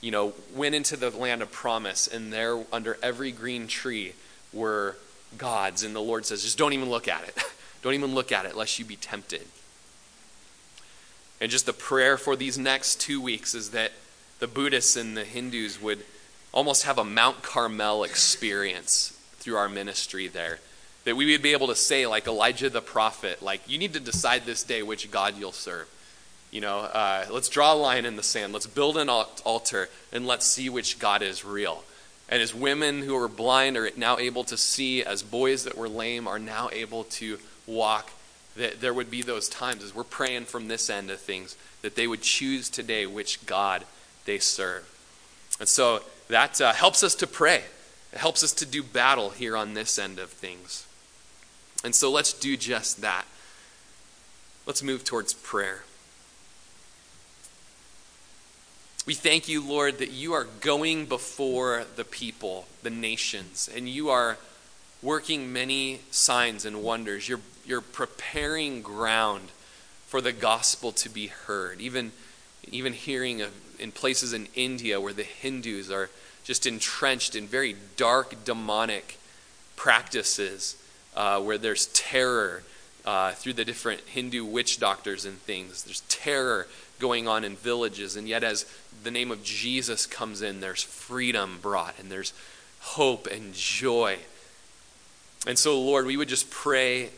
you 0.00 0.10
know, 0.10 0.32
went 0.54 0.74
into 0.74 0.96
the 0.96 1.10
land 1.10 1.42
of 1.42 1.50
promise 1.50 2.06
and 2.06 2.32
there 2.32 2.64
under 2.72 2.98
every 3.02 3.32
green 3.32 3.66
tree 3.66 4.12
were 4.52 4.96
gods. 5.38 5.82
And 5.82 5.94
the 5.94 6.00
Lord 6.00 6.26
says, 6.26 6.42
just 6.42 6.58
don't 6.58 6.72
even 6.72 6.90
look 6.90 7.08
at 7.08 7.24
it. 7.28 7.36
don't 7.82 7.94
even 7.94 8.14
look 8.14 8.32
at 8.32 8.46
it 8.46 8.56
lest 8.56 8.78
you 8.78 8.84
be 8.84 8.96
tempted. 8.96 9.42
And 11.40 11.50
just 11.50 11.66
the 11.66 11.72
prayer 11.72 12.16
for 12.16 12.34
these 12.34 12.56
next 12.56 13.00
two 13.00 13.20
weeks 13.20 13.54
is 13.54 13.70
that 13.70 13.92
the 14.38 14.46
Buddhists 14.46 14.96
and 14.96 15.16
the 15.16 15.24
Hindus 15.24 15.80
would 15.80 16.04
almost 16.52 16.84
have 16.84 16.98
a 16.98 17.04
Mount 17.04 17.42
Carmel 17.42 18.04
experience 18.04 19.18
through 19.38 19.56
our 19.56 19.68
ministry 19.68 20.28
there. 20.28 20.58
That 21.04 21.16
we 21.16 21.30
would 21.30 21.42
be 21.42 21.52
able 21.52 21.68
to 21.68 21.76
say, 21.76 22.06
like 22.06 22.26
Elijah 22.26 22.70
the 22.70 22.80
prophet, 22.80 23.42
like, 23.42 23.60
you 23.68 23.78
need 23.78 23.92
to 23.92 24.00
decide 24.00 24.44
this 24.44 24.64
day 24.64 24.82
which 24.82 25.10
God 25.10 25.38
you'll 25.38 25.52
serve. 25.52 25.88
You 26.56 26.62
know, 26.62 26.78
uh, 26.78 27.26
let's 27.30 27.50
draw 27.50 27.74
a 27.74 27.76
line 27.76 28.06
in 28.06 28.16
the 28.16 28.22
sand. 28.22 28.54
Let's 28.54 28.66
build 28.66 28.96
an 28.96 29.10
altar 29.10 29.90
and 30.10 30.26
let's 30.26 30.46
see 30.46 30.70
which 30.70 30.98
God 30.98 31.20
is 31.20 31.44
real. 31.44 31.84
And 32.30 32.40
as 32.40 32.54
women 32.54 33.02
who 33.02 33.14
were 33.14 33.28
blind 33.28 33.76
are 33.76 33.90
now 33.94 34.16
able 34.16 34.42
to 34.44 34.56
see, 34.56 35.04
as 35.04 35.22
boys 35.22 35.64
that 35.64 35.76
were 35.76 35.86
lame 35.86 36.26
are 36.26 36.38
now 36.38 36.70
able 36.72 37.04
to 37.04 37.38
walk, 37.66 38.10
that 38.56 38.80
there 38.80 38.94
would 38.94 39.10
be 39.10 39.20
those 39.20 39.50
times 39.50 39.84
as 39.84 39.94
we're 39.94 40.02
praying 40.02 40.46
from 40.46 40.66
this 40.66 40.88
end 40.88 41.10
of 41.10 41.20
things 41.20 41.58
that 41.82 41.94
they 41.94 42.06
would 42.06 42.22
choose 42.22 42.70
today 42.70 43.04
which 43.04 43.44
God 43.44 43.84
they 44.24 44.38
serve. 44.38 44.88
And 45.60 45.68
so 45.68 46.00
that 46.28 46.58
uh, 46.58 46.72
helps 46.72 47.02
us 47.02 47.14
to 47.16 47.26
pray. 47.26 47.64
It 48.14 48.18
helps 48.18 48.42
us 48.42 48.54
to 48.54 48.64
do 48.64 48.82
battle 48.82 49.28
here 49.28 49.58
on 49.58 49.74
this 49.74 49.98
end 49.98 50.18
of 50.18 50.30
things. 50.30 50.86
And 51.84 51.94
so 51.94 52.10
let's 52.10 52.32
do 52.32 52.56
just 52.56 53.02
that. 53.02 53.26
Let's 54.64 54.82
move 54.82 55.04
towards 55.04 55.34
prayer. 55.34 55.82
We 59.06 59.14
thank 59.14 59.46
you, 59.46 59.64
Lord, 59.64 59.98
that 59.98 60.10
you 60.10 60.32
are 60.32 60.48
going 60.60 61.06
before 61.06 61.84
the 61.94 62.02
people, 62.02 62.66
the 62.82 62.90
nations, 62.90 63.70
and 63.72 63.88
you 63.88 64.08
are 64.08 64.36
working 65.00 65.52
many 65.52 66.00
signs 66.10 66.64
and 66.64 66.82
wonders. 66.82 67.28
You're, 67.28 67.40
you're 67.64 67.80
preparing 67.80 68.82
ground 68.82 69.50
for 70.08 70.20
the 70.20 70.32
gospel 70.32 70.90
to 70.90 71.08
be 71.08 71.28
heard. 71.28 71.80
Even, 71.80 72.10
even 72.72 72.92
hearing 72.92 73.42
of, 73.42 73.52
in 73.78 73.92
places 73.92 74.32
in 74.32 74.48
India 74.56 75.00
where 75.00 75.12
the 75.12 75.22
Hindus 75.22 75.88
are 75.88 76.10
just 76.42 76.66
entrenched 76.66 77.36
in 77.36 77.46
very 77.46 77.76
dark, 77.96 78.44
demonic 78.44 79.20
practices, 79.76 80.74
uh, 81.14 81.40
where 81.40 81.58
there's 81.58 81.86
terror 81.86 82.64
uh, 83.06 83.32
through 83.32 83.52
the 83.52 83.64
different 83.64 84.00
Hindu 84.00 84.44
witch 84.44 84.80
doctors 84.80 85.24
and 85.24 85.38
things. 85.38 85.84
There's 85.84 86.00
terror 86.08 86.66
going 86.98 87.28
on 87.28 87.44
in 87.44 87.56
villages. 87.56 88.16
And 88.16 88.28
yet, 88.28 88.42
as 88.42 88.66
the 89.02 89.10
name 89.10 89.30
of 89.30 89.44
Jesus 89.44 90.06
comes 90.06 90.42
in, 90.42 90.60
there's 90.60 90.82
freedom 90.82 91.58
brought 91.62 91.98
and 91.98 92.10
there's 92.10 92.32
hope 92.80 93.26
and 93.26 93.54
joy. 93.54 94.18
And 95.46 95.58
so, 95.58 95.80
Lord, 95.80 96.06
we 96.06 96.16
would 96.16 96.28
just 96.28 96.50
pray 96.50 97.10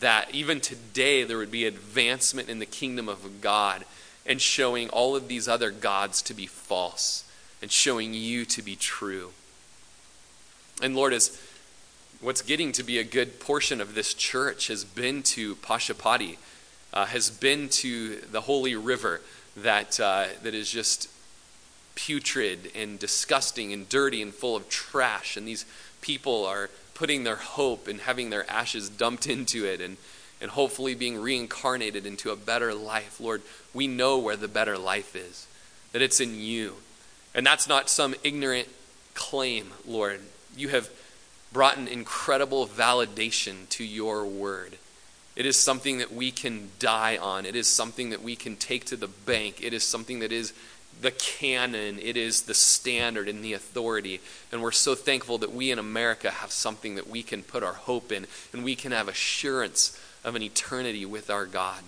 that 0.00 0.34
even 0.34 0.60
today 0.60 1.24
there 1.24 1.38
would 1.38 1.50
be 1.50 1.66
advancement 1.66 2.48
in 2.48 2.58
the 2.58 2.66
kingdom 2.66 3.08
of 3.08 3.40
God 3.40 3.84
and 4.26 4.40
showing 4.40 4.88
all 4.88 5.14
of 5.14 5.28
these 5.28 5.46
other 5.46 5.70
gods 5.70 6.22
to 6.22 6.34
be 6.34 6.46
false 6.46 7.24
and 7.60 7.70
showing 7.70 8.14
you 8.14 8.44
to 8.46 8.62
be 8.62 8.76
true. 8.76 9.32
And 10.82 10.96
Lord, 10.96 11.12
as 11.12 11.38
what's 12.24 12.40
getting 12.40 12.72
to 12.72 12.82
be 12.82 12.98
a 12.98 13.04
good 13.04 13.38
portion 13.38 13.82
of 13.82 13.94
this 13.94 14.14
church 14.14 14.68
has 14.68 14.82
been 14.82 15.22
to 15.22 15.56
Pashupati 15.56 16.38
uh, 16.94 17.04
has 17.04 17.28
been 17.28 17.68
to 17.68 18.16
the 18.16 18.40
holy 18.40 18.74
river 18.74 19.20
that, 19.58 20.00
uh, 20.00 20.26
that 20.42 20.54
is 20.54 20.70
just 20.70 21.10
putrid 21.96 22.70
and 22.74 22.98
disgusting 22.98 23.74
and 23.74 23.88
dirty 23.90 24.22
and 24.22 24.32
full 24.32 24.56
of 24.56 24.68
trash. 24.70 25.36
And 25.36 25.46
these 25.46 25.66
people 26.00 26.46
are 26.46 26.70
putting 26.94 27.24
their 27.24 27.36
hope 27.36 27.88
and 27.88 28.00
having 28.00 28.30
their 28.30 28.50
ashes 28.50 28.88
dumped 28.88 29.26
into 29.28 29.66
it 29.66 29.82
and, 29.82 29.98
and 30.40 30.52
hopefully 30.52 30.94
being 30.94 31.20
reincarnated 31.20 32.06
into 32.06 32.30
a 32.30 32.36
better 32.36 32.72
life. 32.72 33.20
Lord, 33.20 33.42
we 33.74 33.86
know 33.86 34.18
where 34.18 34.36
the 34.36 34.48
better 34.48 34.78
life 34.78 35.14
is, 35.14 35.46
that 35.92 36.00
it's 36.00 36.20
in 36.20 36.40
you. 36.40 36.76
And 37.34 37.44
that's 37.44 37.68
not 37.68 37.90
some 37.90 38.14
ignorant 38.22 38.68
claim, 39.12 39.72
Lord. 39.86 40.20
You 40.56 40.68
have 40.68 40.88
brought 41.54 41.78
an 41.78 41.88
incredible 41.88 42.66
validation 42.66 43.66
to 43.70 43.84
your 43.84 44.26
word. 44.26 44.76
It 45.36 45.46
is 45.46 45.56
something 45.56 45.98
that 45.98 46.12
we 46.12 46.30
can 46.30 46.68
die 46.78 47.16
on. 47.16 47.46
It 47.46 47.56
is 47.56 47.66
something 47.66 48.10
that 48.10 48.22
we 48.22 48.36
can 48.36 48.56
take 48.56 48.84
to 48.86 48.96
the 48.96 49.08
bank. 49.08 49.62
It 49.62 49.72
is 49.72 49.82
something 49.82 50.18
that 50.18 50.32
is 50.32 50.52
the 51.00 51.12
canon. 51.12 51.98
It 52.00 52.16
is 52.16 52.42
the 52.42 52.54
standard 52.54 53.28
and 53.28 53.42
the 53.42 53.52
authority. 53.52 54.20
And 54.52 54.62
we're 54.62 54.72
so 54.72 54.94
thankful 54.94 55.38
that 55.38 55.54
we 55.54 55.70
in 55.70 55.78
America 55.78 56.30
have 56.30 56.50
something 56.50 56.96
that 56.96 57.08
we 57.08 57.22
can 57.22 57.42
put 57.42 57.62
our 57.62 57.72
hope 57.72 58.12
in 58.12 58.26
and 58.52 58.64
we 58.64 58.74
can 58.74 58.92
have 58.92 59.08
assurance 59.08 59.98
of 60.24 60.34
an 60.34 60.42
eternity 60.42 61.06
with 61.06 61.30
our 61.30 61.46
God. 61.46 61.82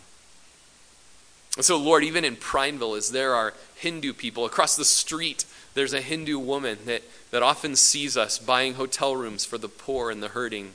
And 1.56 1.64
so, 1.64 1.76
Lord, 1.76 2.04
even 2.04 2.24
in 2.24 2.36
Prineville, 2.36 2.94
as 2.94 3.10
there 3.10 3.34
are 3.34 3.54
Hindu 3.76 4.12
people 4.12 4.44
across 4.44 4.76
the 4.76 4.84
street, 4.84 5.44
there's 5.76 5.92
a 5.92 6.00
Hindu 6.00 6.38
woman 6.38 6.78
that, 6.86 7.02
that 7.30 7.42
often 7.42 7.76
sees 7.76 8.16
us 8.16 8.38
buying 8.38 8.74
hotel 8.74 9.14
rooms 9.14 9.44
for 9.44 9.58
the 9.58 9.68
poor 9.68 10.10
and 10.10 10.22
the 10.22 10.28
hurting. 10.28 10.72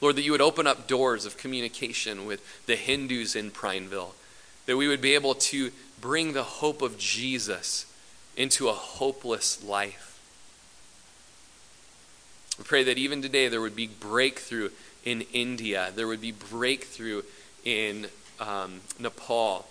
Lord, 0.00 0.16
that 0.16 0.22
you 0.22 0.32
would 0.32 0.40
open 0.40 0.66
up 0.66 0.88
doors 0.88 1.24
of 1.24 1.38
communication 1.38 2.26
with 2.26 2.44
the 2.66 2.74
Hindus 2.74 3.36
in 3.36 3.52
Prineville, 3.52 4.14
that 4.66 4.76
we 4.76 4.88
would 4.88 5.00
be 5.00 5.14
able 5.14 5.34
to 5.34 5.70
bring 6.00 6.32
the 6.32 6.42
hope 6.42 6.82
of 6.82 6.98
Jesus 6.98 7.86
into 8.36 8.68
a 8.68 8.72
hopeless 8.72 9.62
life. 9.62 10.18
We 12.58 12.64
pray 12.64 12.82
that 12.82 12.98
even 12.98 13.22
today 13.22 13.46
there 13.46 13.60
would 13.60 13.76
be 13.76 13.86
breakthrough 13.86 14.70
in 15.04 15.22
India, 15.32 15.92
there 15.94 16.08
would 16.08 16.20
be 16.20 16.32
breakthrough 16.32 17.22
in 17.64 18.08
um, 18.40 18.80
Nepal. 18.98 19.68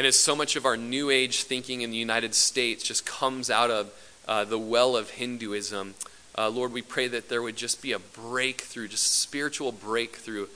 And 0.00 0.06
as 0.06 0.18
so 0.18 0.34
much 0.34 0.56
of 0.56 0.64
our 0.64 0.78
New 0.78 1.10
Age 1.10 1.42
thinking 1.42 1.82
in 1.82 1.90
the 1.90 1.96
United 1.98 2.34
States 2.34 2.82
just 2.82 3.04
comes 3.04 3.50
out 3.50 3.70
of 3.70 3.92
uh, 4.26 4.46
the 4.46 4.58
well 4.58 4.96
of 4.96 5.10
Hinduism, 5.10 5.94
uh, 6.38 6.48
Lord, 6.48 6.72
we 6.72 6.80
pray 6.80 7.06
that 7.08 7.28
there 7.28 7.42
would 7.42 7.56
just 7.56 7.82
be 7.82 7.92
a 7.92 7.98
breakthrough, 7.98 8.88
just 8.88 9.20
spiritual 9.20 9.72
breakthrough 9.72 10.46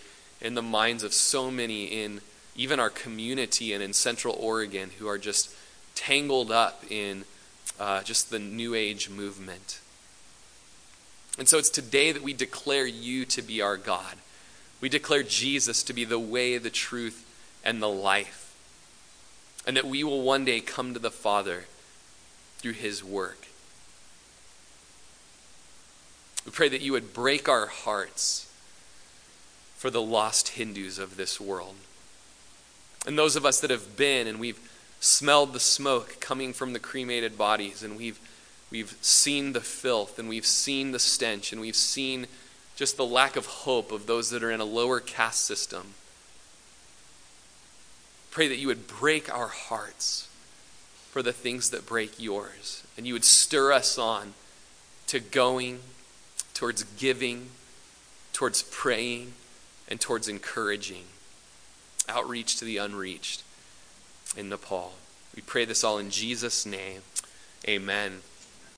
in 0.40 0.54
the 0.54 0.62
minds 0.62 1.02
of 1.02 1.12
so 1.12 1.50
many 1.50 1.84
in 1.84 2.22
even 2.56 2.80
our 2.80 2.88
community 2.88 3.74
and 3.74 3.82
in 3.82 3.92
Central 3.92 4.34
Oregon 4.34 4.92
who 4.98 5.06
are 5.06 5.18
just 5.18 5.54
tangled 5.94 6.50
up 6.50 6.82
in 6.90 7.26
uh, 7.78 8.02
just 8.02 8.30
the 8.30 8.38
New 8.38 8.74
Age 8.74 9.10
movement. 9.10 9.78
And 11.38 11.46
so 11.46 11.58
it's 11.58 11.68
today 11.68 12.12
that 12.12 12.22
we 12.22 12.32
declare 12.32 12.86
you 12.86 13.26
to 13.26 13.42
be 13.42 13.60
our 13.60 13.76
God. 13.76 14.16
We 14.80 14.88
declare 14.88 15.22
Jesus 15.22 15.82
to 15.82 15.92
be 15.92 16.06
the 16.06 16.18
way, 16.18 16.56
the 16.56 16.70
truth, 16.70 17.26
and 17.62 17.82
the 17.82 17.90
life. 17.90 18.43
And 19.66 19.76
that 19.76 19.86
we 19.86 20.04
will 20.04 20.22
one 20.22 20.44
day 20.44 20.60
come 20.60 20.92
to 20.92 21.00
the 21.00 21.10
Father 21.10 21.64
through 22.58 22.72
his 22.72 23.02
work. 23.02 23.46
We 26.44 26.52
pray 26.52 26.68
that 26.68 26.82
you 26.82 26.92
would 26.92 27.14
break 27.14 27.48
our 27.48 27.66
hearts 27.66 28.50
for 29.76 29.90
the 29.90 30.02
lost 30.02 30.48
Hindus 30.48 30.98
of 30.98 31.16
this 31.16 31.40
world. 31.40 31.74
And 33.06 33.18
those 33.18 33.36
of 33.36 33.44
us 33.44 33.60
that 33.60 33.70
have 33.70 33.96
been 33.96 34.26
and 34.26 34.40
we've 34.40 34.60
smelled 35.00 35.52
the 35.52 35.60
smoke 35.60 36.20
coming 36.20 36.52
from 36.52 36.72
the 36.72 36.78
cremated 36.78 37.36
bodies 37.36 37.82
and 37.82 37.96
we've 37.96 38.18
we've 38.70 38.96
seen 39.02 39.52
the 39.52 39.60
filth 39.60 40.18
and 40.18 40.28
we've 40.28 40.46
seen 40.46 40.92
the 40.92 40.98
stench 40.98 41.52
and 41.52 41.60
we've 41.60 41.76
seen 41.76 42.26
just 42.76 42.96
the 42.96 43.04
lack 43.04 43.36
of 43.36 43.46
hope 43.46 43.92
of 43.92 44.06
those 44.06 44.30
that 44.30 44.42
are 44.42 44.50
in 44.50 44.60
a 44.60 44.64
lower 44.64 45.00
caste 45.00 45.44
system. 45.44 45.94
Pray 48.34 48.48
that 48.48 48.58
you 48.58 48.66
would 48.66 48.86
break 48.86 49.32
our 49.32 49.46
hearts 49.46 50.28
for 51.10 51.22
the 51.22 51.32
things 51.32 51.70
that 51.70 51.86
break 51.86 52.20
yours 52.20 52.82
and 52.96 53.06
you 53.06 53.12
would 53.12 53.24
stir 53.24 53.72
us 53.72 53.96
on 53.96 54.34
to 55.06 55.20
going 55.20 55.78
towards 56.52 56.82
giving, 56.82 57.50
towards 58.32 58.62
praying, 58.64 59.34
and 59.88 60.00
towards 60.00 60.28
encouraging 60.28 61.04
outreach 62.08 62.56
to 62.56 62.64
the 62.64 62.76
unreached 62.76 63.44
in 64.36 64.48
Nepal. 64.48 64.94
We 65.36 65.42
pray 65.42 65.64
this 65.64 65.84
all 65.84 65.98
in 65.98 66.10
Jesus' 66.10 66.66
name. 66.66 67.02
Amen. 67.68 68.22